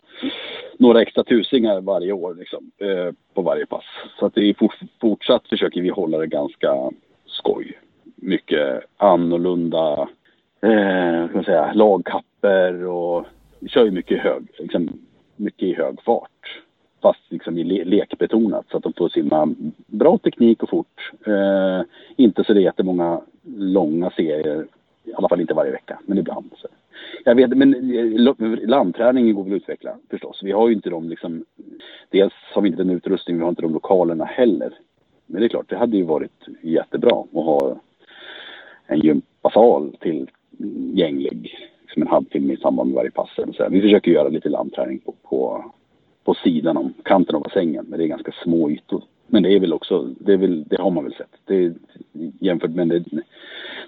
några 0.77 1.01
extra 1.01 1.23
tusingar 1.23 1.81
varje 1.81 2.11
år 2.11 2.35
liksom, 2.35 2.71
eh, 2.77 3.13
på 3.33 3.41
varje 3.41 3.65
pass. 3.65 3.85
Så 4.19 4.25
att 4.25 4.35
det 4.35 4.49
är 4.49 4.53
fort, 4.53 4.79
fortsatt 5.01 5.47
försöker 5.47 5.81
vi 5.81 5.89
hålla 5.89 6.17
det 6.17 6.27
ganska 6.27 6.91
skoj. 7.25 7.79
Mycket 8.15 8.83
annorlunda, 8.97 10.09
eh, 10.61 11.29
man 11.33 11.43
säga, 11.43 11.73
lagkapper 11.73 12.85
och 12.85 13.25
vi 13.59 13.69
kör 13.69 13.85
ju 13.85 13.91
mycket 13.91 14.19
hög, 14.19 14.47
liksom, 14.59 14.99
mycket 15.35 15.63
i 15.63 15.73
hög 15.73 16.01
fart 16.01 16.62
fast 17.03 17.31
liksom 17.31 17.57
i 17.57 17.63
le 17.63 17.83
lekbetonat 17.83 18.65
så 18.71 18.77
att 18.77 18.83
de 18.83 18.93
får 18.93 19.09
simma 19.09 19.55
bra 19.87 20.17
teknik 20.17 20.63
och 20.63 20.69
fort. 20.69 21.11
Eh, 21.27 21.81
inte 22.15 22.43
så 22.43 22.53
det 22.53 22.59
är 22.59 22.63
jättemånga 22.63 23.21
långa 23.57 24.09
serier, 24.09 24.65
i 25.03 25.13
alla 25.13 25.29
fall 25.29 25.41
inte 25.41 25.53
varje 25.53 25.71
vecka, 25.71 25.99
men 26.05 26.17
ibland. 26.17 26.51
Så. 26.57 26.67
Jag 27.25 27.35
vet, 27.35 27.57
men 27.57 27.73
eh, 27.95 28.67
landträningen 28.67 29.35
går 29.35 29.43
väl 29.43 29.53
att 29.53 29.61
utveckla 29.61 29.97
förstås. 30.09 30.43
Vi 30.43 30.51
har 30.51 30.67
ju 30.67 30.73
inte 30.73 30.89
de 30.89 31.09
liksom, 31.09 31.45
dels 32.09 32.33
har 32.53 32.61
vi 32.61 32.69
inte 32.69 32.83
den 32.83 32.95
utrustning, 32.95 33.37
vi 33.37 33.43
har 33.43 33.49
inte 33.49 33.61
de 33.61 33.73
lokalerna 33.73 34.25
heller. 34.25 34.73
Men 35.25 35.41
det 35.41 35.47
är 35.47 35.49
klart, 35.49 35.69
det 35.69 35.77
hade 35.77 35.97
ju 35.97 36.03
varit 36.03 36.47
jättebra 36.61 37.23
att 37.33 37.45
ha 37.45 37.75
en 38.87 38.99
gympasal 38.99 39.97
tillgänglig 39.99 41.55
som 41.93 42.01
liksom 42.01 42.01
en 42.01 42.07
halvtimme 42.07 42.53
i 42.53 42.57
samband 42.57 42.89
med 42.89 42.95
varje 42.95 43.11
pass. 43.11 43.29
Så 43.35 43.69
vi 43.69 43.81
försöker 43.81 44.11
göra 44.11 44.29
lite 44.29 44.49
landträning 44.49 44.99
på, 44.99 45.13
på 45.23 45.65
på 46.23 46.33
sidan 46.33 46.77
om 46.77 46.93
kanten 47.03 47.35
av 47.35 47.41
bassängen. 47.41 47.85
Men 47.89 47.99
det 47.99 48.05
är 48.05 48.07
ganska 48.07 48.33
små 48.43 48.69
ytor. 48.69 49.03
Men 49.27 49.43
det 49.43 49.49
är 49.49 49.59
väl 49.59 49.73
också, 49.73 50.09
det, 50.19 50.37
väl, 50.37 50.63
det 50.67 50.81
har 50.81 50.91
man 50.91 51.03
väl 51.03 51.13
sett. 51.13 51.31
Det 51.45 51.73
jämfört 52.39 52.71
med 52.71 52.87
det, 52.87 53.03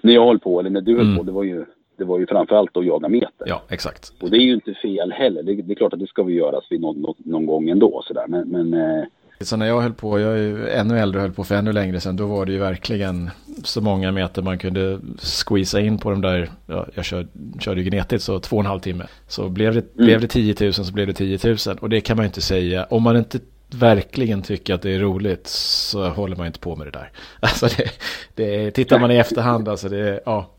när 0.00 0.14
jag 0.14 0.26
höll 0.26 0.38
på, 0.38 0.60
eller 0.60 0.70
när 0.70 0.80
du 0.80 0.96
höll 0.96 1.06
mm. 1.06 1.16
på, 1.16 1.22
det 1.22 1.32
var 1.32 1.44
ju 1.44 1.64
det 1.96 2.04
var 2.04 2.18
ju 2.18 2.26
framförallt 2.26 2.76
att 2.76 2.86
jaga 2.86 3.08
meter. 3.08 3.46
Ja, 3.46 3.62
exakt. 3.68 4.12
Och 4.22 4.30
det 4.30 4.36
är 4.36 4.40
ju 4.40 4.54
inte 4.54 4.74
fel 4.74 5.12
heller. 5.12 5.42
Det, 5.42 5.54
det 5.54 5.72
är 5.72 5.74
klart 5.74 5.92
att 5.92 5.98
det 5.98 6.06
ska 6.06 6.22
vi 6.22 6.34
göra 6.34 6.60
vid 6.70 6.80
någon, 6.80 7.14
någon 7.16 7.46
gång 7.46 7.68
ändå. 7.68 8.02
Sådär. 8.04 8.24
Men, 8.28 8.48
men 8.48 8.74
eh, 8.74 9.04
så 9.40 9.56
när 9.56 9.66
jag 9.66 9.80
höll 9.80 9.92
på, 9.92 10.20
jag 10.20 10.32
är 10.32 10.36
ju 10.36 10.68
ännu 10.68 10.98
äldre 10.98 11.18
och 11.18 11.22
höll 11.22 11.32
på 11.32 11.44
för 11.44 11.54
ännu 11.54 11.72
längre 11.72 12.00
sedan, 12.00 12.16
då 12.16 12.26
var 12.26 12.46
det 12.46 12.52
ju 12.52 12.58
verkligen 12.58 13.30
så 13.64 13.80
många 13.80 14.12
meter 14.12 14.42
man 14.42 14.58
kunde 14.58 15.00
squeeza 15.18 15.80
in 15.80 15.98
på 15.98 16.10
de 16.10 16.20
där, 16.20 16.50
ja, 16.66 16.86
jag 16.94 17.04
kör, 17.04 17.26
körde 17.60 17.80
ju 17.80 17.90
gnetigt 17.90 18.22
så 18.22 18.40
två 18.40 18.56
och 18.56 18.62
en 18.62 18.66
halv 18.66 18.80
timme. 18.80 19.06
Så 19.28 19.48
blev 19.48 19.74
det, 19.74 19.80
mm. 19.80 20.06
blev 20.06 20.20
det 20.20 20.28
10 20.28 20.54
000 20.60 20.72
så 20.72 20.92
blev 20.92 21.06
det 21.06 21.12
10 21.12 21.38
000 21.44 21.78
och 21.80 21.88
det 21.88 22.00
kan 22.00 22.16
man 22.16 22.24
ju 22.24 22.26
inte 22.26 22.40
säga, 22.40 22.84
om 22.84 23.02
man 23.02 23.16
inte 23.16 23.38
verkligen 23.70 24.42
tycker 24.42 24.74
att 24.74 24.82
det 24.82 24.94
är 24.94 25.00
roligt 25.00 25.46
så 25.46 26.08
håller 26.08 26.36
man 26.36 26.46
inte 26.46 26.60
på 26.60 26.76
med 26.76 26.86
det 26.86 26.90
där. 26.90 27.10
Alltså 27.40 27.68
det, 27.76 27.90
det 28.34 28.70
tittar 28.70 28.98
man 28.98 29.10
i 29.10 29.16
efterhand, 29.16 29.68
alltså 29.68 29.88
det, 29.88 30.20
ja, 30.24 30.50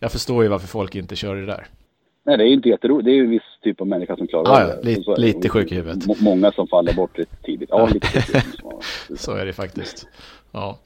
jag 0.00 0.12
förstår 0.12 0.42
ju 0.42 0.48
varför 0.48 0.68
folk 0.68 0.94
inte 0.94 1.16
kör 1.16 1.36
det 1.36 1.46
där. 1.46 1.66
Nej, 2.26 2.36
det 2.36 2.44
är 2.44 2.46
ju 2.46 2.54
inte 2.54 2.68
jätteroligt. 2.68 3.04
Det 3.04 3.10
är 3.10 3.14
ju 3.14 3.24
en 3.24 3.30
viss 3.30 3.42
typ 3.62 3.80
av 3.80 3.86
människa 3.86 4.16
som 4.16 4.26
klarar 4.26 4.60
ja, 4.60 4.66
det. 4.66 4.82
Lite, 4.82 5.14
lite 5.16 5.48
sjuk 5.48 5.72
i 5.72 5.74
huvudet. 5.74 6.20
Många 6.20 6.52
som 6.52 6.68
faller 6.68 6.92
bort 6.92 7.18
lite 7.18 7.36
tidigt. 7.36 7.68
Ja, 7.72 7.86
lite 7.86 8.22
så 9.16 9.32
är 9.32 9.46
det 9.46 9.52
faktiskt. 9.52 10.08
Ja. 10.52 10.78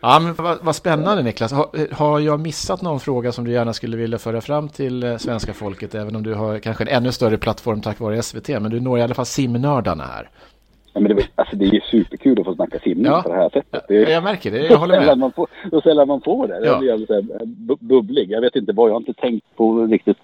Ja, 0.00 0.20
men 0.22 0.34
vad, 0.34 0.58
vad 0.62 0.76
spännande 0.76 1.22
Niklas. 1.22 1.52
Har, 1.52 1.94
har, 1.94 2.20
jag 2.20 2.40
missat 2.40 2.82
någon 2.82 3.00
fråga 3.00 3.32
som 3.32 3.44
du 3.44 3.52
gärna 3.52 3.72
skulle 3.72 3.96
vilja 3.96 4.18
föra 4.18 4.40
fram 4.40 4.68
till 4.68 5.02
eh, 5.02 5.16
svenska 5.16 5.52
folket? 5.52 5.94
Även 5.94 6.16
om 6.16 6.22
du 6.22 6.34
har 6.34 6.58
kanske 6.58 6.84
en 6.84 6.88
ännu 6.88 7.12
större 7.12 7.38
plattform 7.38 7.80
tack 7.80 8.00
vare 8.00 8.22
SVT. 8.22 8.48
Men 8.48 8.70
du 8.70 8.80
når 8.80 8.98
i 8.98 9.02
alla 9.02 9.14
fall 9.14 9.26
simnördarna 9.26 10.04
här. 10.04 10.30
Ja, 10.92 11.00
men 11.00 11.16
det, 11.16 11.28
alltså, 11.34 11.56
det 11.56 11.64
är 11.64 11.80
superkul 11.80 12.40
att 12.40 12.46
få 12.46 12.54
snacka 12.54 12.78
simning 12.78 13.06
ja. 13.06 13.22
på 13.22 13.28
det 13.28 13.34
här 13.34 13.50
sättet. 13.50 13.84
Det 13.88 13.96
är, 13.96 14.10
jag 14.10 14.22
märker 14.22 14.50
det, 14.50 14.66
jag 14.66 14.78
håller 14.78 15.00
med. 15.00 15.18
Man 15.18 15.32
får, 15.32 15.48
då 15.70 15.80
sällan 15.80 16.08
man 16.08 16.20
får 16.20 16.48
det. 16.48 16.60
Ja. 16.64 16.84
Jag 16.84 16.98
blir 16.98 17.76
bubblig. 17.80 18.30
Jag 18.30 18.40
vet 18.40 18.56
inte 18.56 18.72
vad, 18.72 18.88
jag 18.88 18.94
har 18.94 19.00
inte 19.00 19.12
tänkt 19.12 19.56
på 19.56 19.86
riktigt 19.86 20.16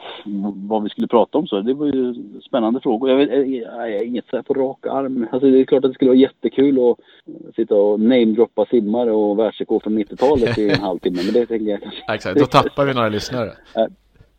vad 0.69 0.83
vi 0.83 0.89
skulle 0.89 1.07
prata 1.07 1.39
om 1.39 1.47
så. 1.47 1.61
Det 1.61 1.75
var 1.75 1.87
ju 1.87 2.15
spännande 2.47 2.81
frågor. 2.81 3.11
Jag, 3.11 3.17
vet, 3.17 3.49
jag 3.49 3.71
har 3.71 4.05
inget 4.05 4.25
så 4.31 4.37
här 4.37 4.43
på 4.43 4.55
rak 4.55 4.87
arm. 4.87 5.27
Alltså, 5.33 5.51
det 5.51 5.61
är 5.61 5.65
klart 5.65 5.85
att 5.85 5.91
det 5.91 5.95
skulle 5.95 6.11
vara 6.11 6.19
jättekul 6.19 6.91
att 6.91 6.97
sitta 7.57 7.75
och 7.75 8.01
namedroppa 8.01 8.67
simmare 8.67 9.13
och 9.13 9.39
världsrekord 9.39 9.83
från 9.83 9.99
90-talet 9.99 10.59
i 10.59 10.71
en 10.71 10.81
halvtimme. 10.81 11.21
Men 11.25 11.33
det 11.33 11.47
tänker 11.47 11.71
jag 11.71 11.83
kanske. 11.83 12.15
Exakt, 12.15 12.39
då 12.39 12.47
tappar 12.47 12.85
vi 12.85 12.95
några 12.95 13.09
lyssnare. 13.09 13.51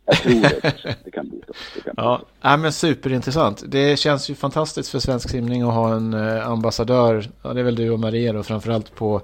Jag 0.06 0.16
tror 0.16 0.40
det. 0.40 0.74
Det 1.04 1.10
kan 1.10 1.28
bli 1.28 1.40
så. 1.46 1.52
Det 1.74 1.80
kan 1.80 1.94
ja, 1.96 2.20
ja, 2.40 2.56
men 2.56 2.72
superintressant. 2.72 3.62
Det 3.66 3.98
känns 3.98 4.30
ju 4.30 4.34
fantastiskt 4.34 4.90
för 4.90 4.98
svensk 4.98 5.30
simning 5.30 5.62
att 5.62 5.74
ha 5.74 5.94
en 5.94 6.14
eh, 6.14 6.48
ambassadör. 6.48 7.24
Ja, 7.42 7.52
det 7.52 7.60
är 7.60 7.64
väl 7.64 7.74
du 7.74 7.90
och 7.90 8.00
Maria 8.00 8.32
då, 8.32 8.42
framförallt 8.42 8.94
på 8.94 9.20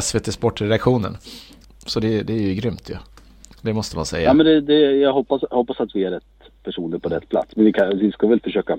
SVT 0.00 0.32
Sportredaktionen. 0.32 1.16
Så 1.86 2.00
det, 2.00 2.22
det 2.22 2.32
är 2.32 2.42
ju 2.42 2.54
grymt 2.54 2.90
ju. 2.90 2.94
Ja. 2.94 3.00
Det 3.62 3.72
måste 3.72 3.96
man 3.96 4.06
säga. 4.06 4.24
Ja, 4.24 4.34
men 4.34 4.46
det, 4.46 4.60
det, 4.60 4.78
jag 4.80 5.12
hoppas, 5.12 5.42
hoppas 5.50 5.80
att 5.80 5.90
vi 5.94 6.04
är 6.04 6.10
rätt 6.10 6.22
personer 6.64 6.98
på 6.98 7.08
rätt 7.08 7.28
plats. 7.28 7.56
Men 7.56 7.64
vi, 7.64 7.72
kan, 7.72 7.98
vi 7.98 8.12
ska 8.12 8.26
väl 8.26 8.40
försöka, 8.40 8.78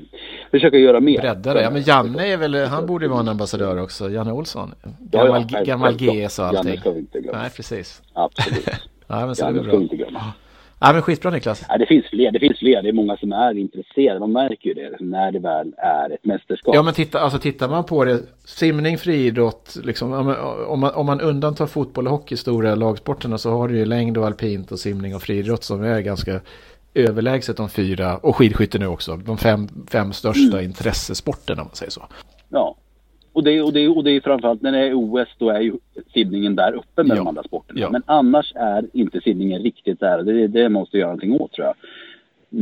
försöka 0.52 0.78
göra 0.78 1.00
mer. 1.00 1.22
Bredda 1.22 1.54
det. 1.54 1.62
Ja, 1.62 1.70
men 1.70 1.82
Janne 1.82 2.28
är 2.28 2.38
väl, 2.38 2.56
han 2.56 2.86
borde 2.86 3.06
ju 3.06 3.10
vara 3.10 3.20
en 3.20 3.28
ambassadör 3.28 3.78
också. 3.78 4.10
Janne 4.10 4.32
Olsson. 4.32 4.74
Gammal, 5.00 5.46
ja, 5.50 5.58
ja, 5.60 5.64
gammal 5.64 5.94
GS 5.98 6.40
och 6.40 6.46
allting. 6.46 6.66
Janne 6.66 6.82
ska 6.82 6.92
vi 6.92 7.00
inte 7.00 7.22
glömma. 7.22 7.38
Nej, 7.38 7.50
precis. 7.50 8.02
Absolut. 8.14 8.68
ja, 9.08 9.26
men 9.26 9.36
så 9.36 9.46
Janne 9.46 9.58
det 9.58 9.64
bra. 9.64 9.70
ska 9.70 9.78
vi 9.78 9.84
inte 9.84 9.96
glömma. 9.96 10.34
Ja, 10.86 10.94
men 10.94 11.02
skitbra 11.02 11.32
Niklas. 11.32 11.66
Ja, 11.70 11.78
det 11.78 11.86
finns 11.86 12.06
fler. 12.06 12.32
Det 12.32 12.40
finns 12.40 12.60
fler. 12.60 12.82
Det 12.82 12.90
är 12.90 12.94
många 12.94 13.18
som 13.18 13.32
är 13.32 13.58
intresserade. 13.58 14.20
Man 14.20 14.32
märker 14.32 14.70
ju 14.70 14.74
det 14.74 14.98
när 15.00 15.32
det 15.32 15.40
väl 15.40 15.74
är 15.78 16.10
ett 16.10 16.26
mästerskap. 16.26 16.76
Ja, 16.76 16.84
men 16.84 16.94
titta, 16.94 17.20
alltså, 17.20 17.40
tittar 17.40 17.70
man 17.70 17.84
på 17.84 18.06
det. 18.06 18.20
Simning, 18.46 18.98
friidrott, 18.98 19.78
liksom, 19.84 20.14
om, 20.68 20.80
man, 20.80 20.94
om 20.94 21.06
man 21.06 21.22
undantar 21.22 21.66
fotboll 21.66 22.08
och 22.08 22.12
hockey, 22.12 22.38
stora 22.38 22.76
lagsporterna, 22.76 23.38
så 23.38 23.52
har 23.52 23.68
du 23.68 23.78
ju 23.78 23.86
längd 23.86 24.18
och 24.18 24.26
alpint 24.26 24.72
och 24.72 24.80
simning 24.80 25.16
och 25.16 25.22
friidrott 25.22 25.64
som 25.64 25.84
är 25.84 26.02
ganska 26.02 26.40
överlägset 26.94 27.58
de 27.58 27.70
fyra, 27.70 28.18
och 28.18 28.36
skidskytte 28.36 28.80
nu 28.80 28.88
också, 28.88 29.18
de 29.18 29.38
fem, 29.38 29.68
fem 29.92 30.14
största 30.14 30.58
mm. 30.58 30.66
intressesporterna 30.66 31.62
om 31.62 31.68
man 31.68 31.76
säger 31.76 31.92
så. 31.92 32.08
Ja, 32.50 32.76
och 33.34 33.44
det, 33.44 33.62
och, 33.62 33.74
det, 33.74 33.88
och 33.88 34.04
det 34.04 34.12
är 34.12 34.22
framförallt 34.22 34.62
när 34.62 34.72
det 34.72 34.80
är 34.80 34.94
OS, 34.94 35.28
då 35.38 35.50
är 35.50 35.60
ju 35.62 35.74
simningen 36.14 36.56
där 36.56 36.74
uppe 36.74 37.04
med 37.04 37.12
Ja. 37.12 37.16
de 37.16 37.28
andra 37.28 37.44
sporterna. 37.44 37.80
Ja. 37.80 37.90
Men 37.90 38.04
annars 38.06 38.54
är 38.56 38.86
inte 38.94 39.22
simningen 39.22 39.62
riktigt 39.62 40.00
där. 40.00 40.24
Det, 40.24 40.48
det 40.48 40.70
måste 40.70 40.98
göra 40.98 41.08
någonting 41.08 41.34
åt 41.42 41.52
tror 41.52 41.68
jag. 41.68 41.76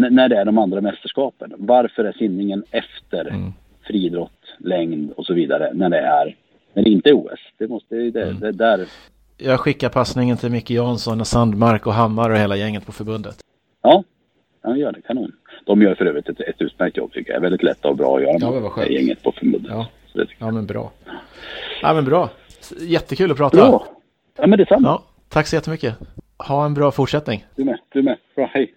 N- 0.06 0.16
när 0.16 0.30
det 0.30 0.36
är 0.38 0.46
de 0.46 0.58
andra 0.58 0.82
mästerskapen. 0.82 1.54
Varför 1.58 2.04
är 2.06 2.12
simningen 2.12 2.64
efter 2.72 3.22
Mm. 3.28 3.52
friidrott, 3.88 4.32
längd 4.58 5.12
och 5.16 5.26
så 5.26 5.34
vidare 5.34 5.72
när 5.74 5.90
det 5.90 5.98
är 6.00 6.36
när 6.74 6.84
det 6.84 6.90
inte 6.90 7.10
är 7.10 7.14
OS? 7.14 7.40
Det 7.58 7.68
måste 7.68 7.96
det, 7.96 8.22
Mm. 8.24 8.40
det 8.40 8.52
där. 8.52 8.88
Jag 9.38 9.60
skickar 9.60 9.90
passningen 9.90 10.38
till 10.38 10.52
Micke 10.52 10.70
Jansson 10.72 11.20
och 11.22 11.28
Sandmark 11.28 11.88
och 11.88 11.94
Hammar 11.94 12.30
och 12.30 12.38
hela 12.38 12.56
gänget 12.56 12.86
på 12.86 12.92
förbundet. 12.92 13.36
Ja, 13.82 14.04
ja 14.64 14.76
gör 14.78 14.92
det 14.92 15.02
kanon. 15.02 15.32
De 15.66 15.82
gör 15.82 15.96
för 15.96 16.06
övrigt 16.06 16.30
ett, 16.30 16.40
ett 16.40 16.62
utmärkt 16.62 16.98
jobb 16.98 17.12
tycker 17.14 17.34
jag. 17.34 17.42
Väldigt 17.42 17.64
lätt 17.64 17.86
och 17.86 17.96
bra 17.98 18.16
att 18.18 18.22
göra 18.24 18.38
Ja, 18.40 18.72
med 18.78 18.92
gänget 18.92 19.24
på 19.24 19.32
förbundet. 19.32 19.72
Ja. 19.72 19.88
Så 20.14 20.26
Ja 20.38 20.52
men 20.52 20.66
bra. 20.66 20.92
Ja 21.82 21.94
men 21.94 22.06
bra. 22.06 22.30
Jättekul 22.80 23.32
att 23.32 23.38
prata. 23.38 23.58
Bra! 23.58 23.86
Ja 24.38 24.48
men 24.48 24.60
detsamma. 24.60 24.88
Ja, 24.88 25.04
tack 25.30 25.48
så 25.48 25.56
jättemycket. 25.56 25.96
Ha 26.38 26.66
en 26.66 26.74
bra 26.74 26.92
fortsättning. 26.92 27.46
Du 27.56 27.64
med, 27.64 27.80
du 27.94 28.02
med. 28.02 28.18
Bra, 28.36 28.50
hej. 28.54 28.74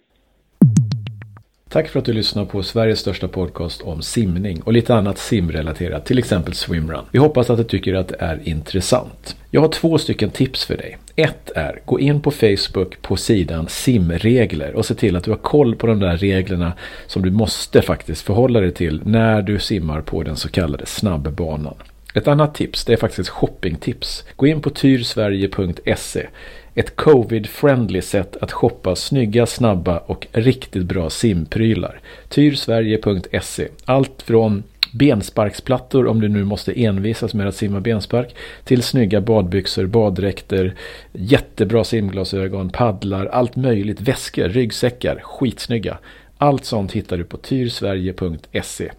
Tack 1.75 1.87
för 1.87 1.99
att 1.99 2.05
du 2.05 2.13
lyssnar 2.13 2.45
på 2.45 2.63
Sveriges 2.63 2.99
största 2.99 3.27
podcast 3.27 3.81
om 3.81 4.01
simning 4.01 4.61
och 4.61 4.73
lite 4.73 4.95
annat 4.95 5.17
simrelaterat, 5.17 6.05
till 6.05 6.19
exempel 6.19 6.53
swimrun. 6.53 7.05
Vi 7.11 7.19
hoppas 7.19 7.49
att 7.49 7.57
du 7.57 7.63
tycker 7.63 7.93
att 7.93 8.07
det 8.07 8.15
är 8.19 8.39
intressant. 8.43 9.35
Jag 9.51 9.61
har 9.61 9.67
två 9.67 9.97
stycken 9.97 10.29
tips 10.29 10.65
för 10.65 10.77
dig. 10.77 10.97
Ett 11.15 11.51
är, 11.55 11.79
gå 11.85 11.99
in 11.99 12.21
på 12.21 12.31
Facebook 12.31 13.01
på 13.01 13.15
sidan 13.15 13.67
simregler 13.69 14.75
och 14.75 14.85
se 14.85 14.95
till 14.95 15.15
att 15.15 15.23
du 15.23 15.31
har 15.31 15.37
koll 15.37 15.75
på 15.75 15.87
de 15.87 15.99
där 15.99 16.17
reglerna 16.17 16.73
som 17.07 17.21
du 17.21 17.31
måste 17.31 17.81
faktiskt 17.81 18.21
förhålla 18.21 18.59
dig 18.59 18.71
till 18.71 19.01
när 19.05 19.41
du 19.41 19.59
simmar 19.59 20.01
på 20.01 20.23
den 20.23 20.35
så 20.35 20.49
kallade 20.49 20.85
snabbbanan. 20.85 21.75
Ett 22.13 22.27
annat 22.27 22.55
tips, 22.55 22.85
det 22.85 22.93
är 22.93 22.97
faktiskt 22.97 23.19
ett 23.19 23.35
shoppingtips. 23.35 24.23
Gå 24.35 24.47
in 24.47 24.61
på 24.61 24.69
tyrsverige.se. 24.69 26.27
Ett 26.75 26.95
covid-friendly 26.95 28.01
sätt 28.01 28.37
att 28.41 28.51
shoppa 28.51 28.95
snygga, 28.95 29.45
snabba 29.45 29.97
och 29.97 30.27
riktigt 30.31 30.83
bra 30.83 31.09
simprylar. 31.09 31.99
Tyrsverige.se. 32.29 33.67
Allt 33.85 34.21
från 34.21 34.63
bensparksplattor 34.93 36.07
om 36.07 36.21
du 36.21 36.27
nu 36.27 36.43
måste 36.43 36.83
envisas 36.83 37.33
med 37.33 37.47
att 37.47 37.55
simma 37.55 37.79
benspark 37.79 38.35
till 38.63 38.83
snygga 38.83 39.21
badbyxor, 39.21 39.85
baddräkter, 39.85 40.75
jättebra 41.13 41.83
simglasögon, 41.83 42.69
paddlar, 42.69 43.25
allt 43.25 43.55
möjligt, 43.55 44.01
väskor, 44.01 44.49
ryggsäckar, 44.49 45.19
skitsnygga. 45.23 45.97
Allt 46.37 46.65
sånt 46.65 46.91
hittar 46.91 47.17
du 47.17 47.23
på 47.23 47.37
tyrsverige.se. 47.37 48.91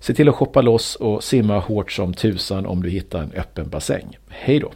Se 0.00 0.14
till 0.14 0.28
att 0.28 0.34
shoppa 0.34 0.62
loss 0.62 0.94
och 0.94 1.24
simma 1.24 1.58
hårt 1.58 1.92
som 1.92 2.14
tusan 2.14 2.66
om 2.66 2.82
du 2.82 2.90
hittar 2.90 3.22
en 3.22 3.32
öppen 3.36 3.68
bassäng. 3.68 4.18
Hej 4.28 4.58
då! 4.58 4.72